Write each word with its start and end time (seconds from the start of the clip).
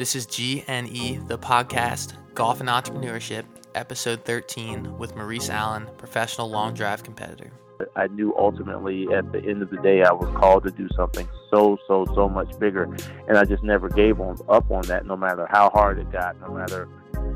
This 0.00 0.16
is 0.16 0.26
GNE, 0.26 1.28
the 1.28 1.36
podcast, 1.36 2.14
Golf 2.32 2.60
and 2.60 2.70
Entrepreneurship, 2.70 3.44
episode 3.74 4.24
13, 4.24 4.96
with 4.96 5.14
Maurice 5.14 5.50
Allen, 5.50 5.90
professional 5.98 6.48
long 6.48 6.72
drive 6.72 7.02
competitor. 7.02 7.52
I 7.96 8.06
knew 8.06 8.34
ultimately 8.38 9.12
at 9.12 9.30
the 9.30 9.40
end 9.40 9.60
of 9.60 9.68
the 9.68 9.76
day 9.76 10.02
I 10.02 10.10
was 10.10 10.34
called 10.34 10.64
to 10.64 10.70
do 10.70 10.88
something 10.96 11.28
so, 11.50 11.76
so, 11.86 12.06
so 12.14 12.30
much 12.30 12.58
bigger. 12.58 12.84
And 13.28 13.36
I 13.36 13.44
just 13.44 13.62
never 13.62 13.90
gave 13.90 14.22
on, 14.22 14.38
up 14.48 14.70
on 14.70 14.86
that, 14.86 15.04
no 15.04 15.18
matter 15.18 15.46
how 15.50 15.68
hard 15.68 15.98
it 15.98 16.10
got, 16.10 16.40
no 16.40 16.48
matter 16.54 16.88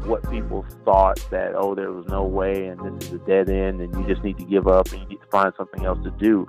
what 0.06 0.28
people 0.30 0.64
thought 0.84 1.18
that, 1.30 1.54
oh, 1.54 1.74
there 1.74 1.90
was 1.90 2.06
no 2.08 2.24
way 2.24 2.66
and 2.66 2.98
this 2.98 3.08
is 3.08 3.14
a 3.14 3.18
dead 3.18 3.48
end 3.48 3.80
and 3.80 3.94
you 3.96 4.06
just 4.06 4.22
need 4.22 4.38
to 4.38 4.44
give 4.44 4.68
up 4.68 4.90
and 4.92 5.02
you 5.02 5.08
need 5.08 5.20
to 5.20 5.26
find 5.26 5.52
something 5.56 5.84
else 5.84 6.02
to 6.04 6.10
do. 6.12 6.46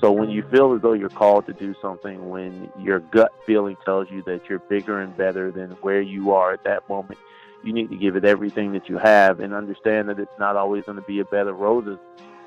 So 0.00 0.10
when 0.12 0.30
you 0.30 0.42
feel 0.50 0.74
as 0.74 0.82
though 0.82 0.92
you're 0.92 1.08
called 1.08 1.46
to 1.46 1.52
do 1.52 1.74
something, 1.80 2.28
when 2.28 2.70
your 2.78 3.00
gut 3.00 3.32
feeling 3.46 3.76
tells 3.84 4.10
you 4.10 4.22
that 4.22 4.48
you're 4.48 4.58
bigger 4.58 5.00
and 5.00 5.16
better 5.16 5.50
than 5.50 5.70
where 5.82 6.00
you 6.00 6.32
are 6.32 6.52
at 6.52 6.64
that 6.64 6.88
moment, 6.88 7.18
you 7.62 7.72
need 7.72 7.90
to 7.90 7.96
give 7.96 8.16
it 8.16 8.24
everything 8.24 8.72
that 8.72 8.88
you 8.88 8.98
have 8.98 9.40
and 9.40 9.54
understand 9.54 10.08
that 10.08 10.18
it's 10.18 10.38
not 10.38 10.56
always 10.56 10.84
going 10.84 10.96
to 10.96 11.02
be 11.02 11.20
a 11.20 11.24
bed 11.24 11.46
of 11.46 11.58
roses 11.58 11.98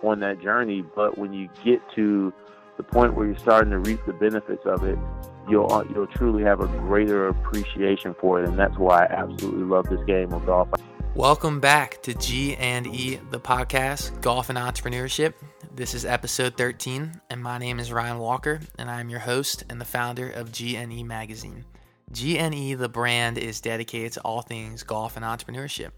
on 0.03 0.19
that 0.19 0.41
journey. 0.41 0.81
But 0.81 1.17
when 1.17 1.33
you 1.33 1.49
get 1.63 1.81
to 1.95 2.33
the 2.77 2.83
point 2.83 3.15
where 3.15 3.25
you're 3.25 3.37
starting 3.37 3.71
to 3.71 3.79
reap 3.79 4.05
the 4.05 4.13
benefits 4.13 4.65
of 4.65 4.83
it, 4.83 4.99
you'll 5.47 5.85
you'll 5.93 6.07
truly 6.07 6.43
have 6.43 6.59
a 6.59 6.67
greater 6.67 7.27
appreciation 7.29 8.15
for 8.19 8.41
it, 8.41 8.49
and 8.49 8.57
that's 8.57 8.77
why 8.77 9.05
I 9.05 9.13
absolutely 9.13 9.63
love 9.63 9.87
this 9.89 10.03
game 10.05 10.31
of 10.33 10.45
golf. 10.45 10.69
Welcome 11.15 11.59
back 11.59 12.01
to 12.03 12.13
G 12.13 12.55
and 12.57 12.85
E, 12.87 13.19
the 13.31 13.39
podcast, 13.39 14.21
Golf 14.21 14.49
and 14.49 14.57
Entrepreneurship. 14.57 15.33
This 15.73 15.93
is 15.93 16.05
episode 16.05 16.57
13, 16.57 17.21
and 17.29 17.41
my 17.41 17.57
name 17.57 17.79
is 17.79 17.91
Ryan 17.91 18.19
Walker, 18.19 18.59
and 18.77 18.89
I'm 18.89 19.09
your 19.09 19.19
host 19.19 19.63
and 19.69 19.79
the 19.79 19.85
founder 19.85 20.29
of 20.29 20.51
GNE 20.51 21.05
Magazine. 21.05 21.65
GNE, 22.11 22.75
the 22.75 22.89
brand, 22.89 23.37
is 23.37 23.61
dedicated 23.61 24.13
to 24.13 24.21
all 24.21 24.41
things 24.41 24.83
golf 24.83 25.17
and 25.17 25.25
entrepreneurship. 25.25 25.91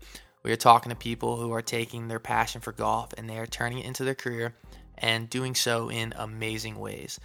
We 0.44 0.52
are 0.52 0.58
talking 0.58 0.90
to 0.90 0.96
people 0.96 1.36
who 1.36 1.52
are 1.54 1.62
taking 1.62 2.08
their 2.08 2.20
passion 2.20 2.62
for 2.62 2.72
golf 2.72 3.14
and 3.18 3.30
they 3.30 3.38
are 3.38 3.46
turning 3.46 3.80
it 3.80 3.86
into 3.86 4.04
their 4.04 4.16
career 4.16 4.56
and 4.98 5.30
doing 5.30 5.54
so 5.54 5.90
in 5.90 6.14
amazing 6.18 6.80
ways. 6.80 7.20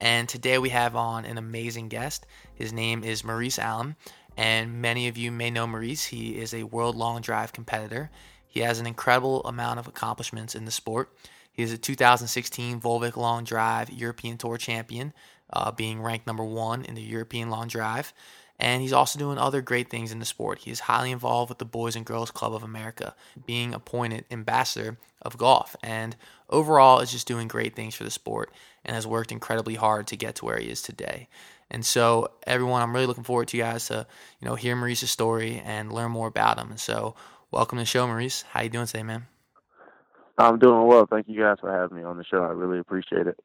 And 0.00 0.28
today 0.28 0.58
we 0.58 0.68
have 0.70 0.94
on 0.94 1.24
an 1.24 1.38
amazing 1.38 1.88
guest. 1.88 2.26
His 2.54 2.72
name 2.72 3.02
is 3.02 3.24
Maurice 3.24 3.58
Allen, 3.58 3.96
and 4.36 4.82
many 4.82 5.08
of 5.08 5.16
you 5.16 5.32
may 5.32 5.50
know 5.50 5.66
Maurice. 5.66 6.04
He 6.04 6.38
is 6.38 6.52
a 6.52 6.64
world 6.64 6.96
long 6.96 7.22
drive 7.22 7.52
competitor. 7.52 8.10
He 8.46 8.60
has 8.60 8.78
an 8.78 8.86
incredible 8.86 9.42
amount 9.44 9.78
of 9.78 9.88
accomplishments 9.88 10.54
in 10.54 10.66
the 10.66 10.70
sport. 10.70 11.12
He 11.50 11.62
is 11.62 11.72
a 11.72 11.78
2016 11.78 12.80
Volvik 12.80 13.16
Long 13.16 13.44
Drive 13.44 13.90
European 13.90 14.36
Tour 14.36 14.58
champion, 14.58 15.14
uh, 15.50 15.72
being 15.72 16.02
ranked 16.02 16.26
number 16.26 16.44
one 16.44 16.84
in 16.84 16.94
the 16.94 17.02
European 17.02 17.48
Long 17.48 17.66
Drive. 17.66 18.12
And 18.58 18.80
he's 18.80 18.92
also 18.92 19.18
doing 19.18 19.38
other 19.38 19.60
great 19.60 19.90
things 19.90 20.12
in 20.12 20.18
the 20.18 20.24
sport. 20.24 20.60
He 20.60 20.70
is 20.70 20.80
highly 20.80 21.10
involved 21.10 21.50
with 21.50 21.58
the 21.58 21.64
Boys 21.64 21.94
and 21.94 22.06
Girls 22.06 22.30
Club 22.30 22.54
of 22.54 22.62
America, 22.62 23.14
being 23.44 23.74
appointed 23.74 24.24
ambassador 24.30 24.96
of 25.20 25.36
golf. 25.36 25.76
And 25.82 26.16
overall, 26.48 27.00
is 27.00 27.12
just 27.12 27.28
doing 27.28 27.48
great 27.48 27.76
things 27.76 27.94
for 27.94 28.04
the 28.04 28.10
sport 28.10 28.50
and 28.84 28.94
has 28.94 29.06
worked 29.06 29.32
incredibly 29.32 29.74
hard 29.74 30.06
to 30.06 30.16
get 30.16 30.36
to 30.36 30.44
where 30.44 30.58
he 30.58 30.68
is 30.68 30.80
today. 30.80 31.28
And 31.70 31.84
so, 31.84 32.30
everyone, 32.46 32.82
I'm 32.82 32.94
really 32.94 33.06
looking 33.06 33.24
forward 33.24 33.48
to 33.48 33.56
you 33.56 33.64
guys 33.64 33.88
to, 33.88 34.06
you 34.40 34.48
know, 34.48 34.54
hear 34.54 34.76
Maurice's 34.76 35.10
story 35.10 35.60
and 35.64 35.92
learn 35.92 36.12
more 36.12 36.28
about 36.28 36.58
him. 36.58 36.76
So, 36.76 37.16
welcome 37.50 37.76
to 37.78 37.82
the 37.82 37.86
show, 37.86 38.06
Maurice. 38.06 38.42
How 38.50 38.62
you 38.62 38.68
doing 38.68 38.86
today, 38.86 39.02
man? 39.02 39.26
I'm 40.38 40.58
doing 40.58 40.86
well. 40.86 41.06
Thank 41.06 41.28
you 41.28 41.40
guys 41.40 41.56
for 41.60 41.72
having 41.72 41.96
me 41.96 42.04
on 42.04 42.18
the 42.18 42.24
show. 42.24 42.42
I 42.42 42.50
really 42.50 42.78
appreciate 42.78 43.26
it. 43.26 43.38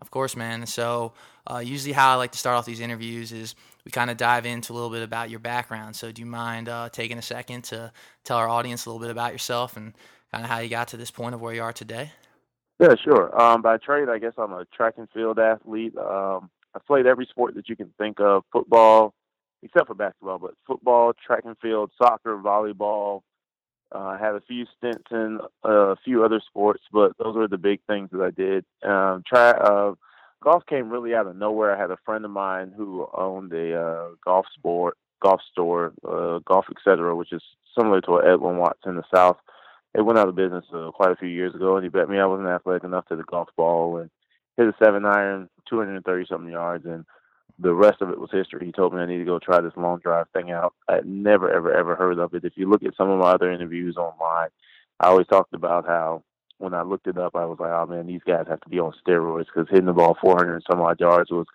Of 0.00 0.10
course, 0.10 0.34
man. 0.34 0.66
So, 0.66 1.12
uh, 1.50 1.58
usually, 1.58 1.92
how 1.92 2.12
I 2.12 2.14
like 2.14 2.32
to 2.32 2.38
start 2.38 2.56
off 2.56 2.64
these 2.64 2.80
interviews 2.80 3.32
is 3.32 3.54
we 3.84 3.90
kind 3.90 4.10
of 4.10 4.16
dive 4.16 4.46
into 4.46 4.72
a 4.72 4.74
little 4.74 4.90
bit 4.90 5.02
about 5.02 5.30
your 5.30 5.40
background. 5.40 5.94
So, 5.94 6.10
do 6.10 6.20
you 6.20 6.26
mind 6.26 6.68
uh, 6.68 6.88
taking 6.90 7.18
a 7.18 7.22
second 7.22 7.64
to 7.64 7.92
tell 8.24 8.38
our 8.38 8.48
audience 8.48 8.86
a 8.86 8.88
little 8.88 9.00
bit 9.00 9.10
about 9.10 9.32
yourself 9.32 9.76
and 9.76 9.92
kind 10.32 10.44
of 10.44 10.50
how 10.50 10.58
you 10.58 10.68
got 10.68 10.88
to 10.88 10.96
this 10.96 11.10
point 11.10 11.34
of 11.34 11.40
where 11.40 11.52
you 11.52 11.62
are 11.62 11.72
today? 11.72 12.12
Yeah, 12.78 12.94
sure. 13.04 13.38
Um, 13.40 13.60
by 13.60 13.76
trade, 13.76 14.08
I 14.08 14.18
guess 14.18 14.32
I'm 14.38 14.52
a 14.52 14.64
track 14.74 14.94
and 14.96 15.08
field 15.10 15.38
athlete. 15.38 15.96
Um, 15.98 16.48
I 16.74 16.78
played 16.86 17.06
every 17.06 17.26
sport 17.26 17.54
that 17.56 17.68
you 17.68 17.76
can 17.76 17.92
think 17.98 18.20
of 18.20 18.44
football, 18.52 19.12
except 19.62 19.86
for 19.86 19.94
basketball, 19.94 20.38
but 20.38 20.54
football, 20.66 21.12
track 21.12 21.42
and 21.44 21.58
field, 21.58 21.90
soccer, 21.98 22.38
volleyball. 22.38 23.20
Uh, 23.92 23.98
I 23.98 24.18
had 24.18 24.34
a 24.34 24.40
few 24.40 24.66
stints 24.76 25.10
in 25.10 25.40
uh, 25.64 25.68
a 25.68 25.96
few 25.96 26.24
other 26.24 26.40
sports, 26.46 26.82
but 26.92 27.12
those 27.18 27.34
were 27.34 27.48
the 27.48 27.58
big 27.58 27.80
things 27.86 28.10
that 28.12 28.20
I 28.20 28.30
did. 28.30 28.64
Um, 28.82 29.22
try, 29.26 29.50
uh, 29.50 29.94
golf 30.42 30.64
came 30.66 30.90
really 30.90 31.14
out 31.14 31.26
of 31.26 31.36
nowhere. 31.36 31.74
I 31.74 31.80
had 31.80 31.90
a 31.90 31.98
friend 32.04 32.24
of 32.24 32.30
mine 32.30 32.72
who 32.76 33.08
owned 33.12 33.52
a 33.52 33.80
uh, 33.80 34.08
golf 34.24 34.46
sport, 34.54 34.96
golf 35.22 35.40
store, 35.50 35.92
uh, 36.08 36.38
golf 36.46 36.66
etc., 36.70 37.16
which 37.16 37.32
is 37.32 37.42
similar 37.76 38.00
to 38.02 38.18
a 38.18 38.32
Edwin 38.32 38.58
Watts 38.58 38.82
in 38.86 38.96
the 38.96 39.04
South. 39.14 39.38
It 39.92 40.02
went 40.02 40.18
out 40.18 40.28
of 40.28 40.36
business 40.36 40.64
uh, 40.72 40.90
quite 40.92 41.10
a 41.10 41.16
few 41.16 41.28
years 41.28 41.54
ago, 41.54 41.76
and 41.76 41.84
he 41.84 41.88
bet 41.88 42.08
me 42.08 42.18
I 42.18 42.26
wasn't 42.26 42.48
athletic 42.48 42.84
enough 42.84 43.06
to 43.06 43.16
the 43.16 43.24
golf 43.24 43.48
ball 43.56 43.96
and 43.96 44.10
hit 44.56 44.68
a 44.68 44.74
seven 44.82 45.04
iron, 45.04 45.48
230 45.68 46.26
something 46.28 46.52
yards, 46.52 46.86
and 46.86 47.04
the 47.58 47.74
rest 47.74 48.00
of 48.00 48.10
it 48.10 48.18
was 48.18 48.30
history. 48.32 48.66
He 48.66 48.72
told 48.72 48.94
me 48.94 49.00
I 49.00 49.06
need 49.06 49.18
to 49.18 49.24
go 49.24 49.38
try 49.38 49.60
this 49.60 49.76
long 49.76 49.98
drive 49.98 50.26
thing 50.32 50.50
out. 50.50 50.74
I 50.88 50.96
had 50.96 51.06
never, 51.06 51.50
ever, 51.50 51.72
ever 51.72 51.96
heard 51.96 52.18
of 52.18 52.34
it. 52.34 52.44
If 52.44 52.54
you 52.56 52.68
look 52.68 52.82
at 52.82 52.96
some 52.96 53.10
of 53.10 53.18
my 53.18 53.30
other 53.30 53.50
interviews 53.50 53.96
online, 53.96 54.48
I 54.98 55.08
always 55.08 55.26
talked 55.26 55.54
about 55.54 55.86
how 55.86 56.22
when 56.58 56.74
I 56.74 56.82
looked 56.82 57.06
it 57.06 57.16
up, 57.18 57.34
I 57.34 57.46
was 57.46 57.58
like, 57.58 57.70
oh 57.70 57.86
man, 57.86 58.06
these 58.06 58.20
guys 58.26 58.46
have 58.48 58.60
to 58.60 58.68
be 58.68 58.78
on 58.78 58.92
steroids 59.06 59.46
because 59.46 59.66
hitting 59.70 59.86
the 59.86 59.92
ball 59.92 60.16
400 60.20 60.54
and 60.54 60.64
some 60.70 60.80
odd 60.80 61.00
yards 61.00 61.30
was 61.30 61.46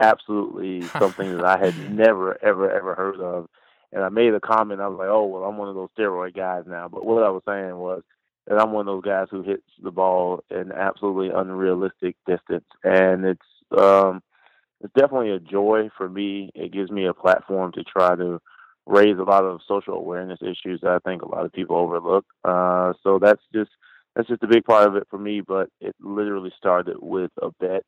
absolutely 0.00 0.82
something 0.98 1.36
that 1.36 1.44
I 1.44 1.58
had 1.58 1.92
never, 1.92 2.42
ever, 2.42 2.70
ever 2.70 2.94
heard 2.94 3.20
of. 3.20 3.48
And 3.92 4.02
I 4.02 4.08
made 4.08 4.34
a 4.34 4.40
comment. 4.40 4.80
I 4.80 4.88
was 4.88 4.98
like, 4.98 5.08
oh, 5.08 5.26
well, 5.26 5.44
I'm 5.44 5.56
one 5.56 5.68
of 5.68 5.74
those 5.74 5.90
steroid 5.98 6.34
guys 6.34 6.64
now. 6.66 6.88
But 6.88 7.04
what 7.04 7.22
I 7.22 7.30
was 7.30 7.42
saying 7.46 7.76
was 7.76 8.02
that 8.46 8.58
I'm 8.58 8.72
one 8.72 8.88
of 8.88 8.94
those 8.94 9.04
guys 9.04 9.28
who 9.30 9.42
hits 9.42 9.62
the 9.82 9.90
ball 9.90 10.42
in 10.50 10.72
absolutely 10.72 11.30
unrealistic 11.34 12.16
distance. 12.26 12.66
And 12.84 13.24
it's, 13.24 13.40
um, 13.76 14.22
it's 14.80 14.92
definitely 14.94 15.30
a 15.30 15.40
joy 15.40 15.90
for 15.96 16.08
me. 16.08 16.50
It 16.54 16.72
gives 16.72 16.90
me 16.90 17.06
a 17.06 17.14
platform 17.14 17.72
to 17.72 17.84
try 17.84 18.14
to 18.16 18.40
raise 18.86 19.18
a 19.18 19.22
lot 19.22 19.44
of 19.44 19.60
social 19.66 19.94
awareness 19.94 20.40
issues 20.40 20.80
that 20.82 20.90
I 20.90 20.98
think 21.00 21.22
a 21.22 21.28
lot 21.28 21.44
of 21.44 21.52
people 21.52 21.76
overlook. 21.76 22.24
Uh, 22.44 22.92
so 23.02 23.18
that's 23.20 23.42
just 23.52 23.70
that's 24.14 24.28
just 24.28 24.42
a 24.42 24.48
big 24.48 24.64
part 24.64 24.88
of 24.88 24.96
it 24.96 25.06
for 25.10 25.18
me. 25.18 25.40
But 25.40 25.68
it 25.80 25.94
literally 26.00 26.52
started 26.56 26.96
with 27.00 27.30
a 27.42 27.50
bet. 27.60 27.82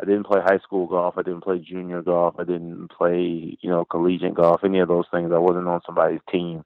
I 0.00 0.04
didn't 0.04 0.26
play 0.26 0.40
high 0.40 0.58
school 0.58 0.86
golf. 0.86 1.14
I 1.16 1.22
didn't 1.22 1.44
play 1.44 1.58
junior 1.58 2.02
golf. 2.02 2.34
I 2.38 2.44
didn't 2.44 2.88
play 2.90 3.56
you 3.60 3.70
know 3.70 3.84
collegiate 3.84 4.34
golf. 4.34 4.60
Any 4.64 4.80
of 4.80 4.88
those 4.88 5.06
things. 5.10 5.32
I 5.32 5.38
wasn't 5.38 5.68
on 5.68 5.80
somebody's 5.86 6.20
team 6.30 6.64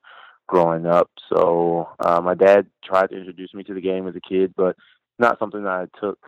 growing 0.49 0.87
up. 0.87 1.11
So 1.33 1.89
uh, 2.01 2.21
my 2.21 2.35
dad 2.35 2.67
tried 2.85 3.11
to 3.11 3.17
introduce 3.17 3.55
me 3.55 3.63
to 3.65 3.75
the 3.75 3.81
game 3.81 4.09
as 4.09 4.17
a 4.17 4.21
kid, 4.21 4.55
but 4.57 4.77
not 5.19 5.39
something 5.39 5.63
that 5.65 5.69
I 5.69 6.01
took 6.01 6.19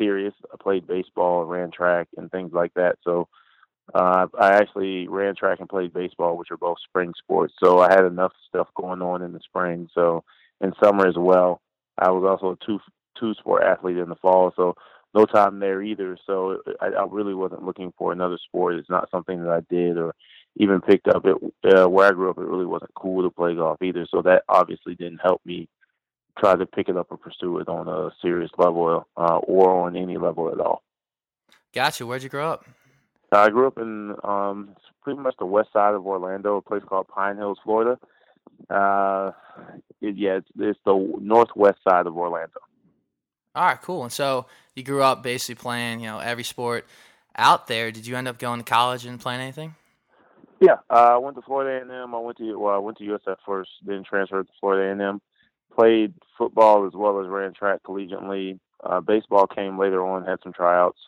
serious. 0.00 0.34
I 0.52 0.56
played 0.60 0.86
baseball, 0.86 1.44
ran 1.44 1.70
track, 1.70 2.08
and 2.16 2.30
things 2.30 2.52
like 2.52 2.72
that. 2.74 2.96
So 3.04 3.28
uh, 3.94 4.26
I 4.38 4.52
actually 4.52 5.08
ran 5.08 5.34
track 5.36 5.60
and 5.60 5.68
played 5.68 5.92
baseball, 5.92 6.36
which 6.36 6.50
are 6.50 6.56
both 6.56 6.78
spring 6.84 7.12
sports. 7.18 7.54
So 7.62 7.80
I 7.80 7.92
had 7.92 8.04
enough 8.04 8.32
stuff 8.48 8.68
going 8.74 9.02
on 9.02 9.22
in 9.22 9.32
the 9.32 9.40
spring. 9.40 9.88
So 9.94 10.24
in 10.60 10.72
summer 10.82 11.06
as 11.06 11.16
well, 11.16 11.60
I 11.98 12.10
was 12.10 12.24
also 12.24 12.52
a 12.52 12.66
two 12.66 12.78
two 13.18 13.34
sport 13.34 13.62
athlete 13.62 13.98
in 13.98 14.08
the 14.08 14.16
fall. 14.16 14.52
So 14.56 14.74
no 15.14 15.26
time 15.26 15.58
there 15.58 15.82
either. 15.82 16.16
So 16.26 16.58
I, 16.80 16.86
I 16.86 17.04
really 17.10 17.34
wasn't 17.34 17.64
looking 17.64 17.92
for 17.98 18.12
another 18.12 18.38
sport. 18.46 18.76
It's 18.76 18.90
not 18.90 19.10
something 19.10 19.42
that 19.42 19.50
I 19.50 19.60
did 19.68 19.98
or 19.98 20.14
even 20.56 20.80
picked 20.80 21.08
up. 21.08 21.26
It 21.26 21.36
uh, 21.76 21.88
where 21.88 22.08
I 22.08 22.12
grew 22.12 22.30
up, 22.30 22.38
it 22.38 22.44
really 22.44 22.66
wasn't 22.66 22.94
cool 22.94 23.22
to 23.22 23.30
play 23.30 23.54
golf 23.54 23.82
either. 23.82 24.06
So 24.10 24.22
that 24.22 24.44
obviously 24.48 24.94
didn't 24.94 25.20
help 25.22 25.40
me 25.44 25.68
try 26.38 26.56
to 26.56 26.66
pick 26.66 26.88
it 26.88 26.96
up 26.96 27.08
or 27.10 27.16
pursue 27.16 27.58
it 27.58 27.68
on 27.68 27.88
a 27.88 28.10
serious 28.22 28.50
level 28.58 29.06
uh, 29.16 29.38
or 29.38 29.86
on 29.86 29.96
any 29.96 30.16
level 30.16 30.50
at 30.50 30.60
all. 30.60 30.82
Gotcha. 31.74 32.06
Where'd 32.06 32.22
you 32.22 32.28
grow 32.28 32.50
up? 32.50 32.64
I 33.32 33.48
grew 33.50 33.66
up 33.66 33.78
in 33.78 34.14
um, 34.24 34.70
pretty 35.02 35.20
much 35.20 35.36
the 35.38 35.46
west 35.46 35.72
side 35.72 35.94
of 35.94 36.06
Orlando, 36.06 36.56
a 36.56 36.62
place 36.62 36.82
called 36.84 37.08
Pine 37.08 37.36
Hills, 37.36 37.58
Florida. 37.62 37.98
Uh, 38.68 39.32
it, 40.00 40.16
yeah, 40.16 40.36
it's, 40.36 40.48
it's 40.58 40.80
the 40.84 41.18
northwest 41.20 41.78
side 41.88 42.06
of 42.06 42.16
Orlando. 42.16 42.60
All 43.54 43.64
right, 43.64 43.80
cool. 43.80 44.02
And 44.02 44.12
so 44.12 44.46
you 44.74 44.82
grew 44.82 45.02
up 45.02 45.22
basically 45.22 45.60
playing, 45.60 46.00
you 46.00 46.06
know, 46.06 46.18
every 46.18 46.44
sport 46.44 46.86
out 47.36 47.66
there. 47.68 47.92
Did 47.92 48.06
you 48.06 48.16
end 48.16 48.28
up 48.28 48.38
going 48.38 48.58
to 48.58 48.64
college 48.64 49.06
and 49.06 49.20
playing 49.20 49.40
anything? 49.40 49.74
Yeah, 50.60 50.76
uh, 50.90 51.14
I 51.14 51.16
went 51.16 51.36
to 51.36 51.42
Florida 51.42 51.84
A&M. 51.84 52.14
I 52.14 52.18
went 52.18 52.36
to 52.38 52.58
well, 52.58 52.74
I 52.74 52.78
went 52.78 52.98
to 52.98 53.04
USF 53.04 53.36
first, 53.46 53.70
then 53.84 54.04
transferred 54.04 54.46
to 54.46 54.52
Florida 54.60 55.02
A&M 55.02 55.20
played 55.70 56.14
football 56.36 56.86
as 56.86 56.92
well 56.94 57.20
as 57.20 57.28
ran 57.28 57.52
track 57.52 57.80
collegiately. 57.86 58.58
Uh, 58.82 59.00
baseball 59.00 59.46
came 59.46 59.78
later 59.78 60.04
on, 60.06 60.24
had 60.24 60.38
some 60.42 60.52
tryouts 60.52 60.98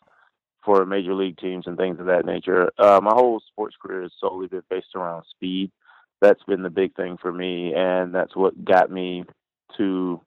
for 0.65 0.85
major 0.87 1.15
league 1.15 1.39
teams 1.39 1.67
and 1.67 1.77
things 1.77 1.99
of 1.99 2.07
that 2.07 2.25
nature. 2.25 2.71
Uh, 2.79 3.01
my 3.03 3.13
whole 3.13 3.41
sports 3.51 3.77
career 3.81 4.03
has 4.03 4.13
solely 4.21 4.47
been 4.47 4.63
based 4.71 4.95
around 4.95 5.25
speed. 5.31 5.71
That's 6.21 6.43
been 6.45 6.63
the 6.63 6.71
big 6.71 6.95
thing 6.95 7.17
for 7.21 7.33
me, 7.33 7.73
and 7.75 8.15
that's 8.15 8.37
what 8.37 8.65
got 8.65 8.91
me 8.91 9.25
to 9.77 10.21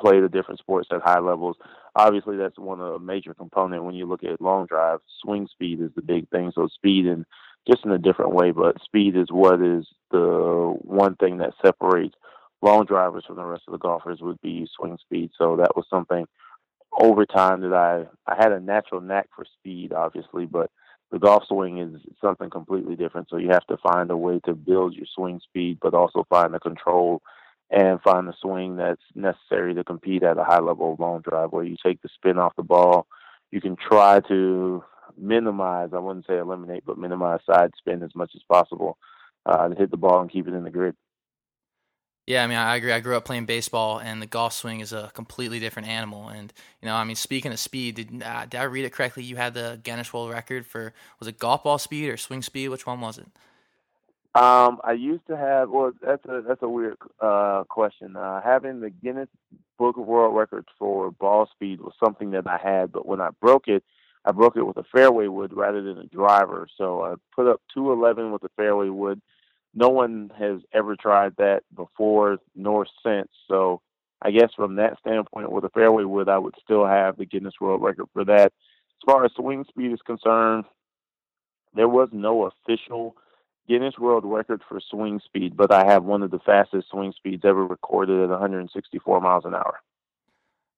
play 0.00 0.20
the 0.20 0.28
different 0.28 0.60
sports 0.60 0.88
at 0.90 1.02
high 1.02 1.20
levels. 1.20 1.56
Obviously, 1.94 2.36
that's 2.36 2.58
one 2.58 2.80
of 2.80 2.94
a 2.94 2.98
major 2.98 3.34
component 3.34 3.84
when 3.84 3.94
you 3.94 4.06
look 4.06 4.24
at 4.24 4.40
long 4.40 4.66
drive. 4.66 5.00
Swing 5.22 5.46
speed 5.50 5.80
is 5.80 5.90
the 5.94 6.02
big 6.02 6.28
thing. 6.30 6.52
So 6.54 6.68
speed 6.68 7.06
and 7.06 7.26
just 7.70 7.84
in 7.84 7.92
a 7.92 7.98
different 7.98 8.32
way. 8.32 8.50
But 8.50 8.80
speed 8.82 9.14
is 9.14 9.30
what 9.30 9.60
is 9.60 9.86
the 10.10 10.74
one 10.80 11.16
thing 11.16 11.38
that 11.38 11.52
separates 11.62 12.14
long 12.62 12.84
drivers 12.86 13.24
from 13.26 13.36
the 13.36 13.44
rest 13.44 13.64
of 13.66 13.72
the 13.72 13.78
golfers 13.78 14.20
would 14.20 14.40
be 14.40 14.66
swing 14.76 14.96
speed. 15.00 15.30
So 15.36 15.56
that 15.56 15.76
was 15.76 15.84
something 15.90 16.26
over 16.98 17.26
time 17.26 17.60
that 17.62 17.74
I 17.74 18.06
I 18.30 18.36
had 18.36 18.52
a 18.52 18.60
natural 18.60 19.00
knack 19.00 19.28
for 19.34 19.44
speed, 19.58 19.92
obviously, 19.92 20.46
but 20.46 20.70
the 21.10 21.18
golf 21.18 21.44
swing 21.46 21.78
is 21.78 22.00
something 22.20 22.48
completely 22.48 22.96
different. 22.96 23.28
So 23.28 23.36
you 23.36 23.50
have 23.50 23.66
to 23.66 23.76
find 23.76 24.10
a 24.10 24.16
way 24.16 24.40
to 24.46 24.54
build 24.54 24.94
your 24.94 25.06
swing 25.14 25.40
speed, 25.44 25.78
but 25.82 25.94
also 25.94 26.26
find 26.30 26.54
the 26.54 26.58
control 26.58 27.20
and 27.70 28.00
find 28.02 28.26
the 28.26 28.34
swing 28.40 28.76
that's 28.76 29.02
necessary 29.14 29.74
to 29.74 29.84
compete 29.84 30.22
at 30.22 30.38
a 30.38 30.44
high 30.44 30.60
level 30.60 30.92
of 30.92 31.00
long 31.00 31.20
drive 31.20 31.52
where 31.52 31.64
you 31.64 31.76
take 31.84 32.00
the 32.02 32.08
spin 32.14 32.38
off 32.38 32.56
the 32.56 32.62
ball. 32.62 33.06
You 33.50 33.60
can 33.60 33.76
try 33.76 34.20
to 34.28 34.82
minimize, 35.18 35.90
I 35.92 35.98
wouldn't 35.98 36.26
say 36.26 36.38
eliminate, 36.38 36.84
but 36.86 36.98
minimize 36.98 37.40
side 37.46 37.72
spin 37.76 38.02
as 38.02 38.14
much 38.14 38.32
as 38.34 38.42
possible 38.50 38.96
uh, 39.44 39.68
to 39.68 39.74
hit 39.74 39.90
the 39.90 39.96
ball 39.96 40.20
and 40.20 40.30
keep 40.30 40.48
it 40.48 40.54
in 40.54 40.64
the 40.64 40.70
grid. 40.70 40.94
Yeah, 42.26 42.44
I 42.44 42.46
mean, 42.46 42.56
I 42.56 42.76
agree. 42.76 42.92
I 42.92 43.00
grew 43.00 43.16
up 43.16 43.24
playing 43.24 43.46
baseball, 43.46 43.98
and 43.98 44.22
the 44.22 44.26
golf 44.26 44.52
swing 44.52 44.78
is 44.78 44.92
a 44.92 45.10
completely 45.12 45.58
different 45.58 45.88
animal. 45.88 46.28
And 46.28 46.52
you 46.80 46.86
know, 46.86 46.94
I 46.94 47.02
mean, 47.02 47.16
speaking 47.16 47.52
of 47.52 47.58
speed, 47.58 47.96
did, 47.96 48.22
uh, 48.22 48.46
did 48.46 48.60
I 48.60 48.64
read 48.64 48.84
it 48.84 48.92
correctly? 48.92 49.24
You 49.24 49.36
had 49.36 49.54
the 49.54 49.80
Guinness 49.82 50.12
World 50.12 50.30
Record 50.30 50.64
for 50.64 50.92
was 51.18 51.26
it 51.26 51.38
golf 51.38 51.64
ball 51.64 51.78
speed 51.78 52.08
or 52.08 52.16
swing 52.16 52.42
speed? 52.42 52.68
Which 52.68 52.86
one 52.86 53.00
was 53.00 53.18
it? 53.18 53.26
Um, 54.34 54.80
I 54.84 54.92
used 54.92 55.26
to 55.26 55.36
have. 55.36 55.68
Well, 55.68 55.92
that's 56.00 56.24
a 56.26 56.42
that's 56.46 56.62
a 56.62 56.68
weird 56.68 56.96
uh, 57.20 57.64
question. 57.68 58.16
Uh, 58.16 58.40
having 58.40 58.80
the 58.80 58.90
Guinness 58.90 59.28
Book 59.76 59.96
of 59.98 60.06
World 60.06 60.36
Records 60.36 60.68
for 60.78 61.10
ball 61.10 61.48
speed 61.52 61.80
was 61.80 61.92
something 62.02 62.30
that 62.30 62.46
I 62.46 62.56
had, 62.56 62.92
but 62.92 63.04
when 63.04 63.20
I 63.20 63.30
broke 63.40 63.66
it, 63.66 63.82
I 64.24 64.30
broke 64.30 64.56
it 64.56 64.62
with 64.62 64.76
a 64.76 64.84
fairway 64.84 65.26
wood 65.26 65.52
rather 65.52 65.82
than 65.82 65.98
a 65.98 66.06
driver. 66.06 66.68
So 66.78 67.02
I 67.02 67.14
put 67.34 67.48
up 67.48 67.60
211 67.74 68.30
with 68.30 68.44
a 68.44 68.48
fairway 68.56 68.90
wood 68.90 69.20
no 69.74 69.88
one 69.88 70.30
has 70.38 70.60
ever 70.72 70.96
tried 70.96 71.34
that 71.38 71.62
before 71.74 72.38
nor 72.54 72.86
since. 73.04 73.28
So 73.48 73.80
I 74.20 74.30
guess 74.30 74.50
from 74.54 74.76
that 74.76 74.98
standpoint, 74.98 75.50
with 75.50 75.64
a 75.64 75.70
fairway 75.70 76.04
wood, 76.04 76.28
I 76.28 76.38
would 76.38 76.54
still 76.62 76.86
have 76.86 77.16
the 77.16 77.26
Guinness 77.26 77.54
World 77.60 77.82
Record 77.82 78.06
for 78.12 78.24
that. 78.24 78.52
As 78.52 79.04
far 79.06 79.24
as 79.24 79.32
swing 79.32 79.64
speed 79.68 79.92
is 79.92 80.00
concerned, 80.04 80.64
there 81.74 81.88
was 81.88 82.08
no 82.12 82.46
official 82.46 83.16
Guinness 83.68 83.98
World 83.98 84.24
Record 84.24 84.62
for 84.68 84.80
swing 84.80 85.20
speed, 85.24 85.56
but 85.56 85.72
I 85.72 85.86
have 85.86 86.04
one 86.04 86.22
of 86.22 86.30
the 86.30 86.38
fastest 86.40 86.88
swing 86.90 87.12
speeds 87.16 87.44
ever 87.44 87.66
recorded 87.66 88.20
at 88.22 88.28
164 88.28 89.20
miles 89.20 89.44
an 89.44 89.54
hour. 89.54 89.80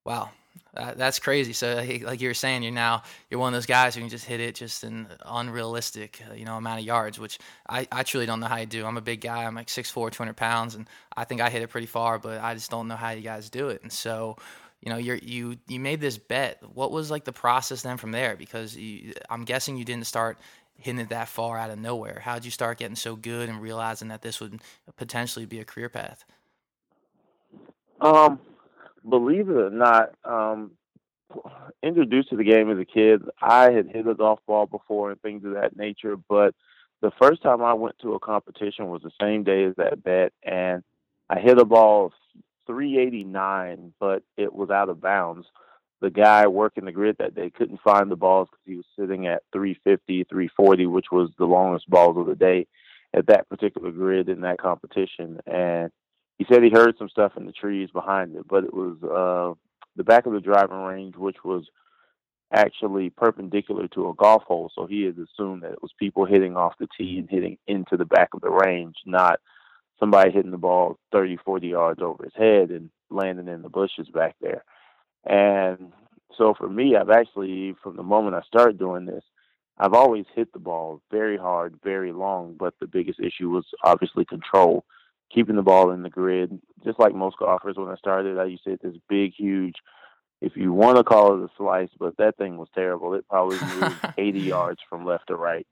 Wow, 0.04 0.30
that's 0.74 1.18
crazy. 1.18 1.52
So, 1.52 1.74
like 2.02 2.20
you 2.20 2.28
were 2.28 2.34
saying, 2.34 2.62
you're 2.62 2.72
now 2.72 3.02
you're 3.30 3.40
one 3.40 3.52
of 3.52 3.56
those 3.56 3.66
guys 3.66 3.94
who 3.94 4.00
can 4.00 4.10
just 4.10 4.24
hit 4.24 4.40
it 4.40 4.54
just 4.54 4.84
an 4.84 5.06
unrealistic, 5.24 6.20
uh, 6.28 6.34
you 6.34 6.44
know, 6.44 6.56
amount 6.56 6.80
of 6.80 6.86
yards, 6.86 7.18
which 7.18 7.38
I, 7.68 7.86
I 7.92 8.02
truly 8.02 8.26
don't 8.26 8.40
know 8.40 8.46
how 8.46 8.56
you 8.56 8.66
do. 8.66 8.84
I'm 8.84 8.96
a 8.96 9.02
big 9.02 9.20
guy. 9.20 9.44
I'm 9.44 9.54
like 9.54 9.68
6'4", 9.68 10.10
200 10.10 10.36
pounds, 10.36 10.74
and 10.74 10.88
I 11.16 11.24
think 11.24 11.40
I 11.40 11.50
hit 11.50 11.62
it 11.62 11.68
pretty 11.68 11.86
far, 11.86 12.18
but 12.18 12.40
I 12.42 12.54
just 12.54 12.70
don't 12.70 12.88
know 12.88 12.96
how 12.96 13.10
you 13.10 13.22
guys 13.22 13.50
do 13.50 13.68
it. 13.68 13.82
And 13.82 13.92
so, 13.92 14.36
you 14.80 14.90
know, 14.90 14.96
you're 14.96 15.16
you 15.16 15.56
you 15.68 15.78
made 15.78 16.00
this 16.00 16.18
bet. 16.18 16.62
What 16.74 16.90
was 16.90 17.10
like 17.10 17.24
the 17.24 17.32
process 17.32 17.82
then 17.82 17.96
from 17.96 18.10
there? 18.10 18.36
Because 18.36 18.76
you, 18.76 19.14
I'm 19.30 19.44
guessing 19.44 19.76
you 19.76 19.84
didn't 19.84 20.06
start 20.06 20.38
hitting 20.76 21.00
it 21.00 21.10
that 21.10 21.28
far 21.28 21.56
out 21.56 21.70
of 21.70 21.78
nowhere. 21.78 22.20
How 22.20 22.34
did 22.34 22.44
you 22.44 22.50
start 22.50 22.78
getting 22.78 22.96
so 22.96 23.14
good 23.14 23.48
and 23.48 23.62
realizing 23.62 24.08
that 24.08 24.22
this 24.22 24.40
would 24.40 24.60
potentially 24.96 25.46
be 25.46 25.60
a 25.60 25.64
career 25.64 25.88
path? 25.88 26.24
Um 28.00 28.40
believe 29.08 29.48
it 29.48 29.56
or 29.56 29.70
not, 29.70 30.10
um, 30.24 30.72
introduced 31.82 32.30
to 32.30 32.36
the 32.36 32.44
game 32.44 32.70
as 32.70 32.78
a 32.78 32.84
kid, 32.84 33.22
I 33.40 33.70
had 33.70 33.88
hit 33.88 34.06
a 34.06 34.14
golf 34.14 34.40
ball 34.46 34.66
before 34.66 35.10
and 35.10 35.20
things 35.20 35.44
of 35.44 35.54
that 35.54 35.76
nature. 35.76 36.16
But 36.16 36.54
the 37.00 37.12
first 37.20 37.42
time 37.42 37.62
I 37.62 37.74
went 37.74 37.98
to 38.00 38.14
a 38.14 38.20
competition 38.20 38.88
was 38.88 39.02
the 39.02 39.10
same 39.20 39.44
day 39.44 39.64
as 39.64 39.74
that 39.76 40.02
bet, 40.02 40.32
and 40.42 40.82
I 41.28 41.40
hit 41.40 41.58
a 41.58 41.64
ball 41.64 42.12
389, 42.66 43.92
but 44.00 44.22
it 44.36 44.52
was 44.52 44.70
out 44.70 44.88
of 44.88 45.00
bounds. 45.00 45.46
The 46.00 46.10
guy 46.10 46.46
working 46.46 46.84
the 46.84 46.92
grid 46.92 47.16
that 47.18 47.34
day 47.34 47.50
couldn't 47.50 47.80
find 47.80 48.10
the 48.10 48.16
balls 48.16 48.48
because 48.50 48.64
he 48.66 48.76
was 48.76 48.86
sitting 48.98 49.26
at 49.26 49.42
350, 49.52 50.24
340, 50.24 50.86
which 50.86 51.06
was 51.10 51.30
the 51.38 51.46
longest 51.46 51.88
balls 51.88 52.16
of 52.18 52.26
the 52.26 52.34
day 52.34 52.66
at 53.14 53.26
that 53.26 53.48
particular 53.48 53.90
grid 53.90 54.28
in 54.28 54.42
that 54.42 54.58
competition. 54.58 55.40
And 55.46 55.90
he 56.38 56.46
said 56.48 56.62
he 56.62 56.70
heard 56.70 56.96
some 56.98 57.08
stuff 57.08 57.32
in 57.36 57.46
the 57.46 57.52
trees 57.52 57.90
behind 57.92 58.34
it, 58.34 58.46
but 58.48 58.64
it 58.64 58.74
was 58.74 58.96
uh, 59.02 59.54
the 59.96 60.04
back 60.04 60.26
of 60.26 60.32
the 60.32 60.40
driving 60.40 60.82
range, 60.82 61.16
which 61.16 61.44
was 61.44 61.64
actually 62.52 63.10
perpendicular 63.10 63.88
to 63.88 64.08
a 64.08 64.14
golf 64.14 64.42
hole. 64.44 64.70
So 64.74 64.86
he 64.86 65.02
had 65.02 65.16
assumed 65.18 65.62
that 65.62 65.72
it 65.72 65.82
was 65.82 65.92
people 65.98 66.24
hitting 66.24 66.56
off 66.56 66.74
the 66.78 66.88
tee 66.96 67.18
and 67.18 67.28
hitting 67.28 67.58
into 67.66 67.96
the 67.96 68.04
back 68.04 68.30
of 68.34 68.40
the 68.40 68.50
range, 68.50 68.96
not 69.06 69.40
somebody 69.98 70.30
hitting 70.30 70.50
the 70.50 70.58
ball 70.58 70.98
30, 71.12 71.38
40 71.44 71.68
yards 71.68 72.02
over 72.02 72.24
his 72.24 72.32
head 72.36 72.70
and 72.70 72.90
landing 73.10 73.48
in 73.48 73.62
the 73.62 73.68
bushes 73.68 74.08
back 74.12 74.34
there. 74.40 74.64
And 75.24 75.92
so 76.36 76.54
for 76.56 76.68
me, 76.68 76.96
I've 76.96 77.10
actually, 77.10 77.74
from 77.82 77.96
the 77.96 78.02
moment 78.02 78.34
I 78.34 78.42
started 78.42 78.78
doing 78.78 79.06
this, 79.06 79.24
I've 79.78 79.94
always 79.94 80.26
hit 80.34 80.52
the 80.52 80.58
ball 80.58 81.00
very 81.10 81.36
hard, 81.36 81.78
very 81.82 82.12
long, 82.12 82.56
but 82.58 82.74
the 82.80 82.86
biggest 82.86 83.18
issue 83.18 83.50
was 83.50 83.64
obviously 83.82 84.24
control 84.24 84.84
keeping 85.32 85.56
the 85.56 85.62
ball 85.62 85.90
in 85.90 86.02
the 86.02 86.10
grid. 86.10 86.60
Just 86.84 86.98
like 86.98 87.14
most 87.14 87.38
golfers, 87.38 87.76
when 87.76 87.88
I 87.88 87.96
started, 87.96 88.38
I 88.38 88.44
used 88.44 88.64
to 88.64 88.70
hit 88.70 88.82
this 88.82 88.96
big, 89.08 89.32
huge. 89.34 89.76
If 90.40 90.56
you 90.56 90.72
want 90.72 90.98
to 90.98 91.04
call 91.04 91.34
it 91.34 91.44
a 91.44 91.48
slice, 91.56 91.88
but 91.98 92.16
that 92.18 92.36
thing 92.36 92.58
was 92.58 92.68
terrible. 92.74 93.14
It 93.14 93.28
probably 93.28 93.58
moved 93.80 93.96
80 94.18 94.40
yards 94.40 94.80
from 94.88 95.04
left 95.04 95.28
to 95.28 95.36
right. 95.36 95.66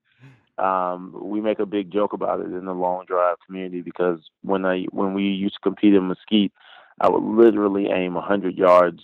Um, 0.58 1.16
we 1.20 1.40
make 1.40 1.58
a 1.58 1.66
big 1.66 1.90
joke 1.90 2.12
about 2.12 2.40
it 2.40 2.52
in 2.52 2.66
the 2.66 2.74
long 2.74 3.04
drive 3.06 3.36
community 3.46 3.80
because 3.80 4.20
when 4.42 4.66
I 4.66 4.84
when 4.90 5.14
we 5.14 5.24
used 5.24 5.54
to 5.54 5.60
compete 5.60 5.94
in 5.94 6.08
Mesquite, 6.08 6.52
I 7.00 7.08
would 7.08 7.22
literally 7.22 7.88
aim 7.90 8.14
100 8.14 8.56
yards 8.56 9.00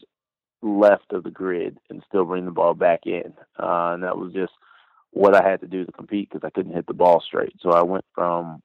left 0.61 1.13
of 1.13 1.25
the 1.25 1.31
grid 1.31 1.79
and 1.89 2.03
still 2.07 2.25
bring 2.25 2.45
the 2.45 2.51
ball 2.51 2.75
back 2.75 3.01
in, 3.07 3.33
uh, 3.59 3.93
and 3.93 4.03
that 4.03 4.19
was 4.19 4.33
just 4.35 4.53
what 5.11 5.35
I 5.35 5.49
had 5.49 5.61
to 5.63 5.67
do 5.67 5.87
to 5.87 5.93
compete 5.93 6.29
because 6.31 6.47
I 6.47 6.51
couldn't 6.51 6.75
hit 6.75 6.87
the 6.87 6.95
ball 6.95 7.23
straight. 7.27 7.55
So 7.61 7.71
I 7.71 7.83
went 7.83 8.05
from 8.15 8.63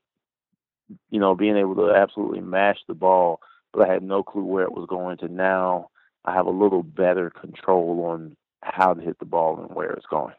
you 1.09 1.19
know, 1.19 1.35
being 1.35 1.57
able 1.57 1.75
to 1.75 1.93
absolutely 1.95 2.41
mash 2.41 2.77
the 2.87 2.93
ball, 2.93 3.39
but 3.71 3.87
I 3.87 3.93
had 3.93 4.03
no 4.03 4.23
clue 4.23 4.43
where 4.43 4.63
it 4.63 4.71
was 4.71 4.87
going 4.89 5.17
to 5.17 5.27
now 5.27 5.89
I 6.25 6.33
have 6.33 6.45
a 6.45 6.51
little 6.51 6.83
better 6.83 7.29
control 7.29 8.05
on 8.05 8.35
how 8.61 8.93
to 8.93 9.01
hit 9.01 9.19
the 9.19 9.25
ball 9.25 9.59
and 9.59 9.75
where 9.75 9.91
it's 9.91 10.05
going. 10.05 10.35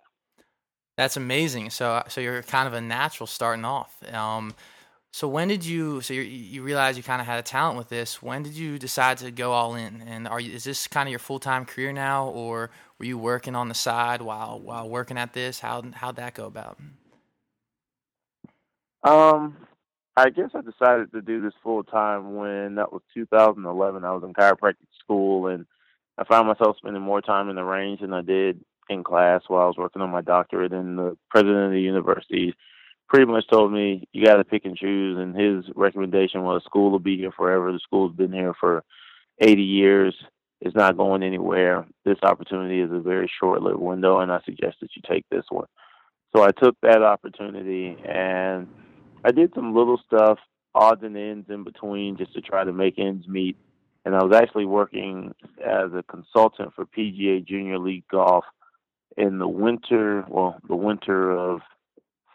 That's 0.97 1.17
amazing. 1.17 1.71
So, 1.71 2.03
so 2.09 2.21
you're 2.21 2.43
kind 2.43 2.67
of 2.67 2.75
a 2.75 2.81
natural 2.81 3.27
starting 3.27 3.65
off. 3.65 3.93
Um, 4.13 4.55
so 5.13 5.29
when 5.29 5.47
did 5.47 5.65
you? 5.65 6.01
So 6.01 6.13
you 6.13 6.23
you 6.23 6.63
realize 6.63 6.97
you 6.97 7.05
kind 7.05 7.21
of 7.21 7.27
had 7.27 7.39
a 7.39 7.43
talent 7.43 7.79
with 7.79 7.89
this. 7.89 8.21
When 8.21 8.43
did 8.43 8.55
you 8.55 8.81
decide 8.81 9.19
to 9.19 9.31
go 9.31 9.53
all 9.53 9.77
in? 9.77 10.03
And 10.03 10.27
are 10.27 10.41
you? 10.41 10.53
Is 10.53 10.65
this 10.65 10.89
kind 10.89 11.07
of 11.07 11.11
your 11.11 11.21
full 11.21 11.39
time 11.39 11.65
career 11.65 11.93
now, 11.93 12.29
or 12.29 12.71
were 12.99 13.05
you 13.05 13.17
working 13.17 13.55
on 13.55 13.69
the 13.69 13.75
side 13.75 14.23
while 14.23 14.59
while 14.59 14.89
working 14.89 15.17
at 15.17 15.33
this? 15.33 15.61
How 15.61 15.85
how'd 15.95 16.17
that 16.17 16.35
go 16.35 16.47
about? 16.47 16.79
Um, 19.05 19.57
I 20.17 20.31
guess 20.31 20.51
I 20.55 20.61
decided 20.61 21.11
to 21.13 21.23
do 21.23 21.41
this 21.41 21.55
full 21.63 21.83
time 21.83 22.37
when 22.37 22.77
that 22.77 22.93
was 22.93 23.03
2011. 23.15 24.05
I 24.05 24.11
was 24.13 24.23
in 24.23 24.33
chiropractic 24.33 24.87
school 25.01 25.49
and 25.49 25.67
I 26.17 26.25
found 26.25 26.47
myself 26.47 26.77
spending 26.77 27.03
more 27.03 27.21
time 27.21 27.49
in 27.51 27.57
the 27.57 27.65
range 27.65 28.01
than 28.01 28.13
I 28.13 28.23
did 28.23 28.65
in 28.89 29.03
class 29.03 29.43
while 29.49 29.63
I 29.63 29.67
was 29.67 29.77
working 29.77 30.03
on 30.03 30.11
my 30.11 30.21
doctorate. 30.21 30.73
And 30.73 30.97
the 30.97 31.17
president 31.31 31.67
of 31.67 31.73
the 31.73 31.81
university 31.81 32.55
pretty 33.09 33.27
much 33.27 33.49
told 33.51 33.73
me, 33.73 34.07
you 34.13 34.25
got 34.25 34.37
to 34.37 34.45
pick 34.45 34.65
and 34.65 34.77
choose. 34.77 35.19
And 35.19 35.35
his 35.35 35.65
recommendation 35.75 36.43
was 36.43 36.63
school 36.65 36.93
will 36.93 37.01
be 37.01 37.17
here 37.17 37.33
forever. 37.33 37.73
The 37.73 37.81
school's 37.81 38.15
been 38.15 38.33
here 38.33 38.55
for 38.59 38.85
80 39.41 39.63
years. 39.63 40.15
It's 40.61 40.77
not 40.77 40.97
going 40.97 41.25
anywhere. 41.25 41.87
This 42.05 42.19
opportunity 42.23 42.81
is 42.81 42.93
a 42.93 43.01
very 43.01 43.31
short 43.41 43.63
lived 43.63 43.81
window, 43.81 44.21
and 44.21 44.33
I 44.33 44.41
suggest 44.45 44.77
that 44.81 44.91
you 44.95 45.03
take 45.07 45.27
this 45.29 45.45
one. 45.51 45.67
So 46.35 46.43
I 46.43 46.53
took 46.53 46.77
that 46.83 47.03
opportunity 47.03 47.97
and 48.09 48.69
I 49.25 49.33
did 49.33 49.53
some 49.55 49.75
little 49.75 50.01
stuff, 50.07 50.39
odds 50.75 51.03
and 51.03 51.17
ends 51.17 51.49
in 51.49 51.65
between, 51.65 52.17
just 52.17 52.35
to 52.35 52.41
try 52.41 52.63
to 52.63 52.73
make 52.73 52.99
ends 52.99 53.27
meet. 53.27 53.57
And 54.05 54.15
I 54.15 54.23
was 54.23 54.37
actually 54.37 54.67
working 54.67 55.35
as 55.65 55.93
a 55.95 56.05
consultant 56.09 56.75
for 56.75 56.85
PGA 56.85 57.45
Junior 57.45 57.79
League 57.79 58.05
Golf 58.11 58.45
in 59.17 59.39
the 59.39 59.49
winter, 59.49 60.25
well, 60.29 60.59
the 60.69 60.77
winter 60.77 61.31
of 61.31 61.61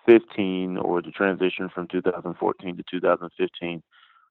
15 0.08 0.78
or 0.78 1.02
the 1.02 1.12
transition 1.12 1.70
from 1.70 1.88
2014 1.88 2.78
to 2.78 2.84
2015 2.90 3.84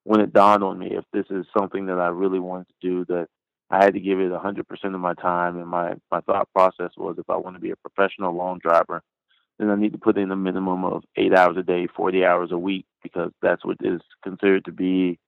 when 0.04 0.20
it 0.20 0.32
dawned 0.32 0.64
on 0.64 0.78
me 0.78 0.90
if 0.90 1.04
this 1.12 1.26
is 1.30 1.46
something 1.56 1.86
that 1.86 1.98
I 1.98 2.08
really 2.08 2.40
wanted 2.40 2.66
to 2.68 2.74
do 2.80 3.04
that 3.04 3.28
I 3.70 3.84
had 3.84 3.94
to 3.94 4.00
give 4.00 4.18
it 4.18 4.32
100% 4.32 4.94
of 4.94 5.00
my 5.00 5.14
time 5.14 5.58
and 5.58 5.68
my 5.68 5.94
my 6.10 6.20
thought 6.22 6.48
process 6.52 6.90
was 6.96 7.16
if 7.18 7.28
I 7.28 7.36
want 7.36 7.56
to 7.56 7.60
be 7.60 7.70
a 7.70 7.76
professional 7.76 8.34
long 8.34 8.58
driver 8.58 9.02
then 9.58 9.70
I 9.70 9.76
need 9.76 9.92
to 9.92 9.98
put 9.98 10.18
in 10.18 10.30
a 10.30 10.36
minimum 10.36 10.84
of 10.84 11.04
eight 11.16 11.34
hours 11.34 11.56
a 11.56 11.62
day, 11.62 11.86
40 11.86 12.24
hours 12.24 12.50
a 12.52 12.58
week, 12.58 12.86
because 13.02 13.32
that's 13.42 13.64
what 13.64 13.78
is 13.82 14.00
considered 14.22 14.64
to 14.66 14.72
be 14.72 15.18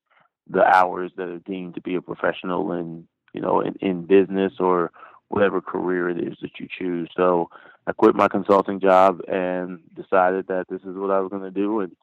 the 0.49 0.64
hours 0.64 1.12
that 1.16 1.28
are 1.28 1.38
deemed 1.40 1.75
to 1.75 1.80
be 1.80 1.94
a 1.94 2.02
professional 2.02 2.72
in, 2.72 3.06
you 3.32 3.40
know, 3.40 3.60
in, 3.60 3.75
in 3.80 4.06
business 4.06 4.54
or 4.58 4.90
whatever 5.28 5.60
career 5.60 6.08
it 6.08 6.18
is 6.18 6.37
that 6.42 6.58
you 6.58 6.66
choose. 6.76 7.08
So 7.16 7.50
I 7.87 7.92
quit 7.92 8.14
my 8.14 8.28
consulting 8.28 8.80
job 8.80 9.20
and 9.28 9.80
decided 9.94 10.49
that 10.49 10.66
this 10.68 10.80
is 10.82 10.96
what 10.96 11.10
I 11.10 11.20
was 11.20 11.30
going 11.30 11.42
to 11.42 11.50
do. 11.50 11.80
And 11.80 11.96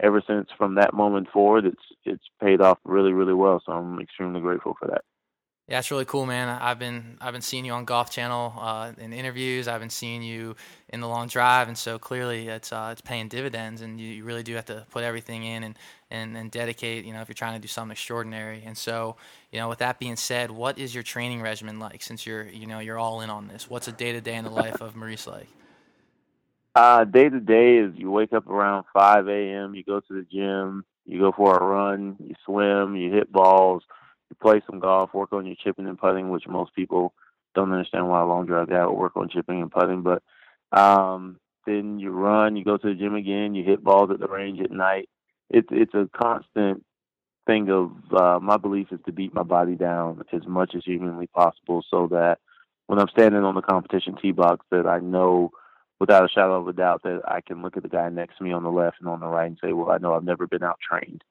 ever 0.00 0.22
since 0.26 0.48
from 0.56 0.74
that 0.76 0.94
moment 0.94 1.28
forward, 1.32 1.64
it's 1.64 1.82
it's 2.04 2.24
paid 2.40 2.60
off 2.60 2.78
really, 2.84 3.12
really 3.12 3.34
well. 3.34 3.62
So 3.64 3.72
I'm 3.72 4.00
extremely 4.00 4.40
grateful 4.40 4.76
for 4.78 4.88
that. 4.88 5.02
Yeah, 5.66 5.78
it's 5.78 5.90
really 5.90 6.04
cool, 6.04 6.26
man. 6.26 6.50
I've 6.50 6.78
been 6.78 7.16
I've 7.22 7.32
been 7.32 7.40
seeing 7.40 7.64
you 7.64 7.72
on 7.72 7.86
Golf 7.86 8.10
Channel 8.10 8.52
uh, 8.58 8.92
in 8.98 9.14
interviews. 9.14 9.66
I've 9.66 9.80
been 9.80 9.88
seeing 9.88 10.22
you 10.22 10.56
in 10.90 11.00
the 11.00 11.08
long 11.08 11.26
drive, 11.26 11.68
and 11.68 11.78
so 11.78 11.98
clearly 11.98 12.48
it's 12.48 12.70
uh, 12.70 12.90
it's 12.92 13.00
paying 13.00 13.28
dividends. 13.28 13.80
And 13.80 13.98
you, 13.98 14.08
you, 14.08 14.24
really 14.24 14.42
do 14.42 14.54
have 14.56 14.66
to 14.66 14.84
put 14.90 15.04
everything 15.04 15.44
in 15.44 15.64
and, 15.64 15.78
and 16.10 16.36
and 16.36 16.50
dedicate. 16.50 17.06
You 17.06 17.14
know, 17.14 17.22
if 17.22 17.28
you're 17.30 17.34
trying 17.34 17.54
to 17.54 17.60
do 17.60 17.68
something 17.68 17.92
extraordinary. 17.92 18.62
And 18.66 18.76
so, 18.76 19.16
you 19.52 19.58
know, 19.58 19.70
with 19.70 19.78
that 19.78 19.98
being 19.98 20.16
said, 20.16 20.50
what 20.50 20.76
is 20.76 20.92
your 20.92 21.02
training 21.02 21.40
regimen 21.40 21.78
like? 21.78 22.02
Since 22.02 22.26
you're 22.26 22.46
you 22.46 22.66
know 22.66 22.80
you're 22.80 22.98
all 22.98 23.22
in 23.22 23.30
on 23.30 23.48
this, 23.48 23.70
what's 23.70 23.88
a 23.88 23.92
day 23.92 24.12
to 24.12 24.20
day 24.20 24.34
in 24.34 24.44
the 24.44 24.50
life 24.50 24.82
of 24.82 24.94
Maurice 24.94 25.26
like? 25.26 25.48
Day 27.10 27.30
to 27.30 27.40
day 27.40 27.78
is 27.78 27.94
you 27.96 28.10
wake 28.10 28.34
up 28.34 28.46
around 28.48 28.84
5 28.92 29.28
a.m. 29.28 29.74
You 29.74 29.82
go 29.82 30.00
to 30.00 30.12
the 30.12 30.26
gym. 30.30 30.84
You 31.06 31.20
go 31.20 31.32
for 31.32 31.56
a 31.56 31.64
run. 31.64 32.16
You 32.18 32.34
swim. 32.44 32.96
You 32.96 33.10
hit 33.10 33.32
balls 33.32 33.82
play 34.40 34.62
some 34.66 34.80
golf, 34.80 35.14
work 35.14 35.32
on 35.32 35.46
your 35.46 35.56
chipping 35.56 35.86
and 35.86 35.98
putting, 35.98 36.30
which 36.30 36.46
most 36.48 36.74
people 36.74 37.14
don't 37.54 37.72
understand 37.72 38.08
why 38.08 38.20
a 38.20 38.26
long 38.26 38.46
drive 38.46 38.68
guy 38.68 38.84
would 38.86 38.98
work 38.98 39.16
on 39.16 39.28
chipping 39.28 39.62
and 39.62 39.70
putting. 39.70 40.02
But 40.02 40.22
um, 40.72 41.38
then 41.66 41.98
you 41.98 42.10
run, 42.10 42.56
you 42.56 42.64
go 42.64 42.76
to 42.76 42.88
the 42.88 42.94
gym 42.94 43.14
again, 43.14 43.54
you 43.54 43.64
hit 43.64 43.84
balls 43.84 44.10
at 44.10 44.20
the 44.20 44.28
range 44.28 44.60
at 44.60 44.70
night. 44.70 45.08
It's 45.50 45.68
it's 45.70 45.94
a 45.94 46.08
constant 46.16 46.84
thing 47.46 47.70
of 47.70 47.92
uh, 48.12 48.38
my 48.40 48.56
belief 48.56 48.88
is 48.90 49.00
to 49.06 49.12
beat 49.12 49.34
my 49.34 49.42
body 49.42 49.74
down 49.74 50.22
as 50.32 50.46
much 50.46 50.74
as 50.74 50.84
humanly 50.84 51.26
possible, 51.26 51.84
so 51.90 52.08
that 52.08 52.38
when 52.86 52.98
I'm 52.98 53.08
standing 53.08 53.44
on 53.44 53.54
the 53.54 53.62
competition 53.62 54.16
tee 54.20 54.32
box, 54.32 54.64
that 54.70 54.86
I 54.86 54.98
know 55.00 55.50
without 56.00 56.24
a 56.24 56.28
shadow 56.28 56.60
of 56.60 56.68
a 56.68 56.72
doubt 56.72 57.02
that 57.04 57.22
I 57.26 57.40
can 57.40 57.62
look 57.62 57.76
at 57.76 57.82
the 57.82 57.88
guy 57.88 58.08
next 58.08 58.38
to 58.38 58.44
me 58.44 58.52
on 58.52 58.62
the 58.62 58.70
left 58.70 58.96
and 59.00 59.08
on 59.08 59.20
the 59.20 59.26
right 59.26 59.46
and 59.46 59.58
say, 59.62 59.72
well, 59.72 59.90
I 59.90 59.98
know 59.98 60.14
I've 60.14 60.24
never 60.24 60.46
been 60.46 60.62
out 60.62 60.78
trained. 60.80 61.22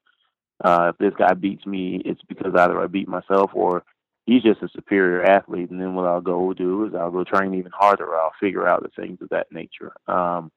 Uh, 0.64 0.92
if 0.92 0.98
this 0.98 1.12
guy 1.18 1.34
beats 1.34 1.66
me, 1.66 2.00
it's 2.04 2.22
because 2.26 2.54
either 2.54 2.80
I 2.80 2.86
beat 2.86 3.06
myself 3.06 3.50
or 3.52 3.84
he's 4.24 4.42
just 4.42 4.62
a 4.62 4.68
superior 4.68 5.22
athlete. 5.22 5.70
And 5.70 5.80
then 5.80 5.94
what 5.94 6.06
I'll 6.06 6.22
go 6.22 6.54
do 6.54 6.86
is 6.86 6.94
I'll 6.94 7.10
go 7.10 7.22
train 7.22 7.54
even 7.54 7.70
harder. 7.70 8.16
I'll 8.16 8.32
figure 8.40 8.66
out 8.66 8.82
the 8.82 8.88
things 9.00 9.18
of 9.20 9.28
that 9.28 9.52
nature. 9.52 9.92
Um, 10.08 10.50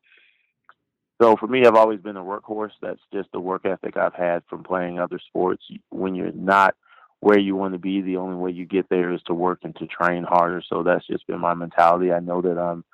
so 1.21 1.35
for 1.35 1.47
me, 1.47 1.65
I've 1.65 1.75
always 1.75 1.99
been 1.99 2.15
a 2.15 2.23
workhorse. 2.23 2.71
That's 2.81 3.01
just 3.11 3.29
the 3.33 3.39
work 3.39 3.65
ethic 3.65 3.97
I've 3.97 4.13
had 4.13 4.43
from 4.49 4.63
playing 4.63 4.97
other 4.99 5.19
sports. 5.27 5.63
When 5.89 6.15
you're 6.15 6.31
not 6.31 6.75
where 7.19 7.39
you 7.39 7.55
want 7.55 7.73
to 7.73 7.79
be, 7.79 8.01
the 8.01 8.17
only 8.17 8.35
way 8.35 8.51
you 8.51 8.65
get 8.65 8.87
there 8.89 9.11
is 9.11 9.21
to 9.23 9.33
work 9.33 9.59
and 9.63 9.75
to 9.77 9.87
train 9.87 10.23
harder. 10.23 10.61
So 10.67 10.83
that's 10.83 11.07
just 11.07 11.27
been 11.27 11.39
my 11.39 11.55
mentality. 11.55 12.13
I 12.13 12.19
know 12.19 12.41
that 12.43 12.57
I'm 12.57 12.85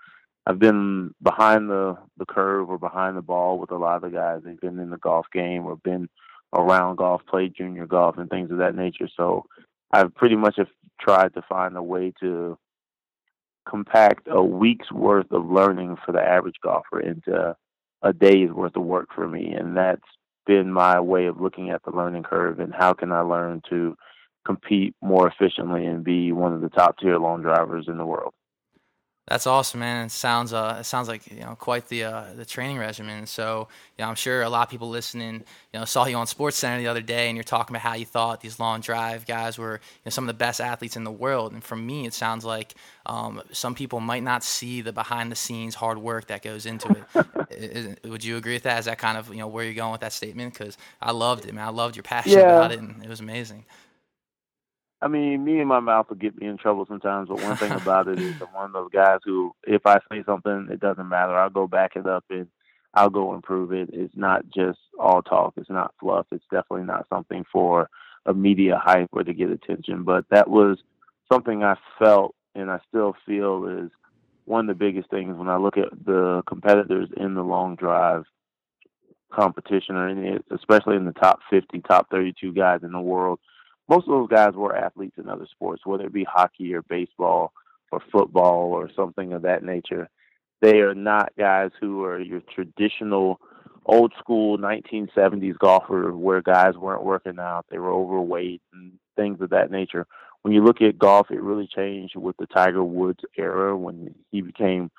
I've 0.46 0.60
been 0.60 1.13
behind 1.22 1.70
the 1.70 1.98
the 2.17 2.25
curve 2.25 2.70
or 2.70 2.79
behind 2.79 3.17
the 3.17 3.22
ball 3.22 3.60
with 3.60 3.72
a 3.72 3.77
lot 3.77 3.98
of 3.98 4.01
the 4.03 4.17
guys. 4.17 4.41
They've 4.43 4.60
been 4.60 4.79
in 4.79 4.89
the 4.89 4.98
golf 4.98 5.27
game 5.32 5.65
or 5.65 5.75
been 5.75 6.10
around 6.53 6.98
golf, 6.98 7.22
played 7.27 7.55
junior 7.57 7.86
golf, 7.86 8.17
and 8.17 8.29
things 8.29 8.51
of 8.51 8.57
that 8.57 8.75
nature. 8.75 9.10
So 9.15 9.45
I've 9.91 10.13
pretty 10.15 10.36
much 10.36 10.55
have 10.57 10.67
tried 11.00 11.33
to 11.33 11.41
find 11.48 11.75
a 11.75 11.83
way 11.83 12.13
to 12.19 12.57
compact 13.67 14.27
a 14.29 14.43
week's 14.43 14.91
worth 14.91 15.31
of 15.31 15.45
learning 15.50 15.98
for 16.05 16.12
the 16.12 16.22
average 16.22 16.57
golfer 16.63 17.00
into 17.00 17.55
a 18.01 18.13
day's 18.13 18.51
worth 18.51 18.75
of 18.75 18.83
work 18.83 19.10
for 19.15 19.27
me, 19.27 19.53
and 19.53 19.77
that's 19.77 20.01
been 20.45 20.72
my 20.72 21.00
way 21.00 21.25
of 21.25 21.39
looking 21.39 21.69
at 21.69 21.81
the 21.83 21.91
learning 21.91 22.24
curve 22.24 22.60
and 22.60 22.74
how 22.74 22.93
can 22.93 23.12
I 23.12 23.22
learn 23.22 23.62
to 23.69 23.95
compete 24.45 24.93
more 25.01 25.27
efficiently 25.27 25.86
and 25.86 26.03
be 26.03 26.33
one 26.33 26.53
of 26.53 26.62
the 26.62 26.69
top 26.69 26.98
tier 26.98 27.17
long 27.17 27.41
drivers 27.41 27.86
in 27.88 27.98
the 27.98 28.05
world. 28.05 28.33
That's 29.27 29.48
awesome, 29.48 29.80
man. 29.80 30.08
It 30.08 30.12
sounds 30.12 30.51
uh, 30.51 30.77
it 30.82 30.84
sounds 30.84 31.08
like 31.08 31.32
you 31.32 31.39
know 31.39 31.56
quite 31.56 31.88
the 31.88 32.03
uh, 32.03 32.25
the 32.36 32.44
training 32.44 32.77
regimen. 32.77 33.25
So 33.25 33.70
you 33.98 34.03
know, 34.03 34.10
I'm 34.10 34.15
sure 34.15 34.42
a 34.42 34.50
lot 34.50 34.63
of 34.63 34.70
people 34.70 34.89
listening, 34.89 35.36
you 35.72 35.80
know, 35.80 35.86
saw 35.86 36.06
you 36.06 36.18
on 36.18 36.27
Sports 36.27 36.58
Center 36.58 36.80
the 36.80 36.88
other 36.88 37.01
day, 37.01 37.30
and 37.30 37.38
you're 37.38 37.44
talking 37.46 37.74
about 37.74 37.84
how 37.84 37.94
you 37.94 38.06
thought 38.06 38.42
these 38.42 38.60
long 38.60 38.82
drive 38.82 39.25
guys 39.25 39.58
were 39.58 39.75
you 39.75 40.01
know, 40.06 40.10
some 40.10 40.25
of 40.25 40.27
the 40.27 40.34
best 40.38 40.60
athletes 40.60 40.98
in 40.98 41.06
the 41.06 41.12
world. 41.12 41.53
And 41.53 41.63
for 41.63 41.77
me, 41.77 42.06
it 42.06 42.13
sounds 42.13 42.44
like 42.44 42.75
um, 43.06 43.42
some 43.53 43.75
people 43.75 44.01
might 44.01 44.24
not 44.24 44.44
see 44.44 44.82
the 44.82 44.92
behind 44.92 45.32
the 45.32 45.38
scenes 45.38 45.75
hard 45.75 46.00
work 46.00 46.27
that 46.27 46.42
goes 46.42 46.65
into 46.65 46.89
it. 46.89 47.25
is, 47.51 47.96
would 48.03 48.25
you 48.25 48.36
agree 48.36 48.56
with 48.56 48.63
that? 48.63 48.80
Is 48.80 48.86
that 48.86 48.98
kind 48.98 49.18
of 49.18 49.30
you 49.30 49.39
know 49.39 49.48
where 49.48 49.63
you're 49.63 49.74
going 49.74 49.94
with 49.94 50.01
that 50.01 50.12
statement? 50.12 50.53
Because 50.53 50.77
I 51.01 51.13
loved 51.13 51.46
it, 51.46 51.53
man. 51.53 51.65
I 51.65 51.72
loved 51.72 51.96
your 51.96 52.03
passion 52.03 52.34
yeah. 52.34 52.58
about 52.58 52.74
it, 52.74 52.80
and 52.80 53.01
it 53.01 53.08
was 53.08 53.22
amazing. 53.22 53.63
I 55.03 55.10
mean, 55.10 55.43
me 55.43 55.60
and 55.60 55.67
my 55.67 55.81
mouth 55.81 56.07
will 56.10 56.15
get 56.15 56.39
me 56.39 56.48
in 56.48 56.57
trouble 56.57 56.86
sometimes, 56.88 57.27
but 57.27 57.41
one 57.43 57.57
thing 57.57 57.72
about 57.81 58.07
it 58.07 58.19
is 58.19 58.41
I'm 58.41 58.53
one 58.53 58.65
of 58.67 58.74
those 58.74 58.91
guys 58.91 59.19
who, 59.25 59.53
if 59.63 59.86
I 59.86 60.00
say 60.10 60.24
something, 60.25 60.69
it 60.72 60.79
doesn't 60.79 61.10
matter. 61.10 61.36
I'll 61.36 61.50
go 61.50 61.67
back 61.67 61.95
it 61.95 62.07
up 62.07 62.24
and 62.29 62.48
I'll 62.93 63.10
go 63.10 63.33
improve 63.33 63.74
it. 63.74 63.89
It's 63.91 64.15
not 64.15 64.45
just 64.55 64.79
all 64.98 65.22
talk. 65.22 65.55
It's 65.57 65.69
not 65.69 65.93
fluff. 66.00 66.27
It's 66.31 66.45
definitely 66.50 66.86
not 66.86 67.07
something 67.10 67.43
for 67.51 67.89
a 68.25 68.33
media 68.33 68.79
hype 68.81 69.10
or 69.12 69.24
to 69.24 69.33
get 69.33 69.50
attention. 69.50 70.03
But 70.03 70.25
that 70.31 70.50
was 70.50 70.77
something 71.31 71.63
I 71.63 71.75
felt 72.00 72.36
and 72.55 72.72
I 72.72 72.79
still 72.88 73.15
feel 73.25 73.65
is 73.67 73.91
one 74.45 74.69
of 74.69 74.77
the 74.77 74.86
biggest 74.86 75.10
things 75.10 75.38
when 75.38 75.50
I 75.50 75.57
look 75.57 75.77
at 75.77 75.89
the 76.05 76.43
competitors 76.48 77.10
in 77.17 77.33
the 77.33 77.43
long 77.43 77.75
drive 77.75 78.24
competition, 79.33 79.95
or 79.95 80.07
any, 80.07 80.38
especially 80.51 80.95
in 80.95 81.05
the 81.05 81.13
top 81.13 81.39
50, 81.50 81.81
top 81.81 82.10
32 82.12 82.53
guys 82.53 82.81
in 82.83 82.91
the 82.91 83.01
world 83.01 83.39
most 83.90 84.08
of 84.08 84.12
those 84.12 84.30
guys 84.30 84.54
were 84.54 84.75
athletes 84.75 85.18
in 85.18 85.30
other 85.30 85.48
sports, 85.52 85.86
whether 85.86 86.06
it 86.06 86.13
be 86.13 86.24
hockey 86.24 86.74
or 86.74 86.82
baseball 86.84 87.54
or 87.92 88.02
football 88.12 88.72
or 88.72 88.90
something 88.96 89.34
of 89.34 89.44
that 89.44 89.63
nature. 89.63 90.10
They 90.62 90.80
are 90.80 90.96
not 90.96 91.34
guys 91.38 91.72
who 91.80 92.04
are 92.04 92.20
your 92.20 92.42
traditional 92.54 93.40
old 93.86 94.13
school 94.18 94.58
1970s 94.58 95.58
golfer 95.58 96.13
where 96.13 96.42
guys 96.42 96.75
weren't 96.75 97.04
working 97.04 97.40
out, 97.40 97.66
they 97.70 97.78
were 97.78 97.92
overweight 97.92 98.62
and 98.74 98.94
things 99.16 99.42
of 99.42 99.50
that 99.50 99.72
nature. 99.72 100.08
When 100.42 100.54
you 100.54 100.63
look 100.63 100.82
at 100.82 100.98
golf, 100.98 101.32
it 101.32 101.42
really 101.42 101.68
changed 101.68 102.16
with 102.16 102.36
the 102.38 102.48
Tiger 102.48 102.84
Woods 102.84 103.24
era 103.38 103.78
when 103.78 104.13
he 104.32 104.42
became 104.42 104.92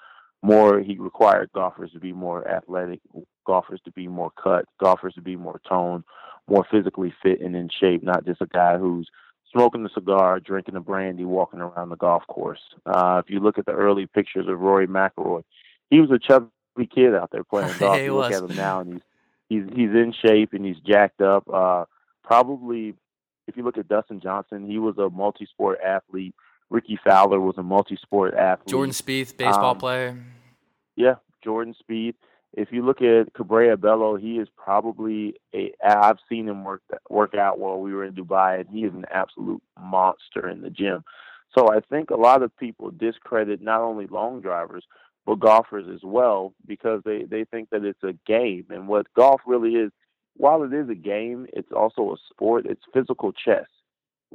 more, 0.44 0.80
he 0.80 0.98
required 0.98 1.50
golfers 1.54 1.90
to 1.92 1.98
be 1.98 2.12
more 2.12 2.46
athletic, 2.46 3.00
golfers 3.46 3.80
to 3.86 3.90
be 3.92 4.08
more 4.08 4.30
cut, 4.30 4.66
golfers 4.78 5.14
to 5.14 5.22
be 5.22 5.36
more 5.36 5.58
toned, 5.66 6.04
more 6.46 6.66
physically 6.70 7.14
fit 7.22 7.40
and 7.40 7.56
in 7.56 7.70
shape, 7.80 8.02
not 8.02 8.26
just 8.26 8.42
a 8.42 8.46
guy 8.46 8.76
who's 8.76 9.08
smoking 9.50 9.86
a 9.86 9.88
cigar, 9.94 10.40
drinking 10.40 10.76
a 10.76 10.80
brandy, 10.80 11.24
walking 11.24 11.60
around 11.60 11.88
the 11.88 11.96
golf 11.96 12.26
course. 12.26 12.60
Uh, 12.84 13.22
if 13.24 13.30
you 13.30 13.40
look 13.40 13.56
at 13.56 13.64
the 13.64 13.72
early 13.72 14.06
pictures 14.06 14.46
of 14.46 14.60
Rory 14.60 14.86
McIlroy, 14.86 15.44
he 15.88 16.00
was 16.00 16.10
a 16.10 16.18
chubby 16.18 16.50
kid 16.94 17.14
out 17.14 17.30
there 17.32 17.44
playing 17.44 17.72
golf. 17.78 17.98
you 17.98 18.14
look 18.14 18.32
at 18.32 18.42
him 18.42 18.54
now, 18.54 18.80
and 18.80 19.00
he's 19.48 19.64
he's 19.64 19.64
he's 19.74 19.90
in 19.90 20.12
shape 20.24 20.52
and 20.52 20.64
he's 20.64 20.78
jacked 20.86 21.22
up. 21.22 21.48
Uh, 21.50 21.86
probably, 22.22 22.94
if 23.46 23.56
you 23.56 23.62
look 23.62 23.78
at 23.78 23.88
Dustin 23.88 24.20
Johnson, 24.20 24.68
he 24.68 24.78
was 24.78 24.98
a 24.98 25.08
multi-sport 25.08 25.78
athlete. 25.82 26.34
Rickie 26.70 26.98
Fowler 27.04 27.40
was 27.40 27.56
a 27.58 27.62
multi-sport 27.62 28.34
athlete. 28.34 28.68
Jordan 28.68 28.92
Spieth, 28.92 29.36
baseball 29.36 29.72
um, 29.72 29.78
player. 29.78 30.18
Yeah, 30.96 31.16
Jordan 31.42 31.74
Spieth 31.74 32.14
if 32.56 32.68
you 32.70 32.84
look 32.84 33.02
at 33.02 33.34
Cabrera 33.34 33.76
Bello, 33.76 34.16
he 34.16 34.38
is 34.38 34.48
probably 34.56 35.34
a. 35.54 35.72
I've 35.84 36.18
seen 36.28 36.48
him 36.48 36.64
work 36.64 36.82
work 37.10 37.34
out 37.34 37.58
while 37.58 37.80
we 37.80 37.92
were 37.92 38.04
in 38.04 38.14
Dubai, 38.14 38.60
and 38.60 38.68
he 38.68 38.84
is 38.84 38.94
an 38.94 39.04
absolute 39.10 39.62
monster 39.78 40.48
in 40.48 40.62
the 40.62 40.70
gym. 40.70 41.04
So 41.56 41.72
I 41.72 41.80
think 41.80 42.10
a 42.10 42.16
lot 42.16 42.42
of 42.42 42.56
people 42.56 42.90
discredit 42.90 43.60
not 43.60 43.80
only 43.80 44.06
long 44.06 44.40
drivers 44.40 44.84
but 45.26 45.40
golfers 45.40 45.86
as 45.92 46.02
well 46.04 46.54
because 46.66 47.00
they 47.04 47.24
they 47.24 47.44
think 47.44 47.70
that 47.70 47.84
it's 47.84 48.02
a 48.02 48.14
game, 48.26 48.66
and 48.70 48.86
what 48.86 49.12
golf 49.14 49.40
really 49.46 49.74
is, 49.74 49.90
while 50.36 50.62
it 50.62 50.72
is 50.72 50.88
a 50.88 50.94
game, 50.94 51.46
it's 51.52 51.72
also 51.72 52.12
a 52.12 52.16
sport. 52.30 52.66
It's 52.66 52.82
physical 52.92 53.32
chess. 53.32 53.66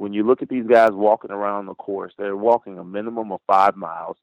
When 0.00 0.12
you 0.12 0.24
look 0.24 0.40
at 0.40 0.48
these 0.48 0.66
guys 0.66 0.90
walking 0.92 1.30
around 1.30 1.66
the 1.66 1.74
course, 1.74 2.14
they're 2.16 2.36
walking 2.36 2.78
a 2.78 2.84
minimum 2.84 3.32
of 3.32 3.40
five 3.46 3.76
miles 3.76 4.16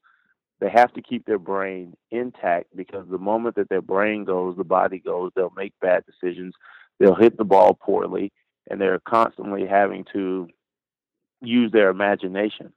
they 0.60 0.70
have 0.70 0.92
to 0.94 1.02
keep 1.02 1.24
their 1.24 1.38
brain 1.38 1.96
intact 2.10 2.74
because 2.74 3.06
the 3.08 3.18
moment 3.18 3.56
that 3.56 3.68
their 3.68 3.82
brain 3.82 4.24
goes, 4.24 4.56
the 4.56 4.64
body 4.64 4.98
goes, 4.98 5.30
they'll 5.34 5.52
make 5.56 5.72
bad 5.80 6.04
decisions, 6.04 6.54
they'll 6.98 7.14
hit 7.14 7.36
the 7.36 7.44
ball 7.44 7.74
poorly, 7.74 8.32
and 8.68 8.80
they're 8.80 9.00
constantly 9.00 9.66
having 9.66 10.04
to 10.12 10.48
use 11.40 11.70
their 11.70 11.90
imagination 11.90 12.72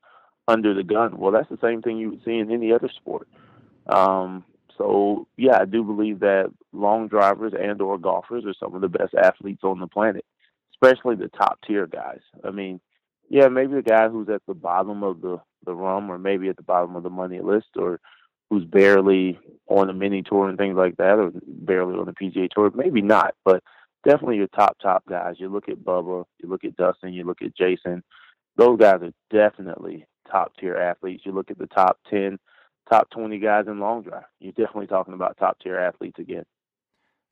under 0.47 0.73
the 0.73 0.83
gun. 0.83 1.17
Well, 1.17 1.31
that's 1.31 1.49
the 1.49 1.57
same 1.61 1.81
thing 1.81 1.97
you 1.97 2.11
would 2.11 2.23
see 2.23 2.37
in 2.37 2.51
any 2.51 2.71
other 2.71 2.89
sport. 2.89 3.27
Um, 3.87 4.45
so 4.77 5.27
yeah, 5.37 5.59
I 5.59 5.65
do 5.65 5.83
believe 5.83 6.19
that 6.19 6.51
long 6.71 7.07
drivers 7.07 7.53
and 7.59 7.81
or 7.81 7.97
golfers 7.97 8.45
are 8.45 8.53
some 8.53 8.75
of 8.75 8.81
the 8.81 8.89
best 8.89 9.15
athletes 9.15 9.63
on 9.63 9.79
the 9.79 9.87
planet, 9.87 10.23
especially 10.75 11.15
the 11.15 11.29
top 11.29 11.59
tier 11.65 11.87
guys. 11.87 12.21
I 12.43 12.51
mean, 12.51 12.79
yeah, 13.31 13.47
maybe 13.47 13.75
the 13.75 13.81
guy 13.81 14.09
who's 14.09 14.27
at 14.27 14.41
the 14.45 14.53
bottom 14.53 15.03
of 15.03 15.21
the 15.21 15.39
the 15.65 15.73
rum 15.73 16.11
or 16.11 16.17
maybe 16.19 16.49
at 16.49 16.57
the 16.57 16.63
bottom 16.63 16.97
of 16.97 17.03
the 17.03 17.09
money 17.09 17.39
list 17.39 17.69
or 17.77 18.01
who's 18.49 18.65
barely 18.65 19.39
on 19.67 19.89
a 19.89 19.93
mini 19.93 20.21
tour 20.21 20.49
and 20.49 20.57
things 20.57 20.75
like 20.75 20.97
that 20.97 21.17
or 21.17 21.31
barely 21.45 21.97
on 21.97 22.05
the 22.05 22.11
PGA 22.11 22.49
tour. 22.49 22.69
Maybe 22.75 23.01
not, 23.01 23.35
but 23.45 23.63
definitely 24.03 24.35
your 24.35 24.47
top 24.47 24.77
top 24.81 25.05
guys. 25.07 25.35
You 25.37 25.47
look 25.47 25.69
at 25.69 25.77
Bubba, 25.77 26.25
you 26.43 26.49
look 26.49 26.65
at 26.65 26.75
Dustin, 26.75 27.13
you 27.13 27.23
look 27.23 27.41
at 27.41 27.55
Jason. 27.55 28.03
Those 28.57 28.77
guys 28.77 29.01
are 29.01 29.13
definitely 29.31 30.05
top 30.29 30.51
tier 30.59 30.75
athletes. 30.75 31.23
You 31.25 31.31
look 31.31 31.51
at 31.51 31.57
the 31.57 31.67
top 31.67 31.99
10, 32.09 32.37
top 32.91 33.09
20 33.11 33.39
guys 33.39 33.67
in 33.67 33.79
long 33.79 34.01
drive. 34.01 34.23
You're 34.41 34.51
definitely 34.51 34.87
talking 34.87 35.13
about 35.13 35.37
top 35.37 35.57
tier 35.63 35.79
athletes 35.79 36.19
again. 36.19 36.43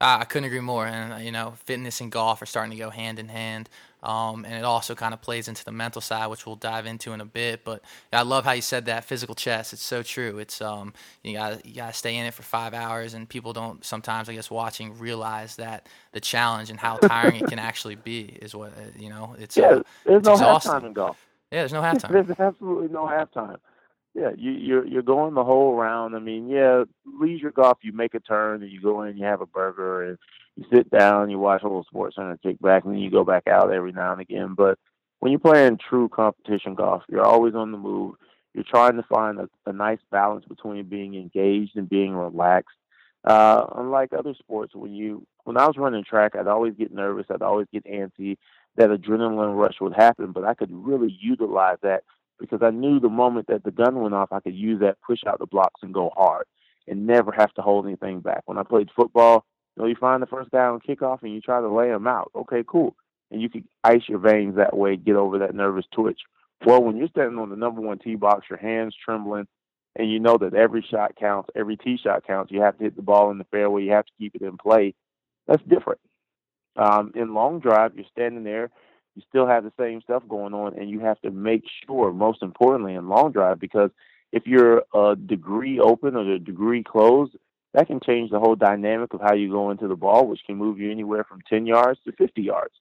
I 0.01 0.23
couldn't 0.23 0.45
agree 0.45 0.61
more. 0.61 0.85
And, 0.87 1.23
you 1.23 1.31
know, 1.31 1.55
fitness 1.65 1.99
and 1.99 2.11
golf 2.11 2.41
are 2.41 2.45
starting 2.45 2.71
to 2.71 2.77
go 2.77 2.89
hand 2.89 3.19
in 3.19 3.27
hand. 3.27 3.69
Um, 4.01 4.45
and 4.45 4.53
it 4.53 4.63
also 4.63 4.95
kind 4.95 5.13
of 5.13 5.21
plays 5.21 5.49
into 5.49 5.65
the 5.65 5.73
mental 5.73 6.01
side, 6.01 6.27
which 6.27 6.45
we'll 6.45 6.55
dive 6.55 6.85
into 6.85 7.11
in 7.11 7.19
a 7.19 7.25
bit. 7.25 7.65
But 7.65 7.81
I 8.13 8.21
love 8.21 8.45
how 8.45 8.53
you 8.53 8.61
said 8.61 8.85
that 8.85 9.03
physical 9.03 9.35
chess. 9.35 9.73
It's 9.73 9.83
so 9.83 10.03
true. 10.03 10.39
It's 10.39 10.61
um, 10.61 10.93
you 11.21 11.33
got 11.33 11.65
you 11.65 11.75
got 11.75 11.91
to 11.91 11.97
stay 11.97 12.15
in 12.15 12.25
it 12.25 12.33
for 12.33 12.43
five 12.43 12.73
hours, 12.73 13.13
and 13.13 13.27
people 13.27 13.51
don't 13.51 13.83
sometimes, 13.83 14.29
I 14.29 14.35
guess, 14.35 14.49
watching 14.49 14.97
realize 14.97 15.57
that 15.57 15.87
the 16.13 16.21
challenge 16.21 16.69
and 16.69 16.79
how 16.79 16.95
tiring 17.01 17.35
it 17.35 17.47
can 17.47 17.59
actually 17.59 17.95
be 17.95 18.37
is 18.41 18.55
what 18.55 18.69
uh, 18.69 18.97
you 18.97 19.09
know. 19.09 19.35
It's 19.37 19.57
yeah. 19.57 19.65
Uh, 19.65 19.83
there's 20.05 20.19
it's 20.19 20.27
no 20.27 20.33
exhausting. 20.33 20.71
halftime 20.71 20.85
in 20.85 20.93
golf. 20.93 21.27
Yeah, 21.51 21.59
there's 21.59 21.73
no 21.73 21.81
halftime. 21.81 22.11
There's 22.11 22.39
absolutely 22.39 22.87
no 22.87 23.05
halftime. 23.05 23.57
Yeah, 24.19 24.31
you, 24.37 24.51
you're 24.51 24.85
you're 24.85 25.01
going 25.01 25.33
the 25.33 25.45
whole 25.45 25.75
round. 25.75 26.13
I 26.13 26.19
mean, 26.19 26.49
yeah, 26.49 26.83
leisure 27.05 27.51
golf. 27.51 27.77
You 27.83 27.93
make 27.93 28.15
a 28.15 28.19
turn 28.19 28.61
and 28.61 28.71
you 28.71 28.81
go 28.81 29.03
in, 29.03 29.17
you 29.17 29.23
have 29.23 29.39
a 29.39 29.45
burger, 29.45 30.03
and 30.03 30.17
you 30.57 30.65
sit 30.73 30.91
down, 30.91 31.29
you 31.29 31.39
watch 31.39 31.61
a 31.61 31.67
little 31.67 31.85
sports 31.85 32.17
center, 32.17 32.37
kick 32.43 32.59
back, 32.59 32.83
and 32.83 32.93
then 32.93 32.99
you 32.99 33.09
go 33.09 33.23
back 33.23 33.47
out 33.47 33.71
every 33.71 33.93
now 33.93 34.11
and 34.11 34.19
again. 34.19 34.55
But 34.57 34.77
when 35.19 35.31
you're 35.31 35.39
playing 35.39 35.77
true 35.77 36.09
competition 36.09 36.75
golf, 36.75 37.03
you're 37.07 37.23
always 37.25 37.55
on 37.55 37.71
the 37.71 37.77
move. 37.77 38.15
You're 38.53 38.65
trying 38.65 38.97
to 38.97 39.03
find 39.03 39.39
a, 39.39 39.49
a 39.65 39.71
nice 39.71 39.99
balance 40.11 40.43
between 40.43 40.89
being 40.89 41.15
engaged 41.15 41.77
and 41.77 41.87
being 41.87 42.13
relaxed. 42.13 42.75
Uh, 43.23 43.67
unlike 43.77 44.11
other 44.11 44.33
sports, 44.37 44.75
when 44.75 44.93
you 44.93 45.25
when 45.45 45.55
I 45.55 45.65
was 45.65 45.77
running 45.77 46.03
track, 46.03 46.35
I'd 46.35 46.47
always 46.47 46.73
get 46.73 46.93
nervous. 46.93 47.27
I'd 47.29 47.41
always 47.41 47.67
get 47.71 47.85
antsy. 47.85 48.37
That 48.75 48.89
adrenaline 48.89 49.57
rush 49.57 49.75
would 49.79 49.93
happen, 49.93 50.33
but 50.33 50.43
I 50.43 50.55
could 50.55 50.71
really 50.71 51.17
utilize 51.21 51.77
that 51.83 52.03
because 52.39 52.61
I 52.61 52.69
knew 52.71 52.99
the 52.99 53.09
moment 53.09 53.47
that 53.47 53.63
the 53.63 53.71
gun 53.71 54.01
went 54.01 54.15
off, 54.15 54.31
I 54.31 54.39
could 54.39 54.55
use 54.55 54.79
that, 54.81 54.97
push 55.05 55.19
out 55.27 55.39
the 55.39 55.45
blocks, 55.45 55.81
and 55.83 55.93
go 55.93 56.11
hard, 56.15 56.45
and 56.87 57.05
never 57.05 57.31
have 57.31 57.53
to 57.55 57.61
hold 57.61 57.85
anything 57.85 58.21
back. 58.21 58.43
When 58.45 58.57
I 58.57 58.63
played 58.63 58.89
football, 58.95 59.45
you 59.75 59.83
know, 59.83 59.89
you 59.89 59.95
find 59.95 60.21
the 60.21 60.27
first 60.27 60.51
guy 60.51 60.65
on 60.65 60.79
kickoff 60.79 61.21
and 61.21 61.33
you 61.33 61.41
try 61.41 61.61
to 61.61 61.69
lay 61.69 61.89
him 61.89 62.07
out. 62.07 62.31
Okay, 62.35 62.63
cool, 62.67 62.95
and 63.31 63.41
you 63.41 63.49
can 63.49 63.67
ice 63.83 64.03
your 64.07 64.19
veins 64.19 64.55
that 64.55 64.75
way, 64.75 64.95
get 64.95 65.15
over 65.15 65.39
that 65.39 65.55
nervous 65.55 65.85
twitch. 65.93 66.19
Well, 66.65 66.83
when 66.83 66.97
you're 66.97 67.07
standing 67.07 67.39
on 67.39 67.49
the 67.49 67.55
number 67.55 67.81
one 67.81 67.99
tee 67.99 68.15
box, 68.15 68.47
your 68.49 68.59
hands 68.59 68.95
trembling, 69.03 69.47
and 69.95 70.11
you 70.11 70.19
know 70.19 70.37
that 70.37 70.53
every 70.53 70.85
shot 70.89 71.15
counts, 71.15 71.49
every 71.55 71.77
tee 71.77 71.97
shot 72.01 72.25
counts. 72.25 72.51
You 72.51 72.61
have 72.61 72.77
to 72.77 72.83
hit 72.83 72.95
the 72.95 73.01
ball 73.01 73.31
in 73.31 73.37
the 73.37 73.45
fairway. 73.45 73.83
You 73.83 73.91
have 73.91 74.05
to 74.05 74.11
keep 74.17 74.35
it 74.35 74.41
in 74.41 74.57
play. 74.57 74.93
That's 75.47 75.63
different. 75.63 75.99
Um, 76.75 77.11
in 77.15 77.33
long 77.33 77.59
drive, 77.59 77.95
you're 77.95 78.05
standing 78.11 78.43
there 78.43 78.69
you 79.19 79.25
still 79.27 79.47
have 79.47 79.65
the 79.65 79.73
same 79.77 80.01
stuff 80.01 80.23
going 80.29 80.53
on, 80.53 80.77
and 80.79 80.89
you 80.89 81.01
have 81.01 81.19
to 81.21 81.31
make 81.31 81.63
sure, 81.85 82.13
most 82.13 82.41
importantly, 82.41 82.93
in 82.93 83.09
long 83.09 83.33
drive, 83.33 83.59
because 83.59 83.91
if 84.31 84.47
you're 84.47 84.83
a 84.93 85.15
degree 85.15 85.79
open 85.79 86.15
or 86.15 86.21
a 86.21 86.39
degree 86.39 86.83
closed, 86.83 87.35
that 87.73 87.87
can 87.87 87.99
change 87.99 88.31
the 88.31 88.39
whole 88.39 88.55
dynamic 88.55 89.13
of 89.13 89.19
how 89.19 89.33
you 89.33 89.51
go 89.51 89.71
into 89.71 89.87
the 89.87 89.95
ball, 89.95 90.25
which 90.25 90.39
can 90.45 90.55
move 90.55 90.79
you 90.79 90.89
anywhere 90.89 91.25
from 91.25 91.41
10 91.49 91.65
yards 91.65 91.99
to 92.05 92.13
50 92.13 92.41
yards. 92.41 92.73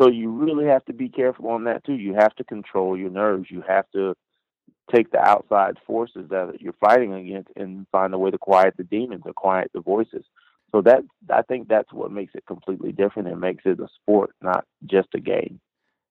So 0.00 0.08
you 0.08 0.30
really 0.30 0.66
have 0.66 0.84
to 0.86 0.92
be 0.92 1.08
careful 1.08 1.48
on 1.50 1.64
that 1.64 1.84
too. 1.84 1.94
You 1.94 2.14
have 2.14 2.34
to 2.36 2.44
control 2.44 2.96
your 2.96 3.10
nerves. 3.10 3.50
You 3.50 3.62
have 3.66 3.86
to 3.94 4.16
take 4.92 5.10
the 5.12 5.20
outside 5.20 5.76
forces 5.86 6.28
that 6.30 6.60
you're 6.60 6.72
fighting 6.74 7.12
against 7.12 7.50
and 7.56 7.86
find 7.92 8.12
a 8.14 8.18
way 8.18 8.30
to 8.30 8.38
quiet 8.38 8.74
the 8.76 8.84
demons 8.84 9.22
or 9.26 9.32
quiet 9.32 9.70
the 9.74 9.80
voices. 9.80 10.24
So 10.72 10.82
that 10.82 11.02
I 11.30 11.42
think 11.42 11.68
that's 11.68 11.92
what 11.92 12.12
makes 12.12 12.34
it 12.34 12.46
completely 12.46 12.92
different 12.92 13.28
and 13.28 13.40
makes 13.40 13.64
it 13.64 13.80
a 13.80 13.88
sport, 14.02 14.34
not 14.42 14.66
just 14.84 15.08
a 15.14 15.20
game. 15.20 15.60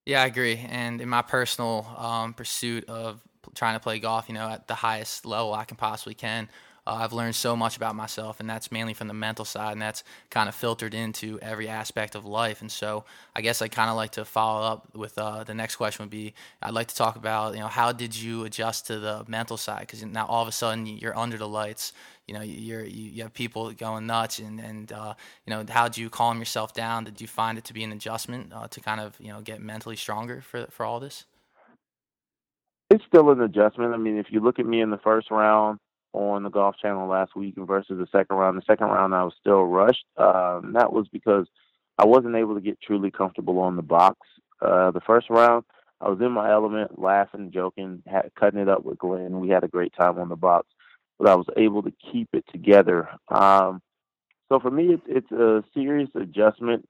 Yeah, 0.08 0.24
I 0.24 0.26
agree. 0.28 0.58
And 0.70 1.02
in 1.02 1.10
my 1.10 1.22
personal 1.22 1.86
um, 1.98 2.34
pursuit 2.34 2.86
of 2.90 3.22
trying 3.56 3.76
to 3.76 3.80
play 3.82 4.00
golf, 4.00 4.30
you 4.30 4.36
know, 4.36 4.48
at 4.50 4.68
the 4.68 4.76
highest 4.76 5.26
level 5.26 5.54
I 5.54 5.66
can 5.66 5.78
possibly 5.78 6.14
can, 6.14 6.50
uh, 6.88 7.00
I've 7.01 7.12
learned 7.12 7.36
so 7.36 7.56
much 7.56 7.75
about 7.75 7.96
myself, 7.96 8.39
and 8.39 8.50
that's 8.50 8.72
mainly 8.72 8.94
from 8.94 9.10
the 9.10 9.13
mental 9.13 9.44
side, 9.44 9.74
and 9.74 9.82
that's 9.82 10.03
kind 10.29 10.48
of 10.48 10.56
filtered 10.56 10.94
into 10.94 11.38
every 11.41 11.67
aspect 11.67 12.16
of 12.16 12.25
life. 12.25 12.62
And 12.62 12.72
so, 12.72 13.03
I 13.35 13.42
guess 13.42 13.62
I 13.62 13.68
kind 13.68 13.90
of 13.90 13.98
like 13.98 14.12
to 14.12 14.24
follow 14.24 14.66
up 14.66 14.96
with 14.96 15.18
uh, 15.18 15.44
the 15.44 15.53
next 15.53 15.75
question 15.75 16.03
would 16.03 16.09
be 16.09 16.33
I'd 16.62 16.74
like 16.74 16.88
to 16.88 16.96
talk 16.96 17.18
about, 17.18 17.55
you 17.55 17.59
know, 17.59 17.68
how 17.68 17.92
did 17.92 18.16
you 18.16 18.46
adjust 18.46 18.88
to 18.88 19.00
the 19.00 19.25
mental 19.27 19.57
side? 19.57 19.81
Because 19.81 20.03
now 20.05 20.25
all 20.27 20.42
of 20.42 20.48
a 20.48 20.53
sudden 20.53 20.85
you're 20.85 21.18
under 21.18 21.38
the 21.38 21.48
lights, 21.48 21.92
you 22.25 22.33
know, 22.33 22.42
you're 22.42 22.85
you, 22.85 23.24
have 23.24 23.33
people 23.33 23.72
going 23.72 24.07
nuts, 24.07 24.40
and 24.40 24.59
and 24.59 24.92
uh, 24.92 25.14
you 25.46 25.51
know, 25.51 25.66
how 25.68 25.90
did 25.90 25.98
you 25.98 26.09
calm 26.09 26.40
yourself 26.40 26.74
down? 26.74 27.03
Did 27.03 27.20
you 27.20 27.27
find 27.27 27.57
it 27.57 27.66
to 27.66 27.74
be 27.74 27.83
an 27.83 27.92
adjustment 27.92 28.53
uh, 28.53 28.68
to 28.70 28.79
kind 28.79 29.01
of 29.01 29.16
you 29.20 29.29
know 29.29 29.42
get 29.42 29.62
mentally 29.62 29.98
stronger 29.98 30.42
for 30.42 30.68
for 30.68 30.85
all 30.85 31.01
this? 31.01 31.25
It's 32.90 33.03
still 33.05 33.29
an 33.31 33.42
adjustment. 33.42 33.94
I 33.94 33.98
mean, 33.98 34.18
if 34.18 34.27
you 34.29 34.40
look 34.40 34.59
at 34.59 34.66
me 34.66 34.79
in 34.79 34.92
the 34.92 34.98
first 34.98 35.29
round 35.29 35.79
on 36.18 36.44
the 36.44 36.50
Golf 36.50 36.75
Channel 36.82 37.08
last 37.08 37.36
week 37.36 37.56
versus 37.58 37.98
the 37.98 38.08
second 38.12 38.36
round. 38.38 38.58
The 38.58 38.66
second 38.66 38.88
round, 38.88 39.14
I 39.14 39.24
was 39.24 39.34
still 39.40 39.64
rushed. 39.64 40.06
Um, 40.18 40.74
that 40.74 40.92
was 40.92 41.08
because 41.12 41.48
I 41.98 42.06
wasn't 42.06 42.36
able 42.36 42.56
to 42.56 42.62
get 42.62 42.82
truly 42.82 43.12
comfortable 43.12 43.60
on 43.60 43.75
the 43.75 43.82
box. 43.82 44.20
Uh, 44.62 44.92
the 44.92 45.01
first 45.01 45.30
round, 45.30 45.64
I 46.01 46.10
was 46.10 46.20
in 46.22 46.32
my 46.32 46.51
element, 46.51 47.00
laughing, 47.00 47.51
joking, 47.53 48.03
had, 48.06 48.32
cutting 48.40 48.60
it 48.60 48.70
up 48.70 48.84
with 48.84 49.00
Glenn. 49.00 49.40
We 49.40 49.50
had 49.50 49.64
a 49.64 49.68
great 49.68 49.94
time 49.98 50.20
on 50.20 50.30
the 50.30 50.36
box, 50.36 50.68
but 51.18 51.30
I 51.30 51.36
was 51.36 51.48
able 51.56 51.84
to 51.84 51.94
keep 52.12 52.30
it 52.34 52.46
together. 52.51 53.10
Um, 53.30 53.82
so 54.50 54.60
for 54.60 54.72
me, 54.72 54.94
it's, 54.94 55.03
it's 55.08 55.32
a 55.32 55.64
serious 55.74 56.10
adjustment. 56.16 56.88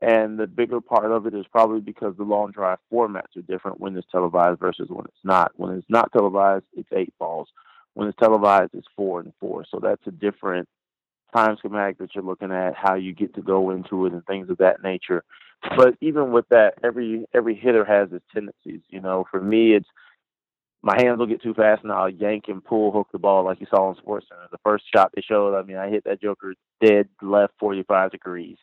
And 0.00 0.36
the 0.36 0.48
bigger 0.48 0.80
part 0.80 1.12
of 1.12 1.26
it 1.26 1.34
is 1.34 1.46
probably 1.52 1.80
because 1.80 2.16
the 2.16 2.24
long 2.24 2.50
drive 2.50 2.78
formats 2.92 3.36
are 3.36 3.42
different 3.42 3.78
when 3.78 3.96
it's 3.96 4.10
televised 4.10 4.58
versus 4.58 4.88
when 4.88 5.04
it's 5.04 5.24
not. 5.24 5.52
When 5.54 5.76
it's 5.76 5.86
not 5.88 6.10
televised, 6.12 6.64
it's 6.76 6.88
eight 6.92 7.14
balls. 7.20 7.48
When 7.94 8.08
it's 8.08 8.18
televised, 8.18 8.70
it's 8.74 8.86
four 8.96 9.20
and 9.20 9.32
four. 9.38 9.64
So 9.70 9.78
that's 9.80 10.06
a 10.06 10.10
different 10.10 10.68
time 11.34 11.56
schematic 11.58 11.98
that 11.98 12.14
you're 12.14 12.24
looking 12.24 12.52
at, 12.52 12.74
how 12.74 12.94
you 12.94 13.12
get 13.14 13.34
to 13.34 13.42
go 13.42 13.70
into 13.70 14.06
it, 14.06 14.12
and 14.12 14.24
things 14.26 14.50
of 14.50 14.58
that 14.58 14.82
nature. 14.82 15.24
But 15.76 15.94
even 16.00 16.32
with 16.32 16.48
that, 16.50 16.74
every 16.82 17.24
every 17.34 17.54
hitter 17.54 17.84
has 17.84 18.12
its 18.12 18.24
tendencies. 18.32 18.80
You 18.88 19.00
know, 19.00 19.24
for 19.30 19.40
me, 19.40 19.74
it's 19.74 19.88
my 20.82 21.00
hands 21.00 21.18
will 21.18 21.26
get 21.26 21.42
too 21.42 21.54
fast 21.54 21.84
and 21.84 21.92
I'll 21.92 22.08
yank 22.10 22.44
and 22.48 22.64
pull 22.64 22.90
hook 22.90 23.08
the 23.12 23.18
ball 23.18 23.44
like 23.44 23.60
you 23.60 23.66
saw 23.70 23.88
on 23.88 23.96
Sports 23.96 24.26
Center. 24.28 24.48
The 24.50 24.58
first 24.64 24.84
shot 24.92 25.12
they 25.14 25.22
showed, 25.22 25.56
I 25.56 25.62
mean, 25.62 25.76
I 25.76 25.88
hit 25.88 26.04
that 26.04 26.20
joker 26.20 26.54
dead 26.84 27.08
left 27.22 27.52
45 27.60 28.10
degrees, 28.10 28.56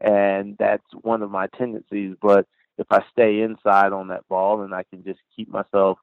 and 0.00 0.56
that's 0.58 0.84
one 1.02 1.22
of 1.22 1.30
my 1.32 1.48
tendencies. 1.58 2.14
But 2.22 2.46
if 2.78 2.86
I 2.90 3.00
stay 3.10 3.40
inside 3.40 3.92
on 3.92 4.08
that 4.08 4.26
ball 4.28 4.62
and 4.62 4.72
I 4.72 4.84
can 4.84 5.02
just 5.04 5.20
keep 5.34 5.48
myself 5.48 5.98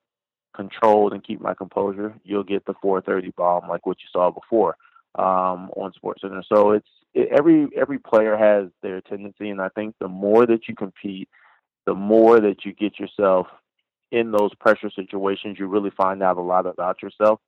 controlled 0.56 1.14
and 1.14 1.24
keep 1.24 1.42
my 1.42 1.54
composure, 1.54 2.14
you'll 2.24 2.44
get 2.44 2.66
the 2.66 2.74
430 2.82 3.34
bomb 3.38 3.70
like 3.70 3.86
what 3.86 3.98
you 4.00 4.08
saw 4.12 4.32
before 4.32 4.76
um, 5.16 5.70
on 5.76 5.94
Sports 5.94 6.22
Center. 6.22 6.44
So 6.48 6.72
it's 6.72 6.88
it, 7.14 7.30
every 7.32 7.68
every 7.76 8.00
player 8.00 8.38
has 8.38 8.70
their 8.82 9.02
tendency, 9.02 9.50
and 9.50 9.62
I 9.62 9.70
think 9.70 9.96
the 10.00 10.08
more 10.08 10.46
that 10.46 10.68
you 10.68 10.76
compete, 10.76 11.30
the 11.86 11.96
more 11.96 12.40
that 12.40 12.66
you 12.66 12.74
get 12.74 13.00
yourself 13.00 13.48
in 14.12 14.32
those 14.32 14.54
pressure 14.56 14.90
situations, 14.90 15.58
you 15.58 15.68
really 15.68 15.92
find 15.92 16.22
out 16.22 16.38
a 16.38 16.42
lot 16.42 16.66
about 16.66 17.02
yourself. 17.02 17.40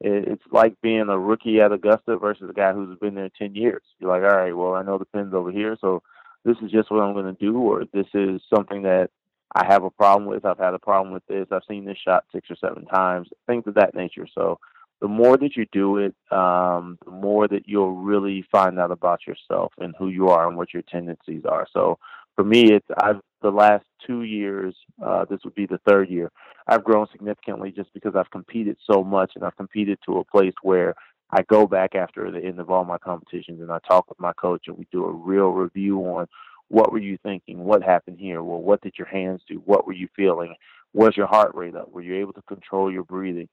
It, 0.00 0.28
it's 0.28 0.44
like 0.50 0.74
being 0.82 1.08
a 1.08 1.18
rookie 1.18 1.60
at 1.60 1.72
Augusta 1.72 2.16
versus 2.16 2.48
a 2.48 2.52
guy 2.52 2.72
who's 2.72 2.98
been 2.98 3.14
there 3.14 3.30
10 3.38 3.54
years. 3.54 3.82
You're 3.98 4.10
like, 4.10 4.22
all 4.22 4.38
right, 4.38 4.56
well, 4.56 4.74
I 4.74 4.82
know 4.82 4.98
the 4.98 5.04
pin's 5.04 5.34
over 5.34 5.50
here, 5.50 5.76
so 5.80 6.02
this 6.44 6.56
is 6.62 6.70
just 6.70 6.90
what 6.90 7.00
I'm 7.02 7.14
going 7.14 7.34
to 7.34 7.40
do, 7.40 7.58
or 7.58 7.84
this 7.92 8.06
is 8.14 8.40
something 8.52 8.82
that 8.82 9.10
I 9.54 9.64
have 9.66 9.84
a 9.84 9.90
problem 9.90 10.26
with. 10.26 10.44
I've 10.44 10.58
had 10.58 10.74
a 10.74 10.78
problem 10.78 11.12
with 11.12 11.26
this. 11.26 11.46
I've 11.50 11.62
seen 11.68 11.84
this 11.84 11.98
shot 11.98 12.24
six 12.32 12.50
or 12.50 12.56
seven 12.56 12.86
times, 12.86 13.28
things 13.46 13.64
of 13.66 13.74
that 13.74 13.94
nature. 13.94 14.26
So 14.34 14.58
the 15.00 15.08
more 15.08 15.36
that 15.36 15.56
you 15.56 15.66
do 15.72 15.98
it, 15.98 16.14
um, 16.30 16.98
the 17.04 17.10
more 17.10 17.48
that 17.48 17.66
you'll 17.66 17.96
really 17.96 18.44
find 18.50 18.78
out 18.78 18.90
about 18.90 19.26
yourself 19.26 19.72
and 19.78 19.94
who 19.98 20.08
you 20.08 20.28
are 20.28 20.48
and 20.48 20.56
what 20.56 20.72
your 20.72 20.82
tendencies 20.82 21.42
are. 21.44 21.66
So 21.72 21.98
for 22.36 22.44
me, 22.44 22.72
it's 22.72 22.86
I've 22.96 23.20
the 23.42 23.50
last 23.50 23.84
two 24.06 24.22
years. 24.22 24.74
Uh, 25.04 25.24
this 25.28 25.40
would 25.44 25.54
be 25.54 25.66
the 25.66 25.80
third 25.86 26.08
year. 26.08 26.30
I've 26.66 26.84
grown 26.84 27.06
significantly 27.10 27.72
just 27.72 27.92
because 27.92 28.14
I've 28.16 28.30
competed 28.30 28.76
so 28.90 29.02
much 29.02 29.32
and 29.34 29.44
I've 29.44 29.56
competed 29.56 29.98
to 30.06 30.18
a 30.18 30.24
place 30.24 30.54
where 30.62 30.94
I 31.30 31.42
go 31.42 31.66
back 31.66 31.94
after 31.94 32.30
the 32.30 32.38
end 32.38 32.60
of 32.60 32.70
all 32.70 32.84
my 32.84 32.98
competitions 32.98 33.60
and 33.60 33.72
I 33.72 33.78
talk 33.88 34.08
with 34.08 34.20
my 34.20 34.32
coach 34.34 34.64
and 34.68 34.78
we 34.78 34.86
do 34.92 35.04
a 35.04 35.12
real 35.12 35.48
review 35.48 35.98
on 36.00 36.26
what 36.72 36.90
were 36.90 36.98
you 36.98 37.18
thinking? 37.22 37.64
What 37.64 37.82
happened 37.82 38.18
here? 38.18 38.42
Well, 38.42 38.62
what 38.62 38.80
did 38.80 38.94
your 38.96 39.06
hands 39.06 39.42
do? 39.46 39.56
What 39.66 39.86
were 39.86 39.92
you 39.92 40.08
feeling? 40.16 40.54
Was 40.94 41.14
your 41.18 41.26
heart 41.26 41.54
rate 41.54 41.76
up? 41.76 41.92
Were 41.92 42.00
you 42.00 42.14
able 42.16 42.32
to 42.32 42.42
control 42.48 42.90
your 42.90 43.04
breathing? 43.04 43.50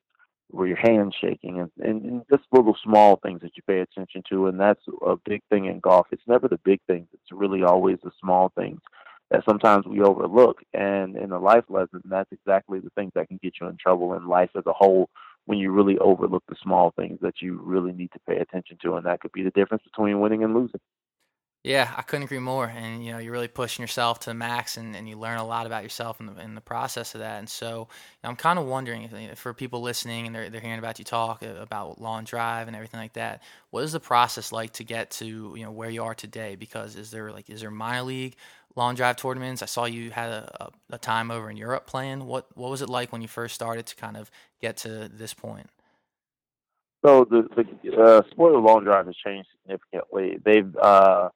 Were 0.53 0.67
your 0.67 0.77
hands 0.77 1.13
shaking? 1.19 1.59
And, 1.59 1.69
and, 1.79 2.05
and 2.05 2.21
just 2.31 2.43
little 2.53 2.77
small 2.81 3.17
things 3.17 3.41
that 3.41 3.57
you 3.57 3.63
pay 3.67 3.81
attention 3.81 4.23
to. 4.29 4.47
And 4.47 4.57
that's 4.57 4.79
a 5.05 5.17
big 5.17 5.41
thing 5.49 5.65
in 5.65 5.81
golf. 5.81 6.07
It's 6.13 6.27
never 6.27 6.47
the 6.47 6.59
big 6.63 6.79
things, 6.87 7.07
it's 7.13 7.29
really 7.33 7.61
always 7.61 7.97
the 8.05 8.11
small 8.21 8.53
things 8.57 8.79
that 9.31 9.43
sometimes 9.43 9.85
we 9.85 9.99
overlook. 9.99 10.61
And 10.73 11.17
in 11.17 11.33
a 11.33 11.39
life 11.39 11.65
lesson, 11.67 12.01
that's 12.05 12.31
exactly 12.31 12.79
the 12.79 12.89
things 12.91 13.11
that 13.15 13.27
can 13.27 13.39
get 13.43 13.55
you 13.59 13.67
in 13.67 13.75
trouble 13.75 14.13
in 14.13 14.29
life 14.29 14.51
as 14.57 14.63
a 14.65 14.71
whole 14.71 15.09
when 15.43 15.57
you 15.57 15.73
really 15.73 15.97
overlook 15.97 16.43
the 16.47 16.55
small 16.63 16.93
things 16.95 17.19
that 17.21 17.41
you 17.41 17.59
really 17.61 17.91
need 17.91 18.13
to 18.13 18.19
pay 18.29 18.37
attention 18.37 18.77
to. 18.83 18.95
And 18.95 19.05
that 19.05 19.19
could 19.19 19.33
be 19.33 19.43
the 19.43 19.51
difference 19.51 19.83
between 19.83 20.21
winning 20.21 20.45
and 20.45 20.53
losing. 20.53 20.79
Yeah, 21.63 21.93
I 21.97 22.03
couldn't 22.03 22.23
agree 22.23 22.39
more. 22.39 22.67
And 22.67 23.05
you 23.05 23.11
know, 23.11 23.17
you're 23.17 23.33
really 23.33 23.49
pushing 23.49 23.83
yourself 23.83 24.19
to 24.19 24.29
the 24.29 24.33
max, 24.33 24.77
and, 24.77 24.95
and 24.95 25.09
you 25.09 25.17
learn 25.17 25.37
a 25.39 25.45
lot 25.45 25.65
about 25.65 25.83
yourself 25.83 26.21
in 26.21 26.27
the 26.27 26.41
in 26.41 26.55
the 26.55 26.61
process 26.61 27.13
of 27.15 27.19
that. 27.19 27.39
And 27.39 27.49
so, 27.49 27.89
I'm 28.23 28.37
kind 28.37 28.57
of 28.57 28.65
wondering 28.65 29.09
if, 29.11 29.37
for 29.37 29.53
people 29.53 29.81
listening 29.81 30.25
and 30.25 30.33
they're 30.33 30.49
they're 30.49 30.61
hearing 30.61 30.79
about 30.79 30.99
you 30.99 31.05
talk 31.05 31.43
uh, 31.43 31.55
about 31.59 31.99
long 31.99 32.23
drive 32.23 32.67
and 32.67 32.77
everything 32.77 32.99
like 33.01 33.13
that. 33.13 33.43
What 33.71 33.83
is 33.83 33.91
the 33.91 33.99
process 33.99 34.53
like 34.53 34.71
to 34.73 34.85
get 34.85 35.11
to 35.11 35.25
you 35.25 35.63
know 35.63 35.71
where 35.71 35.89
you 35.89 36.01
are 36.03 36.15
today? 36.15 36.55
Because 36.55 36.95
is 36.95 37.11
there 37.11 37.29
like 37.29 37.49
is 37.49 37.59
there 37.59 37.71
minor 37.71 38.03
league 38.03 38.35
long 38.77 38.95
drive 38.95 39.17
tournaments? 39.17 39.61
I 39.61 39.65
saw 39.65 39.83
you 39.83 40.11
had 40.11 40.29
a, 40.29 40.63
a, 40.63 40.95
a 40.95 40.97
time 40.97 41.29
over 41.29 41.49
in 41.49 41.57
Europe 41.57 41.85
playing. 41.87 42.25
What 42.25 42.47
what 42.55 42.71
was 42.71 42.81
it 42.81 42.89
like 42.89 43.11
when 43.11 43.21
you 43.21 43.27
first 43.27 43.53
started 43.53 43.85
to 43.87 43.97
kind 43.97 44.15
of 44.15 44.31
get 44.61 44.77
to 44.77 45.09
this 45.09 45.33
point? 45.33 45.67
So 47.05 47.25
the 47.25 47.47
the 47.83 48.01
uh, 48.01 48.21
sport 48.31 48.55
of 48.55 48.63
long 48.63 48.85
drive 48.85 49.07
has 49.07 49.15
changed 49.15 49.49
significantly. 49.61 50.39
They've 50.43 50.73
uh, 50.77 51.29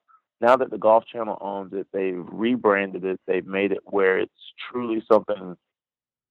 now 0.43 0.57
that 0.57 0.69
the 0.69 0.77
Golf 0.77 1.05
Channel 1.05 1.37
owns 1.39 1.71
it, 1.71 1.87
they've 1.93 2.23
rebranded 2.29 3.05
it. 3.05 3.19
They've 3.25 3.45
made 3.45 3.71
it 3.71 3.79
where 3.85 4.19
it's 4.19 4.31
truly 4.69 5.01
something 5.09 5.55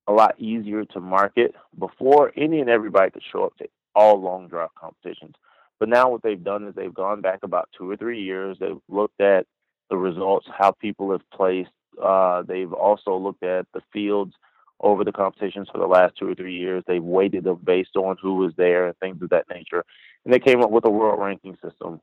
a 0.06 0.12
lot 0.12 0.38
easier 0.38 0.84
to 0.84 1.00
market. 1.00 1.54
Before, 1.78 2.30
any 2.36 2.60
and 2.60 2.68
everybody 2.68 3.10
could 3.10 3.22
show 3.32 3.44
up 3.44 3.56
to 3.56 3.68
all 3.94 4.20
long 4.20 4.48
drive 4.48 4.68
competitions. 4.78 5.34
But 5.80 5.88
now 5.88 6.10
what 6.10 6.22
they've 6.22 6.44
done 6.44 6.68
is 6.68 6.74
they've 6.74 6.92
gone 6.92 7.22
back 7.22 7.40
about 7.42 7.70
two 7.76 7.90
or 7.90 7.96
three 7.96 8.22
years. 8.22 8.58
They've 8.60 8.76
looked 8.86 9.20
at 9.22 9.46
the 9.88 9.96
results, 9.96 10.46
how 10.56 10.72
people 10.72 11.10
have 11.10 11.28
placed. 11.30 11.70
Uh, 12.00 12.42
they've 12.42 12.72
also 12.72 13.16
looked 13.16 13.42
at 13.42 13.66
the 13.72 13.80
fields 13.94 14.34
over 14.80 15.04
the 15.04 15.12
competitions 15.12 15.68
for 15.72 15.78
the 15.78 15.86
last 15.86 16.16
two 16.18 16.28
or 16.28 16.34
three 16.34 16.56
years. 16.56 16.84
They've 16.86 17.02
weighted 17.02 17.44
them 17.44 17.60
based 17.64 17.96
on 17.96 18.16
who 18.20 18.34
was 18.34 18.52
there 18.58 18.88
and 18.88 18.96
things 18.98 19.22
of 19.22 19.30
that 19.30 19.46
nature. 19.48 19.84
And 20.24 20.34
they 20.34 20.38
came 20.38 20.60
up 20.60 20.70
with 20.70 20.84
a 20.84 20.90
world 20.90 21.18
ranking 21.18 21.56
system 21.64 22.00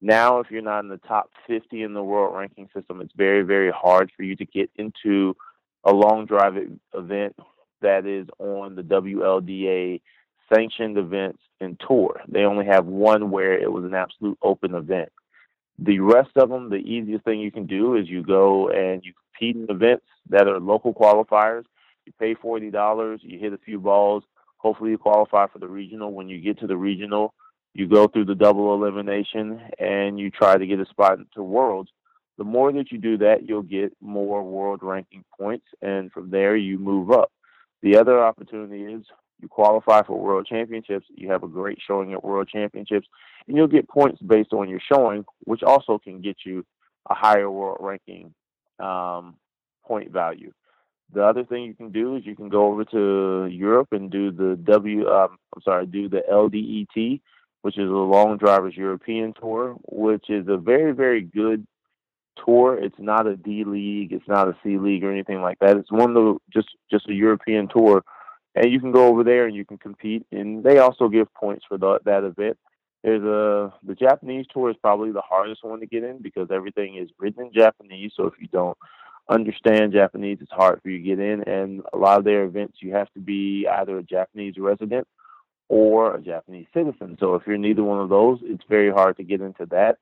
now, 0.00 0.40
if 0.40 0.50
you're 0.50 0.62
not 0.62 0.80
in 0.80 0.88
the 0.88 0.98
top 0.98 1.30
50 1.46 1.82
in 1.82 1.94
the 1.94 2.02
world 2.02 2.36
ranking 2.36 2.68
system, 2.74 3.00
it's 3.00 3.12
very, 3.16 3.42
very 3.42 3.70
hard 3.70 4.10
for 4.16 4.22
you 4.22 4.36
to 4.36 4.44
get 4.44 4.70
into 4.76 5.36
a 5.84 5.92
long 5.92 6.26
drive 6.26 6.54
event 6.94 7.36
that 7.80 8.06
is 8.06 8.26
on 8.38 8.74
the 8.74 8.82
WLDA 8.82 10.00
sanctioned 10.52 10.98
events 10.98 11.40
and 11.60 11.80
tour. 11.86 12.20
They 12.28 12.42
only 12.42 12.66
have 12.66 12.86
one 12.86 13.30
where 13.30 13.58
it 13.58 13.70
was 13.70 13.84
an 13.84 13.94
absolute 13.94 14.38
open 14.42 14.74
event. 14.74 15.10
The 15.78 16.00
rest 16.00 16.30
of 16.36 16.48
them, 16.48 16.70
the 16.70 16.76
easiest 16.76 17.24
thing 17.24 17.40
you 17.40 17.50
can 17.50 17.66
do 17.66 17.96
is 17.96 18.08
you 18.08 18.22
go 18.22 18.68
and 18.68 19.04
you 19.04 19.12
compete 19.12 19.56
in 19.56 19.74
events 19.74 20.06
that 20.30 20.48
are 20.48 20.60
local 20.60 20.94
qualifiers. 20.94 21.64
You 22.06 22.12
pay 22.18 22.34
$40, 22.34 23.18
you 23.22 23.38
hit 23.38 23.52
a 23.52 23.58
few 23.58 23.78
balls. 23.78 24.24
Hopefully, 24.58 24.90
you 24.90 24.98
qualify 24.98 25.46
for 25.46 25.58
the 25.58 25.68
regional. 25.68 26.12
When 26.12 26.28
you 26.28 26.40
get 26.40 26.58
to 26.60 26.66
the 26.66 26.76
regional, 26.76 27.34
you 27.78 27.86
go 27.86 28.08
through 28.08 28.24
the 28.24 28.34
double 28.34 28.74
elimination 28.74 29.60
and 29.78 30.18
you 30.18 30.30
try 30.30 30.56
to 30.56 30.66
get 30.66 30.80
a 30.80 30.86
spot 30.86 31.18
to 31.34 31.42
worlds 31.42 31.90
the 32.38 32.44
more 32.44 32.72
that 32.72 32.90
you 32.90 32.98
do 32.98 33.18
that 33.18 33.48
you'll 33.48 33.62
get 33.62 33.92
more 34.00 34.42
world 34.42 34.80
ranking 34.82 35.24
points 35.38 35.66
and 35.82 36.10
from 36.12 36.30
there 36.30 36.56
you 36.56 36.78
move 36.78 37.10
up 37.10 37.30
the 37.82 37.96
other 37.96 38.24
opportunity 38.24 38.82
is 38.82 39.04
you 39.40 39.48
qualify 39.48 40.02
for 40.02 40.18
world 40.18 40.46
championships 40.46 41.06
you 41.14 41.30
have 41.30 41.42
a 41.42 41.48
great 41.48 41.78
showing 41.86 42.12
at 42.12 42.24
world 42.24 42.48
championships 42.48 43.06
and 43.46 43.56
you'll 43.56 43.66
get 43.66 43.88
points 43.88 44.20
based 44.22 44.52
on 44.52 44.68
your 44.68 44.80
showing 44.92 45.24
which 45.44 45.62
also 45.62 45.98
can 45.98 46.20
get 46.20 46.36
you 46.44 46.64
a 47.10 47.14
higher 47.14 47.50
world 47.50 47.78
ranking 47.80 48.32
um, 48.80 49.34
point 49.86 50.10
value 50.10 50.52
the 51.12 51.24
other 51.24 51.44
thing 51.44 51.62
you 51.62 51.74
can 51.74 51.92
do 51.92 52.16
is 52.16 52.26
you 52.26 52.34
can 52.34 52.48
go 52.48 52.66
over 52.66 52.84
to 52.86 53.46
Europe 53.46 53.88
and 53.92 54.10
do 54.10 54.32
the 54.32 54.56
W. 54.64 55.08
Um, 55.08 55.38
I'm 55.54 55.62
sorry, 55.62 55.86
do 55.86 56.08
the 56.08 56.22
LDET, 56.30 57.20
which 57.66 57.78
is 57.78 57.90
a 57.90 57.92
long 57.92 58.36
drivers 58.36 58.76
European 58.76 59.32
tour, 59.32 59.74
which 59.88 60.30
is 60.30 60.46
a 60.46 60.56
very, 60.56 60.92
very 60.92 61.20
good 61.20 61.66
tour. 62.44 62.78
It's 62.80 63.00
not 63.00 63.26
a 63.26 63.36
D 63.36 63.64
league, 63.64 64.12
it's 64.12 64.28
not 64.28 64.46
a 64.46 64.56
C 64.62 64.78
league 64.78 65.02
or 65.02 65.10
anything 65.10 65.42
like 65.42 65.58
that. 65.58 65.76
It's 65.76 65.90
one 65.90 66.10
of 66.10 66.14
the 66.14 66.36
just 66.54 66.68
just 66.88 67.08
a 67.08 67.12
European 67.12 67.66
tour, 67.66 68.04
and 68.54 68.70
you 68.70 68.78
can 68.78 68.92
go 68.92 69.08
over 69.08 69.24
there 69.24 69.46
and 69.46 69.56
you 69.56 69.64
can 69.64 69.78
compete. 69.78 70.24
And 70.30 70.62
they 70.62 70.78
also 70.78 71.08
give 71.08 71.34
points 71.34 71.64
for 71.68 71.76
the, 71.76 71.98
that 72.04 72.22
event. 72.22 72.56
There's 73.02 73.24
a 73.24 73.74
the 73.84 73.96
Japanese 73.96 74.46
tour 74.54 74.70
is 74.70 74.76
probably 74.80 75.10
the 75.10 75.28
hardest 75.28 75.64
one 75.64 75.80
to 75.80 75.86
get 75.86 76.04
in 76.04 76.22
because 76.22 76.52
everything 76.52 76.94
is 76.94 77.10
written 77.18 77.46
in 77.46 77.52
Japanese. 77.52 78.12
So 78.16 78.28
if 78.28 78.34
you 78.38 78.46
don't 78.46 78.78
understand 79.28 79.92
Japanese, 79.92 80.38
it's 80.40 80.52
hard 80.52 80.80
for 80.82 80.88
you 80.88 80.98
to 80.98 81.04
get 81.04 81.18
in. 81.18 81.42
And 81.48 81.82
a 81.92 81.96
lot 81.96 82.18
of 82.18 82.24
their 82.24 82.44
events, 82.44 82.78
you 82.80 82.92
have 82.92 83.12
to 83.14 83.18
be 83.18 83.66
either 83.68 83.98
a 83.98 84.04
Japanese 84.04 84.54
resident 84.56 85.08
or 85.68 86.14
a 86.14 86.20
Japanese 86.20 86.66
citizen. 86.72 87.16
So 87.18 87.34
if 87.34 87.42
you're 87.46 87.58
neither 87.58 87.82
one 87.82 88.00
of 88.00 88.08
those, 88.08 88.38
it's 88.42 88.64
very 88.68 88.90
hard 88.90 89.16
to 89.16 89.24
get 89.24 89.40
into 89.40 89.66
that. 89.66 89.98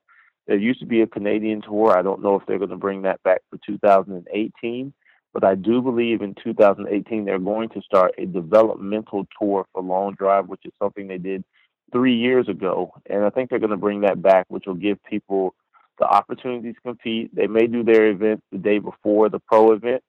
There 0.47 0.57
used 0.57 0.79
to 0.81 0.85
be 0.85 1.01
a 1.01 1.07
Canadian 1.07 1.61
tour. 1.61 1.97
I 1.97 2.03
don't 2.03 2.21
know 2.21 2.35
if 2.35 2.45
they're 2.45 2.59
going 2.59 2.69
to 2.69 2.77
bring 2.77 3.01
that 3.03 3.23
back 3.23 3.41
for 3.49 3.57
2018, 3.65 4.93
but 5.33 5.43
I 5.43 5.55
do 5.55 5.81
believe 5.81 6.21
in 6.21 6.35
2018 6.43 7.25
they're 7.25 7.39
going 7.39 7.69
to 7.69 7.81
start 7.81 8.13
a 8.17 8.25
developmental 8.25 9.27
tour 9.39 9.65
for 9.73 9.81
long 9.81 10.13
drive, 10.13 10.47
which 10.47 10.65
is 10.65 10.73
something 10.79 11.07
they 11.07 11.17
did 11.17 11.43
three 11.91 12.15
years 12.15 12.47
ago. 12.47 12.93
And 13.09 13.23
I 13.23 13.29
think 13.31 13.49
they're 13.49 13.59
going 13.59 13.71
to 13.71 13.77
bring 13.77 14.01
that 14.01 14.21
back, 14.21 14.45
which 14.49 14.65
will 14.67 14.75
give 14.75 15.03
people 15.03 15.55
the 15.97 16.05
opportunity 16.05 16.73
to 16.73 16.81
compete. 16.81 17.33
They 17.33 17.47
may 17.47 17.67
do 17.67 17.83
their 17.83 18.07
event 18.07 18.43
the 18.51 18.57
day 18.57 18.79
before 18.79 19.29
the 19.29 19.39
pro 19.39 19.71
event, 19.71 20.03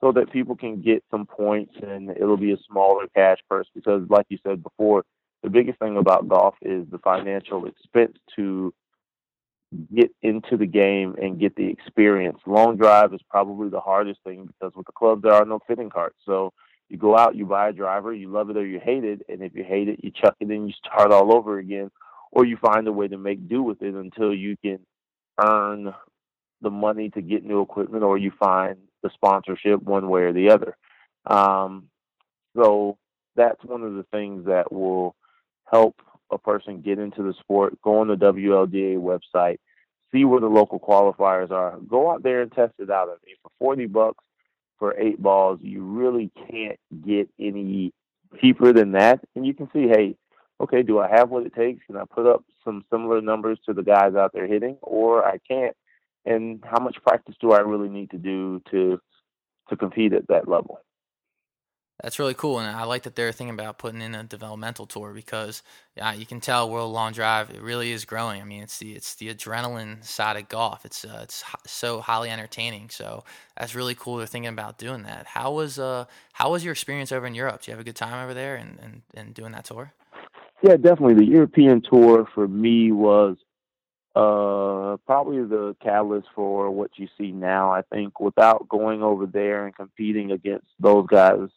so 0.00 0.12
that 0.12 0.32
people 0.32 0.56
can 0.56 0.80
get 0.80 1.04
some 1.10 1.26
points 1.26 1.74
and 1.82 2.10
it'll 2.10 2.36
be 2.36 2.52
a 2.52 2.58
smaller 2.70 3.06
cash 3.14 3.38
purse 3.48 3.66
because 3.74 4.02
like 4.08 4.26
you 4.28 4.38
said 4.46 4.62
before 4.62 5.04
the 5.42 5.50
biggest 5.50 5.78
thing 5.78 5.96
about 5.96 6.28
golf 6.28 6.54
is 6.62 6.86
the 6.90 6.98
financial 6.98 7.66
expense 7.66 8.16
to 8.36 8.72
get 9.94 10.10
into 10.22 10.56
the 10.56 10.66
game 10.66 11.14
and 11.20 11.38
get 11.38 11.54
the 11.54 11.66
experience. 11.66 12.38
Long 12.46 12.76
drive 12.76 13.14
is 13.14 13.20
probably 13.30 13.68
the 13.68 13.80
hardest 13.80 14.20
thing 14.24 14.46
because 14.46 14.74
with 14.74 14.86
the 14.86 14.92
clubs 14.92 15.22
there 15.22 15.32
are 15.32 15.44
no 15.44 15.60
fitting 15.66 15.90
carts 15.90 16.16
so 16.26 16.52
you 16.88 16.98
go 16.98 17.16
out 17.16 17.36
you 17.36 17.46
buy 17.46 17.68
a 17.68 17.72
driver 17.72 18.12
you 18.12 18.28
love 18.28 18.50
it 18.50 18.56
or 18.56 18.66
you 18.66 18.80
hate 18.80 19.04
it 19.04 19.22
and 19.28 19.42
if 19.42 19.54
you 19.54 19.62
hate 19.62 19.88
it 19.88 20.02
you 20.02 20.10
chuck 20.10 20.34
it 20.40 20.48
and 20.48 20.68
you 20.68 20.74
start 20.84 21.12
all 21.12 21.32
over 21.32 21.58
again 21.58 21.90
or 22.32 22.44
you 22.44 22.56
find 22.56 22.86
a 22.88 22.92
way 22.92 23.06
to 23.06 23.16
make 23.16 23.48
do 23.48 23.62
with 23.62 23.80
it 23.82 23.94
until 23.94 24.34
you 24.34 24.56
can 24.56 24.80
earn 25.40 25.94
the 26.62 26.70
money 26.70 27.08
to 27.10 27.22
get 27.22 27.44
new 27.44 27.62
equipment 27.62 28.02
or 28.02 28.18
you 28.18 28.32
find 28.38 28.76
the 29.02 29.10
sponsorship 29.14 29.82
one 29.82 30.08
way 30.08 30.22
or 30.22 30.32
the 30.32 30.50
other. 30.50 30.76
Um, 31.26 31.88
so 32.56 32.98
that's 33.36 33.62
one 33.64 33.82
of 33.82 33.94
the 33.94 34.04
things 34.10 34.46
that 34.46 34.72
will 34.72 35.14
help 35.70 36.00
a 36.30 36.38
person 36.38 36.80
get 36.80 36.98
into 36.98 37.22
the 37.22 37.34
sport. 37.40 37.80
Go 37.82 38.00
on 38.00 38.08
the 38.08 38.16
WLDA 38.16 38.96
website, 38.98 39.58
see 40.12 40.24
where 40.24 40.40
the 40.40 40.46
local 40.46 40.78
qualifiers 40.78 41.50
are. 41.50 41.78
Go 41.88 42.10
out 42.10 42.22
there 42.22 42.42
and 42.42 42.52
test 42.52 42.74
it 42.78 42.90
out. 42.90 43.08
I 43.08 43.16
mean, 43.26 43.36
for 43.42 43.50
forty 43.58 43.86
bucks 43.86 44.24
for 44.78 44.98
eight 44.98 45.22
balls, 45.22 45.60
you 45.62 45.82
really 45.82 46.30
can't 46.50 46.78
get 47.06 47.28
any 47.38 47.92
cheaper 48.40 48.72
than 48.72 48.92
that. 48.92 49.20
And 49.34 49.46
you 49.46 49.54
can 49.54 49.68
see, 49.72 49.88
hey, 49.88 50.16
okay, 50.60 50.82
do 50.82 50.98
I 50.98 51.08
have 51.08 51.30
what 51.30 51.46
it 51.46 51.54
takes? 51.54 51.84
Can 51.86 51.96
I 51.96 52.04
put 52.04 52.26
up 52.26 52.44
some 52.64 52.84
similar 52.90 53.20
numbers 53.20 53.58
to 53.66 53.74
the 53.74 53.82
guys 53.82 54.14
out 54.14 54.32
there 54.32 54.46
hitting, 54.46 54.78
or 54.82 55.24
I 55.24 55.38
can't? 55.46 55.76
And 56.24 56.62
how 56.64 56.82
much 56.82 56.96
practice 57.02 57.34
do 57.40 57.52
I 57.52 57.60
really 57.60 57.88
need 57.88 58.10
to 58.10 58.18
do 58.18 58.62
to 58.70 59.00
to 59.68 59.76
compete 59.76 60.12
at 60.12 60.26
that 60.28 60.48
level. 60.48 60.80
That's 62.02 62.18
really 62.18 62.34
cool, 62.34 62.58
and 62.58 62.74
I 62.74 62.84
like 62.84 63.02
that 63.02 63.14
they're 63.14 63.30
thinking 63.30 63.52
about 63.52 63.76
putting 63.76 64.00
in 64.00 64.14
a 64.14 64.24
developmental 64.24 64.86
tour 64.86 65.12
because 65.12 65.62
yeah, 65.96 66.14
you 66.14 66.24
can 66.24 66.40
tell 66.40 66.70
World 66.70 66.92
Long 66.92 67.12
Drive 67.12 67.50
it 67.50 67.60
really 67.60 67.92
is 67.92 68.06
growing. 68.06 68.40
I 68.40 68.44
mean, 68.44 68.62
it's 68.62 68.78
the 68.78 68.92
it's 68.92 69.14
the 69.16 69.32
adrenaline 69.34 70.02
side 70.02 70.38
of 70.38 70.48
golf. 70.48 70.86
It's 70.86 71.04
uh, 71.04 71.20
it's 71.22 71.44
so 71.66 72.00
highly 72.00 72.30
entertaining. 72.30 72.88
So 72.88 73.24
that's 73.56 73.74
really 73.74 73.94
cool. 73.94 74.16
They're 74.16 74.26
thinking 74.26 74.48
about 74.48 74.78
doing 74.78 75.02
that. 75.02 75.26
How 75.26 75.52
was 75.52 75.78
uh 75.78 76.06
how 76.32 76.50
was 76.50 76.64
your 76.64 76.72
experience 76.72 77.12
over 77.12 77.26
in 77.26 77.34
Europe? 77.34 77.62
Do 77.62 77.70
you 77.70 77.74
have 77.74 77.80
a 77.80 77.84
good 77.84 77.96
time 77.96 78.24
over 78.24 78.32
there 78.32 78.56
and 78.56 78.78
and, 78.82 79.02
and 79.12 79.34
doing 79.34 79.52
that 79.52 79.66
tour? 79.66 79.92
Yeah, 80.62 80.76
definitely. 80.76 81.14
The 81.14 81.30
European 81.30 81.82
tour 81.82 82.26
for 82.34 82.48
me 82.48 82.92
was 82.92 83.36
uh, 84.16 84.96
probably 85.06 85.44
the 85.44 85.76
catalyst 85.82 86.28
for 86.34 86.70
what 86.70 86.90
you 86.96 87.08
see 87.16 87.30
now. 87.30 87.72
I 87.72 87.82
think 87.82 88.20
without 88.20 88.68
going 88.68 89.02
over 89.02 89.26
there 89.26 89.66
and 89.66 89.74
competing 89.74 90.32
against 90.32 90.66
those 90.80 91.06
guys, 91.06 91.48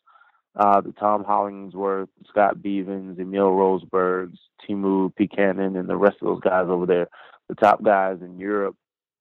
uh, 0.56 0.82
the 0.82 0.92
Tom 0.92 1.24
Hollingsworth, 1.24 2.10
Scott 2.30 2.58
Bevens, 2.58 3.20
Emil 3.20 3.50
Rosbergs, 3.50 4.38
Teemu 4.62 5.12
Pikanen, 5.16 5.80
and 5.80 5.89
the 5.89 5.98
rest 5.98 6.18
of 6.22 6.28
those 6.28 6.42
guys 6.42 6.68
over 6.68 6.86
there, 6.86 7.08
the 7.50 7.56
top 7.56 7.82
guys 7.84 8.20
in 8.22 8.38
Europe, 8.38 8.76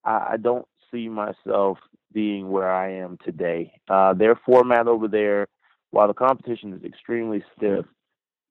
I, 0.05 0.33
I 0.33 0.37
don't 0.37 0.67
see 0.91 1.09
myself 1.09 1.79
being 2.13 2.51
where 2.51 2.71
I 2.71 2.93
am 2.93 3.17
today. 3.25 3.73
Uh, 3.89 4.13
their 4.13 4.37
format 4.45 4.89
over 4.89 5.09
there, 5.09 5.49
while 5.91 6.09
the 6.09 6.15
competition 6.15 6.75
is 6.75 6.85
extremely 6.85 7.43
stiff, 7.57 7.87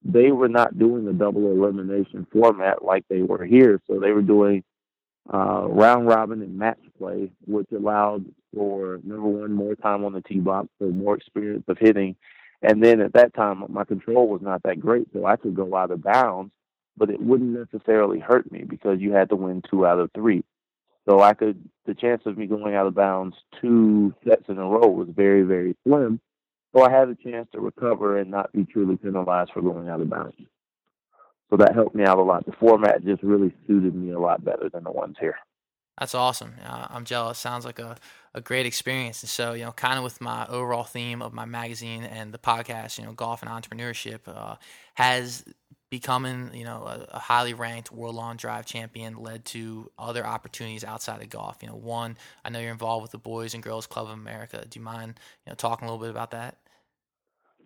they 0.03 0.31
were 0.31 0.49
not 0.49 0.79
doing 0.79 1.05
the 1.05 1.13
double 1.13 1.51
elimination 1.51 2.25
format 2.33 2.83
like 2.83 3.05
they 3.07 3.21
were 3.21 3.45
here. 3.45 3.79
So 3.85 3.99
they 3.99 4.11
were 4.11 4.23
doing 4.23 4.63
uh, 5.33 5.67
round 5.67 6.07
robin 6.07 6.41
and 6.41 6.57
match 6.57 6.79
play, 6.97 7.31
which 7.45 7.67
allowed 7.71 8.25
for 8.53 8.99
number 9.03 9.27
one 9.27 9.53
more 9.53 9.75
time 9.75 10.03
on 10.03 10.13
the 10.13 10.21
tee 10.21 10.39
box, 10.39 10.67
so 10.79 10.87
more 10.87 11.15
experience 11.15 11.63
of 11.67 11.77
hitting. 11.77 12.15
And 12.61 12.83
then 12.83 13.01
at 13.01 13.13
that 13.13 13.33
time, 13.33 13.63
my 13.69 13.85
control 13.85 14.27
was 14.27 14.41
not 14.41 14.63
that 14.63 14.79
great, 14.79 15.07
so 15.13 15.25
I 15.25 15.35
could 15.35 15.55
go 15.55 15.75
out 15.75 15.91
of 15.91 16.03
bounds, 16.03 16.51
but 16.95 17.09
it 17.09 17.21
wouldn't 17.21 17.57
necessarily 17.57 18.19
hurt 18.19 18.51
me 18.51 18.63
because 18.63 18.99
you 18.99 19.13
had 19.13 19.29
to 19.29 19.35
win 19.35 19.63
two 19.69 19.85
out 19.85 19.99
of 19.99 20.11
three. 20.13 20.43
So 21.09 21.19
I 21.19 21.33
could 21.33 21.67
the 21.85 21.95
chance 21.95 22.21
of 22.25 22.37
me 22.37 22.45
going 22.45 22.75
out 22.75 22.85
of 22.85 22.93
bounds 22.93 23.35
two 23.59 24.13
sets 24.27 24.43
in 24.49 24.57
a 24.57 24.65
row 24.67 24.87
was 24.87 25.09
very 25.09 25.41
very 25.41 25.75
slim. 25.83 26.19
So 26.75 26.83
I 26.83 26.91
had 26.91 27.09
a 27.09 27.15
chance 27.15 27.47
to 27.53 27.59
recover 27.59 28.17
and 28.17 28.31
not 28.31 28.51
be 28.53 28.65
truly 28.65 28.97
penalized 28.97 29.51
for 29.53 29.61
going 29.61 29.89
out 29.89 29.99
of 29.99 30.09
bounds. 30.09 30.35
So 31.51 31.57
that 31.57 31.75
helped 31.75 31.93
me 31.93 32.05
out 32.05 32.17
a 32.17 32.21
lot. 32.23 32.45
The 32.45 32.53
format 32.53 33.03
just 33.05 33.21
really 33.21 33.53
suited 33.67 33.93
me 33.93 34.13
a 34.13 34.19
lot 34.19 34.43
better 34.43 34.69
than 34.69 34.85
the 34.85 34.91
ones 34.91 35.17
here. 35.19 35.35
That's 35.99 36.15
awesome. 36.15 36.53
I'm 36.65 37.03
jealous. 37.03 37.37
Sounds 37.37 37.65
like 37.65 37.77
a, 37.77 37.97
a 38.33 38.41
great 38.41 38.65
experience. 38.65 39.21
And 39.21 39.29
so, 39.29 39.53
you 39.53 39.65
know, 39.65 39.73
kind 39.73 39.97
of 39.97 40.03
with 40.03 40.21
my 40.21 40.47
overall 40.47 40.85
theme 40.85 41.21
of 41.21 41.33
my 41.33 41.45
magazine 41.45 42.03
and 42.03 42.33
the 42.33 42.37
podcast, 42.37 42.97
you 42.97 43.05
know, 43.05 43.11
golf 43.11 43.43
and 43.43 43.51
entrepreneurship 43.51 44.21
uh, 44.25 44.55
has 44.95 45.43
becoming, 45.89 46.51
you 46.53 46.63
know, 46.63 46.85
a, 46.87 47.05
a, 47.11 47.19
highly 47.19 47.53
ranked 47.53 47.91
World 47.91 48.15
Long 48.15 48.37
Drive 48.37 48.65
champion 48.65 49.17
led 49.17 49.43
to 49.45 49.91
other 49.99 50.25
opportunities 50.25 50.85
outside 50.85 51.21
of 51.21 51.29
golf. 51.29 51.57
You 51.61 51.67
know, 51.67 51.75
one, 51.75 52.17
I 52.45 52.49
know 52.49 52.59
you're 52.59 52.71
involved 52.71 53.01
with 53.01 53.11
the 53.11 53.17
Boys 53.17 53.53
and 53.53 53.61
Girls 53.61 53.85
Club 53.87 54.07
of 54.07 54.13
America. 54.13 54.65
Do 54.67 54.79
you 54.79 54.83
mind, 54.83 55.19
you 55.45 55.51
know, 55.51 55.55
talking 55.55 55.87
a 55.87 55.91
little 55.91 56.03
bit 56.03 56.09
about 56.09 56.31
that? 56.31 56.57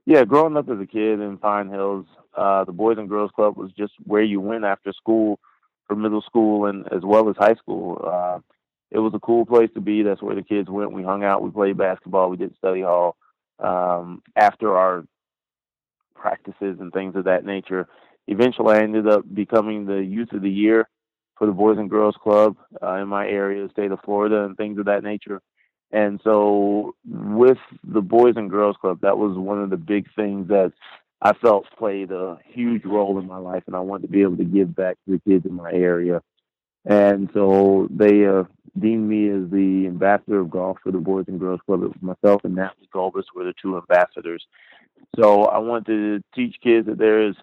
Yeah, 0.05 0.25
growing 0.25 0.57
up 0.57 0.69
as 0.69 0.79
a 0.79 0.85
kid 0.87 1.21
in 1.21 1.37
Pine 1.37 1.69
Hills, 1.69 2.05
uh, 2.37 2.65
the 2.65 2.73
Boys 2.73 2.97
and 2.99 3.09
Girls 3.09 3.31
Club 3.35 3.57
was 3.57 3.71
just 3.77 3.93
where 4.03 4.23
you 4.23 4.41
went 4.41 4.65
after 4.65 4.93
school 4.93 5.39
for 5.87 5.95
middle 5.95 6.21
school 6.23 6.67
and 6.67 6.85
as 6.93 7.03
well 7.03 7.29
as 7.29 7.37
high 7.37 7.55
school. 7.55 8.01
Uh, 8.05 8.39
it 8.91 8.99
was 8.99 9.13
a 9.15 9.19
cool 9.19 9.45
place 9.45 9.69
to 9.75 9.81
be. 9.81 10.03
That's 10.03 10.21
where 10.21 10.35
the 10.35 10.43
kids 10.43 10.69
went. 10.69 10.91
We 10.93 11.03
hung 11.03 11.23
out. 11.23 11.43
We 11.43 11.51
played 11.51 11.77
basketball. 11.77 12.29
We 12.29 12.37
did 12.37 12.55
study 12.57 12.81
hall. 12.81 13.15
Um, 13.59 14.23
after 14.35 14.77
our 14.77 15.05
practices 16.15 16.77
and 16.79 16.91
things 16.93 17.15
of 17.15 17.25
that 17.25 17.45
nature, 17.45 17.87
eventually 18.27 18.75
I 18.75 18.83
ended 18.83 19.07
up 19.07 19.23
becoming 19.33 19.85
the 19.85 20.03
youth 20.03 20.33
of 20.33 20.41
the 20.41 20.49
year 20.51 20.89
for 21.37 21.47
the 21.47 21.53
Boys 21.53 21.77
and 21.79 21.89
Girls 21.89 22.15
Club 22.21 22.57
uh, 22.83 22.95
in 22.95 23.07
my 23.07 23.27
area, 23.27 23.69
state 23.69 23.91
of 23.91 23.99
Florida, 24.05 24.45
and 24.45 24.57
things 24.57 24.79
of 24.79 24.85
that 24.85 25.03
nature. 25.03 25.41
And 25.95 26.19
so, 26.25 26.93
with 27.07 27.57
the 27.85 28.01
Boys 28.01 28.33
and 28.35 28.49
Girls 28.49 28.75
Club, 28.81 28.99
that 29.01 29.17
was 29.17 29.37
one 29.37 29.61
of 29.61 29.69
the 29.69 29.77
big 29.77 30.07
things 30.13 30.49
that 30.49 30.73
I 31.21 31.31
felt 31.31 31.67
played 31.77 32.11
a 32.11 32.37
huge 32.45 32.83
role 32.83 33.17
in 33.17 33.25
my 33.27 33.37
life, 33.37 33.63
and 33.65 33.77
I 33.77 33.79
wanted 33.79 34.07
to 34.07 34.11
be 34.11 34.21
able 34.21 34.35
to 34.35 34.43
give 34.43 34.75
back 34.75 34.97
to 35.05 35.13
the 35.13 35.21
kids 35.25 35.45
in 35.45 35.53
my 35.53 35.71
area. 35.71 36.21
And 36.83 37.29
so 37.33 37.87
they 37.89 38.25
uh, 38.25 38.43
deemed 38.77 39.07
me 39.07 39.29
as 39.29 39.49
the 39.49 39.87
ambassador 39.87 40.41
of 40.41 40.49
golf 40.49 40.79
for 40.83 40.91
the 40.91 40.97
Boys 40.97 41.25
and 41.29 41.39
Girls 41.39 41.61
Club. 41.65 41.83
It 41.83 41.87
was 41.87 42.01
myself 42.01 42.41
and 42.43 42.55
Natalie 42.55 42.89
Gulbis 42.93 43.23
were 43.33 43.45
the 43.45 43.53
two 43.61 43.77
ambassadors. 43.77 44.45
So 45.17 45.45
I 45.45 45.59
wanted 45.59 45.85
to 45.85 46.23
teach 46.35 46.57
kids 46.61 46.87
that 46.87 46.97
there 46.97 47.25
is 47.25 47.35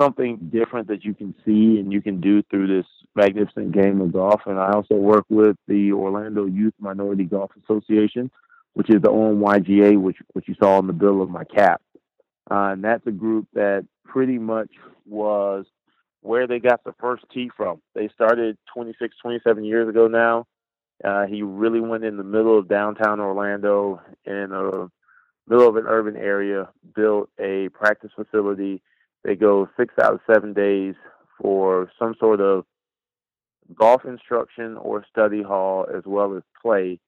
something 0.00 0.38
different 0.52 0.88
that 0.88 1.04
you 1.04 1.14
can 1.14 1.34
see 1.44 1.78
and 1.78 1.92
you 1.92 2.00
can 2.00 2.20
do 2.20 2.42
through 2.44 2.68
this 2.68 2.86
magnificent 3.14 3.72
game 3.72 4.00
of 4.00 4.12
golf. 4.12 4.42
And 4.46 4.58
I 4.58 4.72
also 4.72 4.94
work 4.94 5.24
with 5.28 5.56
the 5.66 5.92
Orlando 5.92 6.46
Youth 6.46 6.74
Minority 6.78 7.24
Golf 7.24 7.50
Association, 7.64 8.30
which 8.74 8.90
is 8.90 9.02
the 9.02 9.10
OMYGA, 9.10 10.00
which 10.00 10.18
which 10.32 10.48
you 10.48 10.54
saw 10.60 10.78
on 10.78 10.86
the 10.86 10.92
bill 10.92 11.20
of 11.20 11.30
my 11.30 11.44
cap. 11.44 11.82
Uh, 12.50 12.72
and 12.72 12.84
that's 12.84 13.06
a 13.06 13.12
group 13.12 13.46
that 13.54 13.84
pretty 14.04 14.38
much 14.38 14.70
was 15.04 15.66
where 16.22 16.46
they 16.46 16.58
got 16.58 16.82
the 16.84 16.94
first 17.00 17.24
tee 17.32 17.50
from. 17.56 17.80
They 17.94 18.08
started 18.14 18.56
26, 18.72 19.16
27 19.22 19.64
years 19.64 19.88
ago 19.88 20.08
now. 20.08 20.46
Uh, 21.04 21.26
he 21.26 21.42
really 21.42 21.80
went 21.80 22.04
in 22.04 22.16
the 22.16 22.24
middle 22.24 22.58
of 22.58 22.68
downtown 22.68 23.20
Orlando 23.20 24.00
in 24.24 24.50
a 24.52 24.88
middle 25.48 25.68
of 25.68 25.76
an 25.76 25.84
urban 25.86 26.16
area, 26.16 26.68
built 26.94 27.30
a 27.38 27.68
practice 27.68 28.10
facility. 28.16 28.82
They 29.24 29.34
go 29.34 29.68
six 29.76 29.94
out 30.02 30.14
of 30.14 30.20
seven 30.30 30.52
days 30.52 30.94
for 31.40 31.90
some 31.98 32.14
sort 32.18 32.40
of 32.40 32.64
golf 33.74 34.04
instruction 34.04 34.76
or 34.76 35.04
study 35.10 35.42
hall 35.42 35.86
as 35.94 36.02
well 36.06 36.36
as 36.36 36.42
play. 36.60 36.98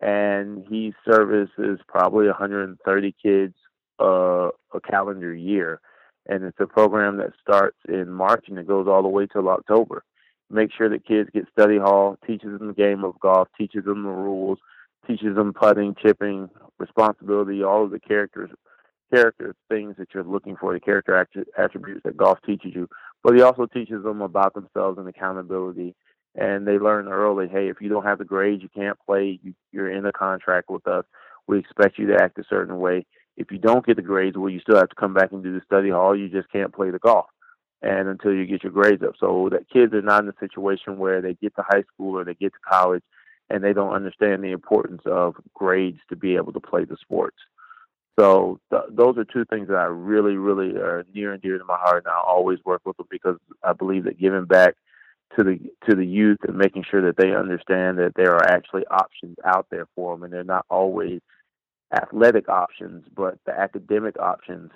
And 0.00 0.64
he 0.68 0.92
services 1.08 1.80
probably 1.88 2.26
130 2.26 3.14
kids 3.22 3.54
uh, 4.00 4.48
a 4.74 4.80
calendar 4.88 5.34
year. 5.34 5.80
And 6.28 6.44
it's 6.44 6.60
a 6.60 6.66
program 6.66 7.18
that 7.18 7.32
starts 7.40 7.78
in 7.88 8.10
March 8.10 8.46
and 8.48 8.58
it 8.58 8.66
goes 8.66 8.86
all 8.88 9.02
the 9.02 9.08
way 9.08 9.26
till 9.26 9.48
October. 9.48 10.04
Make 10.50 10.70
sure 10.72 10.88
that 10.88 11.06
kids 11.06 11.30
get 11.32 11.46
study 11.52 11.78
hall, 11.78 12.18
teaches 12.26 12.58
them 12.58 12.68
the 12.68 12.74
game 12.74 13.04
of 13.04 13.18
golf, 13.20 13.48
teaches 13.58 13.84
them 13.84 14.02
the 14.02 14.10
rules, 14.10 14.58
teaches 15.06 15.34
them 15.34 15.52
putting, 15.52 15.94
chipping, 15.94 16.50
responsibility, 16.78 17.62
all 17.62 17.84
of 17.84 17.90
the 17.90 18.00
characters, 18.00 18.50
character 19.12 19.54
things 19.68 19.96
that 19.98 20.08
you're 20.14 20.24
looking 20.24 20.56
for, 20.56 20.72
the 20.72 20.80
character 20.80 21.26
attributes 21.56 22.02
that 22.04 22.16
golf 22.16 22.38
teaches 22.44 22.74
you. 22.74 22.88
But 23.22 23.34
he 23.34 23.42
also 23.42 23.66
teaches 23.66 24.02
them 24.02 24.22
about 24.22 24.54
themselves 24.54 24.98
and 24.98 25.08
accountability. 25.08 25.94
And 26.34 26.66
they 26.66 26.78
learn 26.78 27.08
early, 27.08 27.48
hey, 27.48 27.68
if 27.68 27.80
you 27.80 27.88
don't 27.88 28.04
have 28.04 28.18
the 28.18 28.24
grades, 28.24 28.62
you 28.62 28.68
can't 28.68 28.98
play. 29.06 29.40
You, 29.42 29.54
you're 29.72 29.90
in 29.90 30.04
a 30.04 30.12
contract 30.12 30.68
with 30.68 30.86
us. 30.86 31.04
We 31.46 31.58
expect 31.58 31.98
you 31.98 32.08
to 32.08 32.22
act 32.22 32.38
a 32.38 32.44
certain 32.48 32.78
way 32.78 33.06
if 33.36 33.50
you 33.50 33.58
don't 33.58 33.84
get 33.84 33.96
the 33.96 34.02
grades, 34.02 34.36
well, 34.36 34.50
you 34.50 34.60
still 34.60 34.76
have 34.76 34.88
to 34.88 34.94
come 34.94 35.14
back 35.14 35.32
and 35.32 35.42
do 35.42 35.52
the 35.52 35.64
study 35.64 35.90
hall. 35.90 36.16
You 36.16 36.28
just 36.28 36.50
can't 36.50 36.74
play 36.74 36.90
the 36.90 36.98
golf, 36.98 37.26
and 37.82 38.08
until 38.08 38.32
you 38.32 38.46
get 38.46 38.62
your 38.62 38.72
grades 38.72 39.02
up. 39.02 39.14
So 39.20 39.48
that 39.52 39.68
kids 39.68 39.92
are 39.92 40.02
not 40.02 40.24
in 40.24 40.30
a 40.30 40.34
situation 40.40 40.98
where 40.98 41.20
they 41.20 41.34
get 41.34 41.54
to 41.56 41.64
high 41.68 41.82
school 41.92 42.18
or 42.18 42.24
they 42.24 42.34
get 42.34 42.52
to 42.52 42.58
college, 42.68 43.02
and 43.50 43.62
they 43.62 43.72
don't 43.72 43.94
understand 43.94 44.42
the 44.42 44.52
importance 44.52 45.02
of 45.04 45.34
grades 45.54 46.00
to 46.08 46.16
be 46.16 46.36
able 46.36 46.52
to 46.52 46.60
play 46.60 46.84
the 46.84 46.96
sports. 47.00 47.36
So 48.18 48.60
th- 48.70 48.84
those 48.90 49.18
are 49.18 49.24
two 49.24 49.44
things 49.44 49.68
that 49.68 49.76
I 49.76 49.84
really, 49.84 50.36
really 50.36 50.76
are 50.76 51.04
near 51.14 51.32
and 51.32 51.42
dear 51.42 51.58
to 51.58 51.64
my 51.64 51.76
heart, 51.76 52.04
and 52.04 52.12
I 52.12 52.18
always 52.26 52.58
work 52.64 52.82
with 52.84 52.96
them 52.96 53.06
because 53.10 53.36
I 53.62 53.72
believe 53.72 54.04
that 54.04 54.18
giving 54.18 54.46
back 54.46 54.74
to 55.36 55.44
the 55.44 55.58
to 55.88 55.94
the 55.96 56.06
youth 56.06 56.38
and 56.46 56.56
making 56.56 56.84
sure 56.90 57.02
that 57.02 57.16
they 57.16 57.34
understand 57.34 57.98
that 57.98 58.12
there 58.16 58.34
are 58.34 58.48
actually 58.48 58.86
options 58.86 59.36
out 59.44 59.66
there 59.70 59.86
for 59.94 60.14
them, 60.14 60.22
and 60.22 60.32
they're 60.32 60.44
not 60.44 60.64
always 60.70 61.20
athletic 61.94 62.48
options, 62.48 63.04
but 63.14 63.38
the 63.44 63.52
academic 63.52 64.18
options 64.18 64.70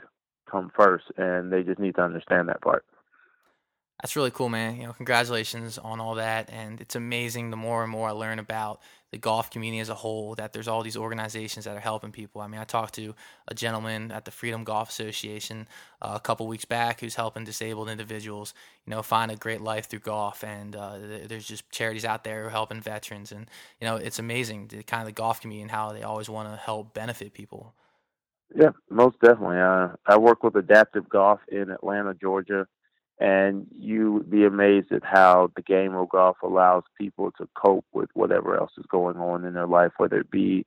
come 0.50 0.70
first, 0.76 1.05
and 1.16 1.53
they 1.53 1.62
just 1.62 1.79
need 1.79 1.94
to 1.94 2.03
understand 2.03 2.48
that 2.48 2.61
part. 2.61 2.85
That's 4.03 4.17
really 4.17 4.31
cool, 4.31 4.49
man. 4.49 4.77
You 4.77 4.87
know, 4.87 4.93
congratulations 4.95 5.77
on 5.77 6.01
all 6.01 6.15
that, 6.15 6.49
and 6.51 6.81
it's 6.81 6.97
amazing. 6.97 7.51
The 7.51 7.57
more 7.57 7.83
and 7.83 7.93
more 7.93 8.09
I 8.09 8.13
learn 8.13 8.39
about 8.39 8.81
the 9.11 9.19
golf 9.19 9.51
community 9.51 9.81
as 9.81 9.89
a 9.89 9.95
whole 9.95 10.35
that 10.37 10.53
there's 10.53 10.69
all 10.69 10.83
these 10.83 10.97
organizations 10.97 11.65
that 11.67 11.77
are 11.77 11.81
helping 11.81 12.13
people. 12.13 12.41
I 12.41 12.47
mean, 12.47 12.61
I 12.61 12.65
talked 12.65 12.95
to 12.95 13.15
a 13.49 13.55
gentleman 13.55 14.11
at 14.11 14.25
the 14.25 14.31
Freedom 14.31 14.65
Golf 14.65 14.89
Association 14.89 15.69
uh, 16.01 16.13
a 16.15 16.21
couple 16.21 16.47
weeks 16.47 16.65
back 16.65 17.01
who's 17.01 17.17
helping 17.17 17.45
disabled 17.45 17.91
individuals, 17.91 18.55
you 18.87 18.93
know, 18.93 19.03
find 19.03 19.31
a 19.31 19.37
great 19.37 19.61
life 19.61 19.87
through 19.87 20.01
golf. 20.01 20.45
And 20.45 20.77
uh, 20.77 20.99
there's 21.27 21.47
just 21.47 21.69
charities 21.71 22.05
out 22.05 22.25
there 22.25 22.43
who 22.43 22.47
are 22.47 22.51
helping 22.51 22.81
veterans, 22.81 23.33
and 23.33 23.49
you 23.81 23.87
know, 23.87 23.97
it's 23.97 24.19
amazing 24.19 24.69
the 24.69 24.83
kind 24.83 25.03
of 25.03 25.07
the 25.07 25.13
golf 25.13 25.43
community 25.43 25.63
and 25.63 25.71
how 25.71 25.93
they 25.93 26.03
always 26.03 26.31
want 26.31 26.49
to 26.49 26.57
help 26.57 26.95
benefit 26.95 27.35
people. 27.35 27.75
Yeah, 28.55 28.71
most 28.89 29.21
definitely. 29.21 29.59
Uh, 29.59 29.89
I 30.07 30.17
work 30.17 30.43
with 30.43 30.57
Adaptive 30.57 31.09
Golf 31.09 31.41
in 31.49 31.71
Atlanta, 31.71 32.15
Georgia 32.15 32.67
and 33.20 33.66
you 33.74 34.12
would 34.14 34.30
be 34.30 34.44
amazed 34.44 34.90
at 34.92 35.04
how 35.04 35.50
the 35.54 35.62
game 35.62 35.94
of 35.94 36.09
golf 36.09 36.38
allows 36.42 36.85
people 36.98 37.30
to 37.33 37.46
cope 37.54 37.85
with 37.92 38.09
whatever 38.14 38.56
else 38.56 38.72
is 38.78 38.87
going 38.90 39.18
on 39.18 39.44
in 39.44 39.52
their 39.52 39.66
life, 39.66 39.92
whether 39.98 40.18
it 40.18 40.30
be 40.30 40.64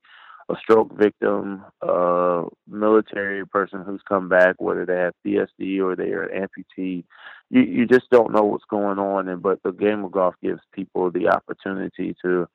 a 0.50 0.56
stroke 0.62 0.96
victim, 0.96 1.64
a 1.82 2.44
military 2.68 3.46
person 3.46 3.84
who's 3.84 4.02
come 4.08 4.30
back, 4.30 4.56
whether 4.60 4.86
they 4.86 4.96
have 4.96 5.14
PTSD 5.26 5.82
or 5.82 5.96
they 5.96 6.12
are 6.12 6.24
an 6.24 6.48
amputee. 6.48 7.04
You 7.50 7.62
you 7.62 7.88
just 7.88 8.10
don't 8.12 8.34
know 8.34 8.44
what's 8.44 8.66
going 8.70 9.00
on, 9.00 9.30
and 9.30 9.42
but 9.42 9.64
the 9.64 9.72
game 9.72 10.04
of 10.04 10.12
golf 10.12 10.36
gives 10.44 10.62
people 10.74 11.10
the 11.10 11.30
opportunity 11.30 12.16
to 12.24 12.48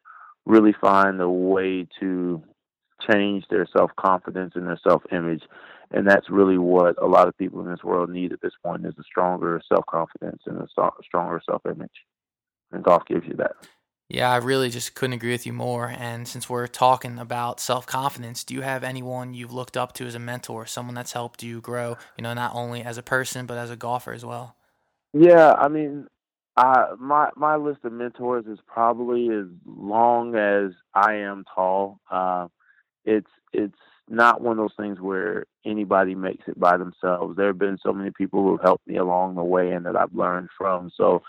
really 0.46 0.74
find 0.80 1.20
a 1.20 1.30
way 1.30 1.86
to 2.00 2.42
change 3.10 3.44
their 3.50 3.66
self 3.76 3.90
confidence 3.96 4.52
and 4.54 4.66
their 4.66 4.80
self 4.82 5.02
image 5.12 5.42
and 5.90 6.06
that's 6.06 6.28
really 6.28 6.58
what 6.58 7.00
a 7.02 7.06
lot 7.06 7.28
of 7.28 7.38
people 7.38 7.60
in 7.60 7.70
this 7.70 7.82
world 7.82 8.10
need 8.10 8.32
at 8.32 8.40
this 8.42 8.52
point 8.62 8.84
is 8.84 8.94
a 8.98 9.02
stronger 9.02 9.60
self 9.68 9.86
confidence 9.86 10.42
and 10.46 10.60
a 10.60 10.66
stronger 11.02 11.40
self 11.44 11.62
image, 11.66 12.04
and 12.72 12.84
golf 12.84 13.04
gives 13.06 13.26
you 13.26 13.34
that. 13.34 13.52
Yeah, 14.10 14.30
I 14.30 14.36
really 14.36 14.70
just 14.70 14.94
couldn't 14.94 15.14
agree 15.14 15.32
with 15.32 15.46
you 15.46 15.52
more. 15.52 15.88
And 15.88 16.26
since 16.26 16.48
we're 16.48 16.66
talking 16.66 17.18
about 17.18 17.60
self 17.60 17.86
confidence, 17.86 18.44
do 18.44 18.54
you 18.54 18.60
have 18.62 18.84
anyone 18.84 19.34
you've 19.34 19.52
looked 19.52 19.76
up 19.76 19.92
to 19.94 20.06
as 20.06 20.14
a 20.14 20.18
mentor, 20.18 20.66
someone 20.66 20.94
that's 20.94 21.12
helped 21.12 21.42
you 21.42 21.60
grow, 21.60 21.96
you 22.16 22.22
know, 22.22 22.34
not 22.34 22.54
only 22.54 22.82
as 22.82 22.98
a 22.98 23.02
person 23.02 23.46
but 23.46 23.56
as 23.56 23.70
a 23.70 23.76
golfer 23.76 24.12
as 24.12 24.24
well? 24.24 24.56
Yeah, 25.14 25.52
I 25.52 25.68
mean, 25.68 26.06
I, 26.56 26.92
my 26.98 27.30
my 27.34 27.56
list 27.56 27.80
of 27.84 27.92
mentors 27.92 28.44
is 28.44 28.58
probably 28.66 29.30
as 29.30 29.46
long 29.64 30.34
as 30.34 30.72
I 30.92 31.14
am 31.14 31.44
tall. 31.54 32.00
Uh, 32.10 32.48
it's 33.08 33.30
it's 33.52 33.78
not 34.08 34.40
one 34.42 34.58
of 34.58 34.64
those 34.64 34.76
things 34.76 35.00
where 35.00 35.46
anybody 35.66 36.14
makes 36.14 36.44
it 36.48 36.58
by 36.60 36.76
themselves. 36.76 37.36
There 37.36 37.48
have 37.48 37.58
been 37.58 37.78
so 37.82 37.92
many 37.92 38.10
people 38.10 38.42
who 38.42 38.52
have 38.52 38.62
helped 38.62 38.86
me 38.86 38.96
along 38.96 39.34
the 39.34 39.44
way 39.44 39.72
and 39.72 39.84
that 39.86 39.96
I've 39.96 40.14
learned 40.14 40.48
from. 40.56 40.90
So 40.96 41.22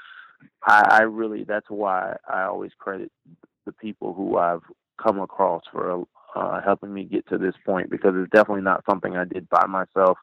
I, 0.66 0.88
I 0.90 1.02
really, 1.04 1.44
that's 1.44 1.70
why 1.70 2.16
I 2.28 2.44
always 2.44 2.72
credit 2.80 3.12
the 3.66 3.74
people 3.74 4.14
who 4.14 4.38
I've 4.38 4.64
come 5.02 5.20
across 5.20 5.64
for 5.72 6.04
uh, 6.36 6.62
helping 6.62 6.94
me 6.94 7.06
get 7.06 7.28
to 7.30 7.38
this 7.38 7.56
point 7.66 7.90
because 7.90 8.14
it's 8.16 8.32
definitely 8.32 8.64
not 8.64 8.84
something 8.90 9.16
I 9.18 9.26
did 9.26 9.50
by 9.50 9.66
myself. 9.68 10.18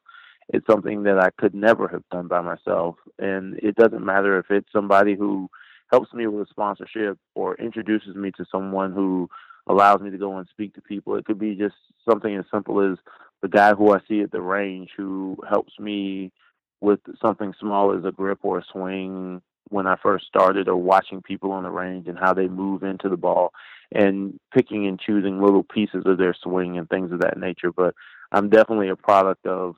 It's 0.48 0.66
something 0.70 1.02
that 1.04 1.18
I 1.18 1.30
could 1.38 1.54
never 1.54 1.88
have 1.88 2.04
done 2.10 2.28
by 2.28 2.40
myself. 2.40 2.96
And 3.18 3.58
it 3.62 3.76
doesn't 3.76 4.04
matter 4.04 4.38
if 4.38 4.46
it's 4.50 4.72
somebody 4.72 5.14
who 5.16 5.48
helps 5.92 6.12
me 6.14 6.26
with 6.26 6.48
a 6.48 6.50
sponsorship 6.50 7.18
or 7.34 7.56
introduces 7.56 8.16
me 8.16 8.32
to 8.36 8.44
someone 8.50 8.92
who 8.92 9.28
allows 9.66 10.00
me 10.00 10.10
to 10.10 10.18
go 10.18 10.36
and 10.36 10.48
speak 10.48 10.74
to 10.74 10.80
people. 10.80 11.16
It 11.16 11.24
could 11.24 11.38
be 11.38 11.54
just 11.54 11.74
something 12.08 12.34
as 12.36 12.44
simple 12.52 12.80
as 12.80 12.98
the 13.42 13.48
guy 13.48 13.74
who 13.74 13.92
I 13.92 13.98
see 14.08 14.20
at 14.20 14.30
the 14.30 14.40
range 14.40 14.90
who 14.96 15.36
helps 15.48 15.78
me 15.78 16.32
with 16.80 17.00
something 17.20 17.54
small 17.58 17.96
as 17.96 18.04
a 18.04 18.12
grip 18.12 18.40
or 18.42 18.58
a 18.58 18.64
swing 18.72 19.42
when 19.68 19.86
I 19.86 19.96
first 20.00 20.26
started, 20.26 20.68
or 20.68 20.76
watching 20.76 21.22
people 21.22 21.50
on 21.50 21.64
the 21.64 21.70
range 21.70 22.06
and 22.06 22.16
how 22.16 22.32
they 22.32 22.46
move 22.46 22.84
into 22.84 23.08
the 23.08 23.16
ball 23.16 23.52
and 23.90 24.38
picking 24.54 24.86
and 24.86 25.00
choosing 25.00 25.40
little 25.42 25.64
pieces 25.64 26.04
of 26.06 26.18
their 26.18 26.36
swing 26.40 26.78
and 26.78 26.88
things 26.88 27.10
of 27.10 27.20
that 27.20 27.36
nature. 27.36 27.72
But 27.72 27.94
I'm 28.30 28.48
definitely 28.48 28.90
a 28.90 28.96
product 28.96 29.44
of 29.44 29.74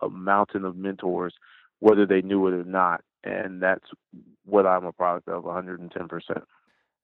a 0.00 0.08
mountain 0.08 0.64
of 0.64 0.76
mentors, 0.76 1.34
whether 1.80 2.06
they 2.06 2.22
knew 2.22 2.46
it 2.46 2.54
or 2.54 2.64
not. 2.64 3.02
And 3.22 3.60
that's 3.62 3.84
what 4.46 4.66
I'm 4.66 4.86
a 4.86 4.92
product 4.92 5.28
of 5.28 5.44
110%. 5.44 6.42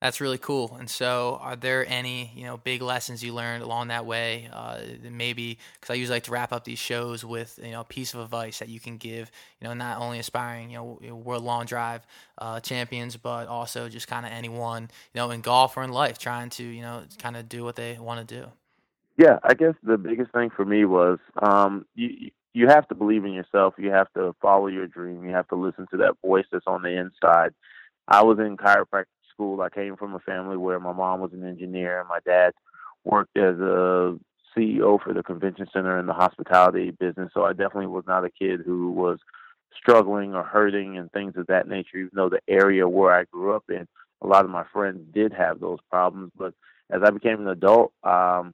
That's 0.01 0.19
really 0.19 0.37
cool. 0.37 0.75
And 0.77 0.89
so, 0.89 1.39
are 1.41 1.55
there 1.55 1.85
any 1.87 2.31
you 2.35 2.43
know 2.43 2.57
big 2.57 2.81
lessons 2.81 3.23
you 3.23 3.33
learned 3.33 3.63
along 3.63 3.87
that 3.87 4.05
way? 4.05 4.49
Uh, 4.51 4.79
maybe 5.09 5.57
because 5.73 5.93
I 5.93 5.95
usually 5.95 6.17
like 6.17 6.23
to 6.23 6.31
wrap 6.31 6.51
up 6.51 6.65
these 6.65 6.79
shows 6.79 7.23
with 7.23 7.57
you 7.63 7.71
know 7.71 7.81
a 7.81 7.85
piece 7.85 8.13
of 8.13 8.19
advice 8.19 8.59
that 8.59 8.67
you 8.67 8.79
can 8.79 8.97
give 8.97 9.31
you 9.59 9.67
know 9.67 9.73
not 9.73 9.99
only 9.99 10.19
aspiring 10.19 10.69
you 10.69 10.77
know 10.77 11.15
world 11.15 11.43
long 11.43 11.65
drive 11.65 12.05
uh, 12.37 12.59
champions, 12.59 13.15
but 13.15 13.47
also 13.47 13.87
just 13.87 14.07
kind 14.07 14.25
of 14.25 14.33
anyone 14.33 14.83
you 15.13 15.19
know 15.19 15.31
in 15.31 15.39
golf 15.41 15.77
or 15.77 15.83
in 15.83 15.91
life 15.91 16.17
trying 16.17 16.49
to 16.51 16.63
you 16.63 16.81
know 16.81 17.03
kind 17.17 17.37
of 17.37 17.47
do 17.47 17.63
what 17.63 17.77
they 17.77 17.97
want 17.97 18.27
to 18.27 18.41
do. 18.41 18.47
Yeah, 19.17 19.39
I 19.43 19.53
guess 19.53 19.75
the 19.81 19.97
biggest 19.97 20.31
thing 20.33 20.49
for 20.49 20.65
me 20.65 20.83
was 20.83 21.19
um, 21.41 21.85
you 21.95 22.31
you 22.53 22.67
have 22.67 22.87
to 22.89 22.95
believe 22.95 23.23
in 23.23 23.33
yourself. 23.33 23.75
You 23.77 23.91
have 23.91 24.11
to 24.13 24.35
follow 24.41 24.67
your 24.67 24.87
dream. 24.87 25.23
You 25.23 25.31
have 25.31 25.47
to 25.49 25.55
listen 25.55 25.87
to 25.91 25.97
that 25.97 26.15
voice 26.21 26.45
that's 26.51 26.67
on 26.67 26.83
the 26.83 26.89
inside. 26.89 27.53
I 28.07 28.23
was 28.23 28.39
in 28.39 28.55
chiropractic 28.57 29.05
school. 29.35 29.61
I 29.61 29.69
came 29.69 29.95
from 29.95 30.15
a 30.15 30.19
family 30.19 30.57
where 30.57 30.79
my 30.79 30.93
mom 30.93 31.19
was 31.19 31.33
an 31.33 31.45
engineer 31.45 31.99
and 31.99 32.09
my 32.09 32.19
dad 32.25 32.53
worked 33.03 33.37
as 33.37 33.59
a 33.59 34.17
CEO 34.57 35.01
for 35.01 35.13
the 35.13 35.23
convention 35.23 35.67
center 35.71 35.99
in 35.99 36.05
the 36.05 36.13
hospitality 36.13 36.91
business. 36.91 37.31
So 37.33 37.43
I 37.43 37.51
definitely 37.51 37.87
was 37.87 38.05
not 38.07 38.25
a 38.25 38.29
kid 38.29 38.61
who 38.65 38.91
was 38.91 39.19
struggling 39.77 40.33
or 40.33 40.43
hurting 40.43 40.97
and 40.97 41.11
things 41.11 41.33
of 41.35 41.47
that 41.47 41.67
nature, 41.67 41.97
even 41.97 42.11
though 42.13 42.29
the 42.29 42.41
area 42.47 42.87
where 42.87 43.13
I 43.13 43.25
grew 43.25 43.55
up 43.55 43.65
in, 43.69 43.87
a 44.21 44.27
lot 44.27 44.45
of 44.45 44.51
my 44.51 44.63
friends 44.71 45.01
did 45.13 45.33
have 45.33 45.59
those 45.59 45.79
problems. 45.91 46.31
But 46.37 46.53
as 46.89 47.01
I 47.03 47.09
became 47.09 47.41
an 47.41 47.47
adult, 47.47 47.91
um, 48.03 48.53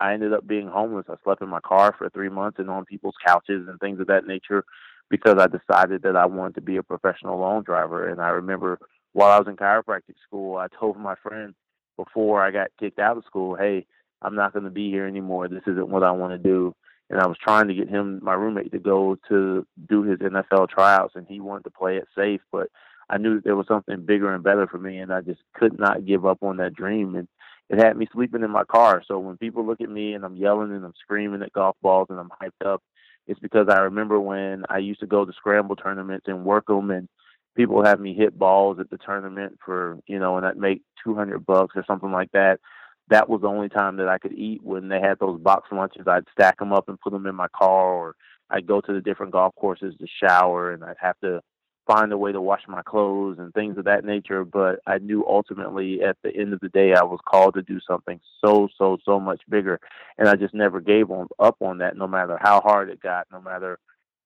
I 0.00 0.14
ended 0.14 0.32
up 0.32 0.46
being 0.46 0.68
homeless. 0.68 1.06
I 1.08 1.14
slept 1.24 1.42
in 1.42 1.48
my 1.48 1.60
car 1.60 1.94
for 1.96 2.08
three 2.08 2.30
months 2.30 2.58
and 2.58 2.70
on 2.70 2.84
people's 2.84 3.16
couches 3.24 3.68
and 3.68 3.78
things 3.80 4.00
of 4.00 4.06
that 4.06 4.26
nature 4.26 4.64
because 5.10 5.38
I 5.38 5.46
decided 5.46 6.02
that 6.02 6.16
I 6.16 6.26
wanted 6.26 6.54
to 6.54 6.60
be 6.62 6.76
a 6.76 6.82
professional 6.82 7.38
long 7.38 7.62
driver. 7.64 8.08
And 8.08 8.20
I 8.20 8.28
remember 8.28 8.78
while 9.12 9.30
I 9.30 9.38
was 9.38 9.48
in 9.48 9.56
chiropractic 9.56 10.16
school, 10.26 10.56
I 10.56 10.68
told 10.68 10.96
my 10.96 11.14
friend 11.22 11.54
before 11.96 12.42
I 12.42 12.50
got 12.50 12.70
kicked 12.78 12.98
out 12.98 13.16
of 13.16 13.24
school, 13.24 13.56
hey, 13.56 13.86
I'm 14.22 14.34
not 14.34 14.52
going 14.52 14.64
to 14.64 14.70
be 14.70 14.90
here 14.90 15.06
anymore. 15.06 15.48
This 15.48 15.62
isn't 15.66 15.88
what 15.88 16.02
I 16.02 16.10
want 16.12 16.32
to 16.32 16.38
do. 16.38 16.74
And 17.08 17.20
I 17.20 17.26
was 17.26 17.38
trying 17.42 17.66
to 17.68 17.74
get 17.74 17.88
him, 17.88 18.20
my 18.22 18.34
roommate, 18.34 18.70
to 18.72 18.78
go 18.78 19.16
to 19.28 19.66
do 19.88 20.02
his 20.02 20.20
NFL 20.20 20.68
tryouts, 20.68 21.14
and 21.16 21.26
he 21.26 21.40
wanted 21.40 21.64
to 21.64 21.70
play 21.70 21.96
it 21.96 22.06
safe. 22.16 22.40
But 22.52 22.68
I 23.08 23.18
knew 23.18 23.36
that 23.36 23.44
there 23.44 23.56
was 23.56 23.66
something 23.66 24.04
bigger 24.06 24.32
and 24.32 24.44
better 24.44 24.68
for 24.68 24.78
me, 24.78 24.98
and 24.98 25.12
I 25.12 25.20
just 25.20 25.40
could 25.54 25.78
not 25.78 26.06
give 26.06 26.24
up 26.24 26.42
on 26.42 26.58
that 26.58 26.74
dream. 26.74 27.16
And 27.16 27.26
it 27.68 27.78
had 27.78 27.96
me 27.96 28.06
sleeping 28.12 28.44
in 28.44 28.50
my 28.50 28.64
car. 28.64 29.02
So 29.06 29.18
when 29.18 29.36
people 29.36 29.66
look 29.66 29.80
at 29.80 29.90
me 29.90 30.12
and 30.14 30.24
I'm 30.24 30.36
yelling 30.36 30.72
and 30.72 30.84
I'm 30.84 30.94
screaming 31.00 31.42
at 31.42 31.52
golf 31.52 31.76
balls 31.82 32.08
and 32.10 32.18
I'm 32.20 32.30
hyped 32.40 32.64
up, 32.64 32.82
it's 33.26 33.40
because 33.40 33.68
I 33.68 33.78
remember 33.78 34.20
when 34.20 34.64
I 34.68 34.78
used 34.78 35.00
to 35.00 35.06
go 35.06 35.24
to 35.24 35.32
scramble 35.32 35.76
tournaments 35.76 36.26
and 36.28 36.44
work 36.44 36.66
them 36.66 36.90
and 36.90 37.08
people 37.56 37.84
have 37.84 38.00
me 38.00 38.14
hit 38.14 38.38
balls 38.38 38.78
at 38.78 38.90
the 38.90 38.98
tournament 38.98 39.58
for 39.64 39.98
you 40.06 40.18
know 40.18 40.36
and 40.36 40.46
I'd 40.46 40.56
make 40.56 40.82
200 41.04 41.44
bucks 41.44 41.74
or 41.76 41.84
something 41.86 42.12
like 42.12 42.32
that. 42.32 42.60
That 43.08 43.28
was 43.28 43.40
the 43.40 43.48
only 43.48 43.68
time 43.68 43.96
that 43.96 44.08
I 44.08 44.18
could 44.18 44.32
eat 44.32 44.62
when 44.62 44.88
they 44.88 45.00
had 45.00 45.18
those 45.18 45.40
box 45.40 45.68
lunches. 45.72 46.06
I'd 46.06 46.28
stack 46.32 46.58
them 46.58 46.72
up 46.72 46.88
and 46.88 47.00
put 47.00 47.12
them 47.12 47.26
in 47.26 47.34
my 47.34 47.48
car 47.48 47.92
or 47.92 48.14
I'd 48.50 48.66
go 48.66 48.80
to 48.80 48.92
the 48.92 49.00
different 49.00 49.32
golf 49.32 49.54
courses 49.56 49.94
to 49.98 50.06
shower 50.22 50.72
and 50.72 50.84
I'd 50.84 50.96
have 51.00 51.18
to 51.22 51.40
find 51.86 52.12
a 52.12 52.18
way 52.18 52.30
to 52.30 52.40
wash 52.40 52.62
my 52.68 52.82
clothes 52.82 53.38
and 53.38 53.52
things 53.52 53.76
of 53.78 53.84
that 53.84 54.04
nature. 54.04 54.44
But 54.44 54.80
I 54.86 54.98
knew 54.98 55.24
ultimately 55.26 56.02
at 56.02 56.16
the 56.22 56.34
end 56.34 56.52
of 56.52 56.60
the 56.60 56.68
day 56.68 56.94
I 56.94 57.02
was 57.02 57.18
called 57.28 57.54
to 57.54 57.62
do 57.62 57.80
something 57.86 58.20
so 58.44 58.68
so 58.78 58.98
so 59.04 59.18
much 59.18 59.40
bigger. 59.48 59.80
And 60.18 60.28
I 60.28 60.36
just 60.36 60.54
never 60.54 60.80
gave 60.80 61.10
on, 61.10 61.26
up 61.38 61.56
on 61.60 61.78
that 61.78 61.96
no 61.96 62.06
matter 62.06 62.38
how 62.40 62.60
hard 62.60 62.90
it 62.90 63.00
got 63.00 63.26
no 63.32 63.40
matter 63.40 63.78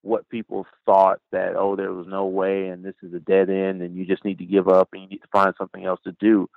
what 0.04 0.28
people 0.28 0.66
thought 0.86 1.20
that 1.32 1.56
oh 1.56 1.76
there 1.76 1.92
was 1.92 2.06
no 2.06 2.26
way 2.26 2.68
and 2.68 2.84
this 2.84 2.94
is 3.02 3.12
a 3.14 3.20
dead 3.20 3.50
end 3.50 3.82
and 3.82 3.96
you 3.96 4.04
just 4.06 4.24
need 4.24 4.38
to 4.38 4.44
give 4.44 4.68
up 4.68 4.88
and 4.92 5.02
you 5.02 5.08
need 5.08 5.22
to 5.22 5.28
find 5.32 5.54
something 5.58 5.84
else 5.84 6.00
to 6.04 6.12
do. 6.20 6.48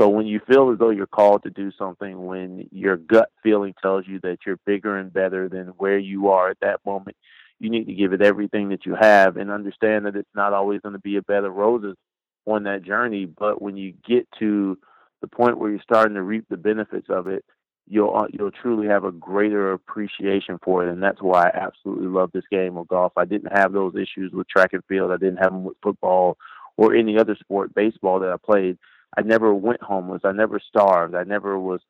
So 0.00 0.08
when 0.08 0.26
you 0.26 0.40
feel 0.48 0.70
as 0.70 0.78
though 0.78 0.90
you're 0.90 1.06
called 1.06 1.42
to 1.42 1.50
do 1.50 1.72
something 1.78 2.26
when 2.26 2.68
your 2.72 2.96
gut 2.96 3.30
feeling 3.42 3.74
tells 3.82 4.06
you 4.06 4.20
that 4.20 4.38
you're 4.46 4.60
bigger 4.64 4.96
and 4.96 5.12
better 5.12 5.48
than 5.48 5.68
where 5.78 5.98
you 5.98 6.28
are 6.28 6.50
at 6.50 6.60
that 6.60 6.80
moment 6.86 7.16
you 7.60 7.68
need 7.68 7.86
to 7.86 7.94
give 7.94 8.12
it 8.12 8.22
everything 8.22 8.70
that 8.70 8.86
you 8.86 8.96
have 8.98 9.36
and 9.36 9.50
understand 9.50 10.06
that 10.06 10.16
it's 10.16 10.34
not 10.34 10.54
always 10.54 10.80
going 10.80 10.94
to 10.94 10.98
be 10.98 11.16
a 11.16 11.22
bed 11.22 11.44
of 11.44 11.54
roses 11.54 11.94
on 12.46 12.64
that 12.64 12.82
journey. 12.82 13.26
But 13.26 13.60
when 13.60 13.76
you 13.76 13.92
get 14.06 14.26
to 14.38 14.78
the 15.20 15.28
point 15.28 15.58
where 15.58 15.70
you're 15.70 15.82
starting 15.82 16.14
to 16.14 16.22
reap 16.22 16.46
the 16.48 16.56
benefits 16.56 17.08
of 17.10 17.28
it 17.28 17.44
you'll 17.90 18.16
uh, 18.16 18.26
you'll 18.32 18.52
truly 18.52 18.86
have 18.86 19.04
a 19.04 19.12
greater 19.12 19.72
appreciation 19.72 20.58
for 20.62 20.86
it, 20.86 20.92
and 20.92 21.02
that's 21.02 21.20
why 21.20 21.48
I 21.48 21.66
absolutely 21.66 22.06
love 22.06 22.30
this 22.32 22.44
game 22.50 22.76
of 22.76 22.88
golf. 22.88 23.12
I 23.16 23.24
didn't 23.24 23.52
have 23.56 23.72
those 23.72 23.94
issues 23.96 24.32
with 24.32 24.48
track 24.48 24.72
and 24.72 24.84
field. 24.84 25.10
I 25.10 25.16
didn't 25.16 25.38
have 25.38 25.52
them 25.52 25.64
with 25.64 25.76
football 25.82 26.38
or 26.76 26.94
any 26.94 27.18
other 27.18 27.36
sport, 27.38 27.74
baseball 27.74 28.20
that 28.20 28.30
I 28.30 28.36
played. 28.36 28.78
I 29.18 29.22
never 29.22 29.52
went 29.52 29.82
homeless. 29.82 30.22
I 30.24 30.32
never 30.32 30.60
starved. 30.60 31.16
I 31.16 31.24
never 31.24 31.58
was 31.58 31.80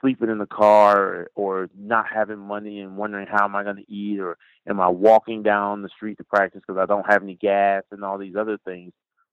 sleeping 0.00 0.30
in 0.30 0.38
the 0.38 0.46
car 0.46 0.98
or, 0.98 1.30
or 1.34 1.70
not 1.78 2.06
having 2.12 2.38
money 2.38 2.80
and 2.80 2.96
wondering 2.96 3.26
how 3.30 3.44
am 3.44 3.54
I 3.54 3.62
going 3.62 3.76
to 3.76 3.92
eat 3.92 4.18
or 4.18 4.38
am 4.66 4.80
I 4.80 4.88
walking 4.88 5.42
down 5.42 5.82
the 5.82 5.90
street 5.90 6.16
to 6.18 6.24
practice 6.24 6.62
because 6.66 6.80
I 6.80 6.86
don't 6.86 7.08
have 7.08 7.22
any 7.22 7.34
gas 7.34 7.84
and 7.92 8.02
all 8.02 8.18
these 8.18 8.36
other 8.36 8.58
things 8.64 8.92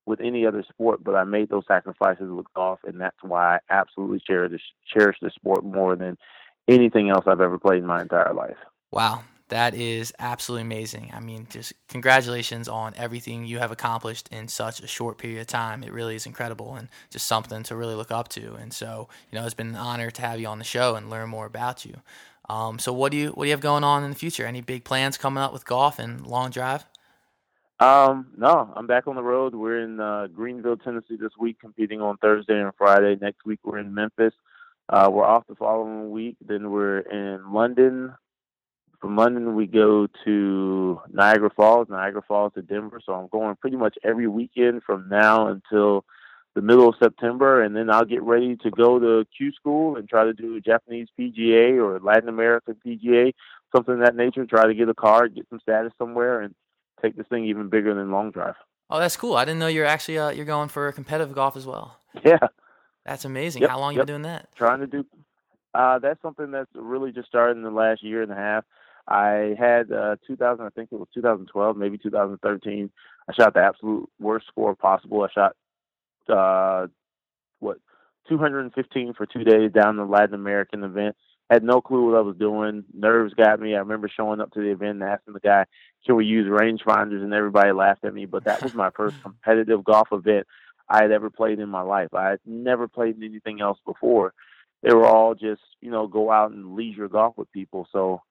with 0.10 0.19
any 0.19 0.45
other 0.45 0.63
sport, 0.67 1.04
but 1.04 1.15
I 1.15 1.24
made 1.24 1.50
those 1.50 1.63
sacrifices 1.67 2.30
with 2.32 2.52
golf, 2.56 2.80
and 2.84 3.00
that's 3.00 3.22
why 3.22 3.56
I 3.56 3.60
absolutely 3.69 4.19
cherish 4.26 4.62
cherish 4.91 5.17
the 5.22 5.30
sport 5.30 5.63
more 5.63 5.95
than 5.95 6.17
anything 6.67 7.10
else 7.10 7.26
I've 7.28 7.39
ever 7.39 7.60
played 7.60 7.80
in 7.80 7.86
my 7.86 8.02
entire 8.02 8.34
life. 8.34 8.58
Wow, 8.91 9.22
that 9.50 9.76
is 9.76 10.12
absolutely 10.17 10.63
amazing. 10.63 11.12
I 11.13 11.19
mean, 11.19 11.48
just 11.50 11.74
congratulations 11.88 12.67
on 12.67 12.93
everything 12.98 13.45
you 13.45 13.60
have 13.60 13.72
accomplished 13.72 14.28
in 14.32 14.48
such 14.48 14.82
a 14.82 14.88
short 14.88 15.19
period 15.19 15.41
of 15.41 15.48
time. 15.48 15.84
It 15.84 15.93
really 15.93 16.15
is 16.15 16.26
incredible 16.26 16.76
and 16.76 16.89
just 17.12 17.28
something 17.28 17.62
to 17.63 17.76
really 17.76 17.95
look 17.95 18.12
up 18.12 18.30
to. 18.30 18.56
And 18.56 18.74
so, 18.74 19.10
you 19.32 19.38
know, 19.38 19.45
it's 19.45 19.54
been 19.54 19.69
an 19.69 19.76
honor 19.76 20.10
to 20.10 20.22
have 20.24 20.39
you 20.39 20.48
on 20.48 20.58
the 20.58 20.65
show 20.65 20.95
and 20.95 21.10
learn 21.10 21.30
more 21.30 21.45
about 21.45 21.86
you. 21.86 21.95
Um, 22.50 22.80
so, 22.80 22.91
what 22.91 23.12
do 23.12 23.17
you 23.17 23.30
what 23.30 23.43
do 23.43 23.50
you 23.50 23.54
have 23.54 23.62
going 23.62 23.84
on 23.84 24.04
in 24.04 24.10
the 24.10 24.15
future? 24.15 24.45
Any 24.45 24.62
big 24.62 24.84
plans 24.84 25.19
coming 25.19 25.43
up 25.43 25.54
with 25.54 25.65
golf 25.65 26.00
and 26.00 26.26
long 26.26 26.50
drive? 26.50 26.84
Um, 27.80 28.28
no, 28.38 28.74
I'm 28.76 28.88
back 28.88 29.08
on 29.08 29.15
the 29.15 29.24
road. 29.24 29.56
We're 29.56 29.80
in 29.80 30.02
uh, 30.02 30.28
Greenville, 30.28 30.76
Tennessee 30.76 31.15
this 31.15 31.32
week, 31.39 31.60
competing 31.62 32.02
on 32.02 32.18
Thursday 32.18 32.60
and 32.60 32.74
Friday. 32.78 33.18
Next 33.22 33.46
week, 33.46 33.60
we're 33.63 33.78
in 33.78 33.94
Memphis. 33.94 34.34
Uh, 34.89 35.10
we're 35.12 35.24
off 35.26 35.48
the 35.48 35.56
following 35.56 36.12
week. 36.12 36.36
Then 36.46 36.72
we're 36.72 37.00
in 37.00 37.54
London. 37.54 38.13
From 39.00 39.15
London, 39.15 39.56
we 39.56 39.65
go 39.65 40.08
to 40.26 41.02
Niagara 41.10 41.50
Falls, 41.56 41.88
Niagara 41.89 42.22
Falls 42.28 42.52
to 42.56 42.62
Denver. 42.62 43.00
So 43.06 43.13
I'm 43.13 43.28
going 43.28 43.56
pretty 43.56 43.78
much 43.78 43.98
every 44.04 44.28
weekend 44.28 44.84
from 44.84 45.08
now 45.08 45.48
until 45.48 46.04
the 46.56 46.62
middle 46.62 46.89
of 46.89 46.96
September, 47.02 47.62
and 47.62 47.74
then 47.74 47.89
I'll 47.89 48.04
get 48.04 48.24
ready 48.24 48.58
to 48.58 48.72
go 48.72 49.00
to 49.00 49.26
Q 49.38 49.54
school 49.54 49.96
and 49.96 50.10
try 50.10 50.26
to 50.26 50.34
do 50.34 50.58
a 50.58 50.60
Japanese 50.60 51.08
PGA 51.18 51.82
or 51.82 51.98
Latin 52.02 52.28
American 52.28 52.76
PGA, 52.86 53.34
something 53.74 53.94
of 53.94 54.00
that 54.02 54.18
nature. 54.18 54.46
Try 54.46 54.65
to 54.68 54.74
get 54.74 54.89
a 54.89 54.94
card, 54.94 55.36
get 55.36 55.48
some 55.50 55.62
status 55.62 55.94
somewhere, 55.98 56.42
and 56.42 56.54
take 57.01 57.15
this 57.15 57.27
thing 57.27 57.45
even 57.45 57.69
bigger 57.69 57.93
than 57.93 58.12
long 58.12 58.31
drive. 58.31 58.55
Oh, 58.89 58.99
that's 58.99 59.17
cool. 59.17 59.35
I 59.35 59.45
didn't 59.45 59.59
know 59.59 59.67
you're 59.67 59.85
actually 59.85 60.17
uh, 60.17 60.29
you're 60.29 60.45
going 60.45 60.69
for 60.69 60.91
competitive 60.91 61.33
golf 61.33 61.55
as 61.55 61.65
well. 61.65 61.97
Yeah, 62.25 62.39
that's 63.05 63.23
amazing. 63.23 63.62
Yep, 63.62 63.71
How 63.71 63.79
long 63.79 63.93
yep. 63.93 63.97
you 63.97 64.05
been 64.05 64.13
doing 64.13 64.21
that? 64.23 64.49
Trying 64.55 64.79
to 64.79 64.88
do. 64.88 65.05
Uh, 65.73 65.99
that's 65.99 66.21
something 66.21 66.49
that's 66.49 66.71
really 66.73 67.12
just 67.12 67.27
started 67.27 67.55
in 67.57 67.63
the 67.63 67.69
last 67.69 68.03
year 68.03 68.23
and 68.23 68.31
a 68.31 68.35
half. 68.35 68.63
I 69.07 69.56
had 69.60 69.91
uh, 69.91 70.15
2000, 70.27 70.65
I 70.65 70.69
think 70.69 70.89
it 70.91 71.00
was 71.00 71.08
2012, 71.13 71.77
maybe 71.77 71.97
2013. 71.97 72.89
I 73.27 73.33
shot 73.33 73.54
the 73.54 73.62
absolute 73.62 74.10
worst 74.19 74.47
score 74.47 74.75
possible. 74.75 75.23
I 75.23 75.27
shot 75.33 75.56
uh, 76.27 76.87
what 77.60 77.77
215 78.27 79.13
for 79.13 79.25
two 79.25 79.43
days 79.43 79.71
down 79.71 79.97
the 79.97 80.06
Latin 80.06 80.35
American 80.35 80.83
event 80.83 81.15
had 81.50 81.63
no 81.63 81.81
clue 81.81 82.10
what 82.10 82.17
I 82.17 82.21
was 82.21 82.37
doing. 82.37 82.83
Nerves 82.93 83.33
got 83.33 83.60
me. 83.60 83.75
I 83.75 83.79
remember 83.79 84.10
showing 84.10 84.39
up 84.39 84.52
to 84.54 84.60
the 84.60 84.71
event 84.71 85.02
and 85.02 85.04
asking 85.04 85.33
the 85.33 85.39
guy, 85.39 85.65
"Can 86.06 86.15
we 86.15 86.25
use 86.25 86.47
rangefinders?" 86.47 87.23
And 87.23 87.33
everybody 87.33 87.71
laughed 87.71 88.06
at 88.06 88.13
me. 88.13 88.25
But 88.25 88.45
that 88.45 88.62
was 88.62 88.73
my 88.73 88.89
first 88.91 89.15
competitive 89.23 89.83
golf 89.83 90.10
event 90.12 90.47
I 90.87 91.02
had 91.02 91.12
ever 91.12 91.29
played 91.29 91.60
in 91.60 91.69
my 91.69 91.81
life. 91.81 92.13
I 92.13 92.29
had 92.29 92.39
never 92.45 92.87
played 92.87 93.21
anything 93.21 93.62
else 93.62 93.79
before. 93.85 94.33
They 94.81 94.93
were 94.93 95.06
all 95.06 95.35
just, 95.35 95.62
you 95.81 95.91
know, 95.91 96.08
go 96.08 96.31
out 96.31 96.52
and 96.52 96.75
leisure 96.75 97.10
golf 97.10 97.37
with 97.37 97.52
people. 97.52 97.87
So 97.91 98.21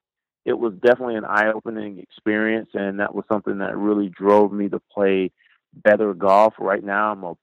it 0.45 0.59
was 0.59 0.73
definitely 0.75 1.17
an 1.17 1.27
eye-opening 1.27 1.99
experience, 1.99 2.71
and 2.73 3.01
that 3.01 3.15
was 3.15 3.25
something 3.29 3.59
that 3.59 3.77
really 3.77 4.09
drove 4.09 4.51
me 4.53 4.69
to 4.71 4.81
play 4.93 5.31
better 5.75 6.15
golf. 6.15 6.55
Right 6.59 6.83
now, 6.83 7.13
I'm 7.13 7.23
a 7.25 7.35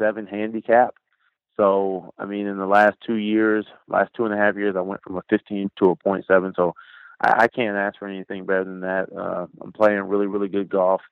.7 0.00 0.28
handicap. 0.28 0.94
So, 1.60 2.14
I 2.18 2.24
mean, 2.24 2.46
in 2.46 2.56
the 2.56 2.64
last 2.64 2.96
two 3.06 3.16
years, 3.16 3.66
last 3.86 4.14
two 4.16 4.24
and 4.24 4.32
a 4.32 4.36
half 4.38 4.56
years, 4.56 4.76
I 4.78 4.80
went 4.80 5.02
from 5.02 5.18
a 5.18 5.22
15 5.28 5.70
to 5.78 5.90
a 5.90 5.96
.7. 5.96 6.56
So, 6.56 6.74
I, 7.20 7.42
I 7.42 7.48
can't 7.48 7.76
ask 7.76 7.98
for 7.98 8.08
anything 8.08 8.46
better 8.46 8.64
than 8.64 8.80
that. 8.80 9.08
Uh, 9.14 9.46
I'm 9.60 9.70
playing 9.70 10.00
really, 10.00 10.26
really 10.26 10.48
good 10.48 10.70
golf, 10.70 11.02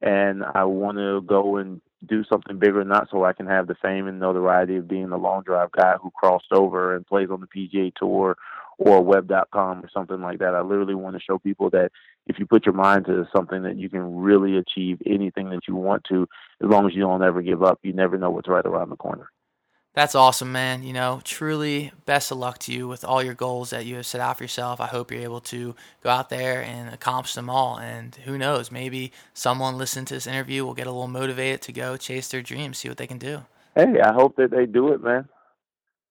and 0.00 0.42
I 0.42 0.64
want 0.64 0.98
to 0.98 1.20
go 1.20 1.58
and 1.58 1.80
do 2.04 2.24
something 2.24 2.58
bigger, 2.58 2.80
than 2.80 2.88
not 2.88 3.10
so 3.12 3.24
I 3.24 3.32
can 3.32 3.46
have 3.46 3.68
the 3.68 3.76
fame 3.76 4.08
and 4.08 4.18
notoriety 4.18 4.74
of 4.74 4.88
being 4.88 5.08
the 5.08 5.16
long 5.16 5.44
drive 5.44 5.70
guy 5.70 5.94
who 6.02 6.10
crossed 6.10 6.50
over 6.50 6.96
and 6.96 7.06
plays 7.06 7.28
on 7.30 7.40
the 7.40 7.46
PGA 7.46 7.94
Tour 7.94 8.36
or 8.78 9.04
web.com 9.04 9.84
or 9.84 9.90
something 9.94 10.20
like 10.20 10.40
that. 10.40 10.56
I 10.56 10.62
literally 10.62 10.96
want 10.96 11.14
to 11.14 11.22
show 11.22 11.38
people 11.38 11.70
that 11.70 11.92
if 12.26 12.40
you 12.40 12.46
put 12.46 12.66
your 12.66 12.74
mind 12.74 13.06
to 13.06 13.28
something 13.32 13.62
that 13.62 13.78
you 13.78 13.88
can 13.88 14.16
really 14.16 14.56
achieve 14.56 15.00
anything 15.06 15.50
that 15.50 15.68
you 15.68 15.76
want 15.76 16.02
to 16.08 16.26
as 16.60 16.68
long 16.68 16.88
as 16.88 16.92
you 16.92 17.02
don't 17.02 17.22
ever 17.22 17.40
give 17.40 17.62
up. 17.62 17.78
You 17.84 17.92
never 17.92 18.18
know 18.18 18.30
what's 18.30 18.48
right 18.48 18.66
around 18.66 18.90
the 18.90 18.96
corner. 18.96 19.28
That's 19.94 20.14
awesome, 20.14 20.52
man. 20.52 20.82
You 20.82 20.94
know, 20.94 21.20
truly 21.22 21.92
best 22.06 22.30
of 22.30 22.38
luck 22.38 22.58
to 22.60 22.72
you 22.72 22.88
with 22.88 23.04
all 23.04 23.22
your 23.22 23.34
goals 23.34 23.70
that 23.70 23.84
you 23.84 23.96
have 23.96 24.06
set 24.06 24.22
out 24.22 24.38
for 24.38 24.44
yourself. 24.44 24.80
I 24.80 24.86
hope 24.86 25.10
you're 25.10 25.20
able 25.20 25.42
to 25.42 25.74
go 26.02 26.08
out 26.08 26.30
there 26.30 26.62
and 26.62 26.92
accomplish 26.94 27.34
them 27.34 27.50
all. 27.50 27.78
And 27.78 28.14
who 28.24 28.38
knows, 28.38 28.70
maybe 28.70 29.12
someone 29.34 29.76
listening 29.76 30.06
to 30.06 30.14
this 30.14 30.26
interview 30.26 30.64
will 30.64 30.72
get 30.72 30.86
a 30.86 30.90
little 30.90 31.08
motivated 31.08 31.60
to 31.62 31.72
go 31.72 31.98
chase 31.98 32.28
their 32.28 32.40
dreams, 32.40 32.78
see 32.78 32.88
what 32.88 32.96
they 32.96 33.06
can 33.06 33.18
do. 33.18 33.42
Hey, 33.74 34.00
I 34.02 34.14
hope 34.14 34.36
that 34.36 34.50
they 34.50 34.64
do 34.64 34.92
it, 34.92 35.02
man. 35.02 35.28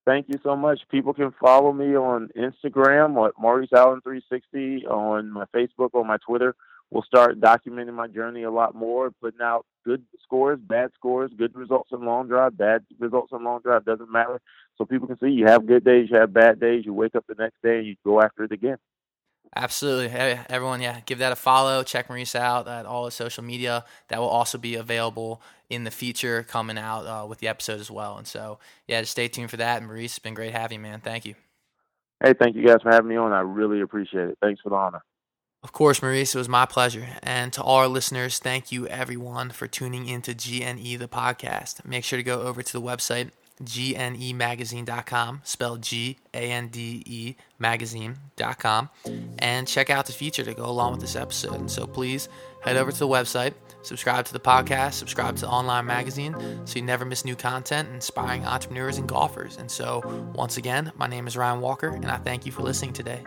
Thank 0.06 0.30
you 0.30 0.40
so 0.44 0.56
much. 0.56 0.82
People 0.90 1.14
can 1.14 1.32
follow 1.40 1.74
me 1.74 1.96
on 1.96 2.30
Instagram 2.38 3.28
at 3.28 3.34
Maurice 3.40 3.74
Allen 3.74 4.02
360, 4.02 4.86
on 4.88 5.32
my 5.32 5.46
Facebook, 5.56 5.90
on 5.94 6.06
my 6.06 6.18
Twitter 6.18 6.56
we'll 6.92 7.04
start 7.04 7.40
documenting 7.40 7.94
my 7.94 8.08
journey 8.08 8.44
a 8.44 8.52
lot 8.52 8.76
more, 8.76 9.10
putting 9.10 9.42
out 9.42 9.66
good 9.84 10.04
scores, 10.24 10.60
bad 10.60 10.92
scores, 10.96 11.32
good 11.38 11.56
results 11.56 11.90
in 11.92 12.06
long 12.06 12.28
drive, 12.28 12.58
bad 12.58 12.86
results 13.00 13.32
in 13.32 13.44
long 13.44 13.62
drive 13.62 13.86
doesn't 13.86 14.12
matter. 14.12 14.40
So 14.78 14.86
people 14.86 15.08
can 15.08 15.20
see 15.20 15.30
you 15.30 15.46
have 15.46 15.68
good 15.68 15.84
days, 15.84 16.10
you 16.10 16.18
have 16.18 16.34
bad 16.34 16.60
days, 16.60 16.86
you 16.86 16.94
wake 16.94 17.16
up 17.16 17.26
the 17.28 17.36
next 17.36 17.62
day 17.62 17.80
and 17.80 17.88
you 17.88 17.96
go 18.04 18.22
after 18.22 18.44
it 18.44 18.52
again. 18.52 18.78
Absolutely. 19.54 20.08
Hey, 20.08 20.40
everyone, 20.50 20.82
yeah, 20.82 21.02
give 21.06 21.18
that 21.20 21.34
a 21.34 21.36
follow. 21.36 21.84
Check 21.84 22.08
Maurice 22.08 22.36
out 22.36 22.70
at 22.70 22.86
all 22.86 23.06
his 23.06 23.16
social 23.16 23.44
media. 23.44 23.84
That 24.08 24.20
will 24.20 24.30
also 24.30 24.58
be 24.58 24.76
available 24.76 25.42
in 25.70 25.84
the 25.84 25.92
future 25.92 26.44
coming 26.44 26.78
out 26.78 27.06
uh, 27.06 27.26
with 27.28 27.40
the 27.40 27.50
episode 27.50 27.82
as 27.82 27.92
well. 27.92 28.18
And 28.18 28.26
so, 28.26 28.60
yeah, 28.88 29.02
just 29.02 29.12
stay 29.12 29.28
tuned 29.28 29.52
for 29.52 29.58
that. 29.58 29.84
Maurice, 29.84 30.12
it's 30.12 30.20
been 30.20 30.36
great 30.36 30.54
having 30.54 30.78
you, 30.78 30.84
man. 30.84 31.02
Thank 31.02 31.26
you. 31.26 31.36
Hey, 32.24 32.34
thank 32.40 32.56
you 32.56 32.66
guys 32.66 32.78
for 32.82 32.92
having 32.92 33.10
me 33.10 33.18
on. 33.18 33.34
I 33.34 33.42
really 33.42 33.82
appreciate 33.82 34.30
it. 34.30 34.38
Thanks 34.42 34.62
for 34.62 34.70
the 34.70 34.76
honor. 34.76 35.02
Of 35.64 35.74
course, 35.74 36.02
Maurice, 36.02 36.34
it 36.34 36.38
was 36.38 36.50
my 36.50 36.66
pleasure. 36.66 37.08
And 37.22 37.54
to 37.54 37.62
all 37.62 37.78
our 37.78 37.88
listeners, 37.88 38.40
thank 38.40 38.72
you 38.72 38.88
everyone 38.88 39.52
for 39.52 39.68
tuning 39.68 40.08
into 40.08 40.34
GNE 40.34 40.98
the 40.98 41.08
podcast. 41.08 41.86
Make 41.86 42.04
sure 42.04 42.18
to 42.18 42.24
go 42.24 42.42
over 42.42 42.64
to 42.64 42.74
the 42.74 42.82
website 42.82 43.30
gnemagazine.com, 43.64 45.42
spelled 45.44 45.82
G 45.82 46.18
A 46.34 46.52
N 46.52 46.70
D 46.70 47.04
E 47.06 47.36
magazine.com, 47.60 48.90
and 49.40 49.68
check 49.68 49.90
out 49.90 50.06
the 50.08 50.14
feature 50.14 50.44
to 50.44 50.54
go 50.54 50.66
along 50.66 50.94
with 50.94 51.02
this 51.02 51.16
episode. 51.16 51.56
And 51.56 51.70
so 51.70 51.86
please 51.86 52.28
head 52.64 52.78
over 52.78 52.92
to 52.92 52.98
the 52.98 53.08
website, 53.08 53.54
subscribe 53.84 54.26
to 54.26 54.34
the 54.34 54.40
podcast, 54.40 54.94
subscribe 54.94 55.36
to 55.36 55.42
the 55.42 55.50
online 55.50 55.86
magazine 55.86 56.36
so 56.66 56.80
you 56.80 56.86
never 56.86 57.06
miss 57.06 57.26
new 57.26 57.36
content 57.36 57.90
inspiring 57.94 58.46
entrepreneurs 58.46 58.98
and 58.98 59.08
golfers. 59.08 59.58
And 59.58 59.70
so, 59.70 60.32
once 60.34 60.58
again, 60.58 60.92
my 60.96 61.08
name 61.08 61.28
is 61.28 61.38
Ryan 61.38 61.62
Walker, 61.62 61.90
and 61.90 62.08
I 62.08 62.18
thank 62.18 62.46
you 62.46 62.52
for 62.52 62.64
listening 62.64 62.94
today. 62.94 63.24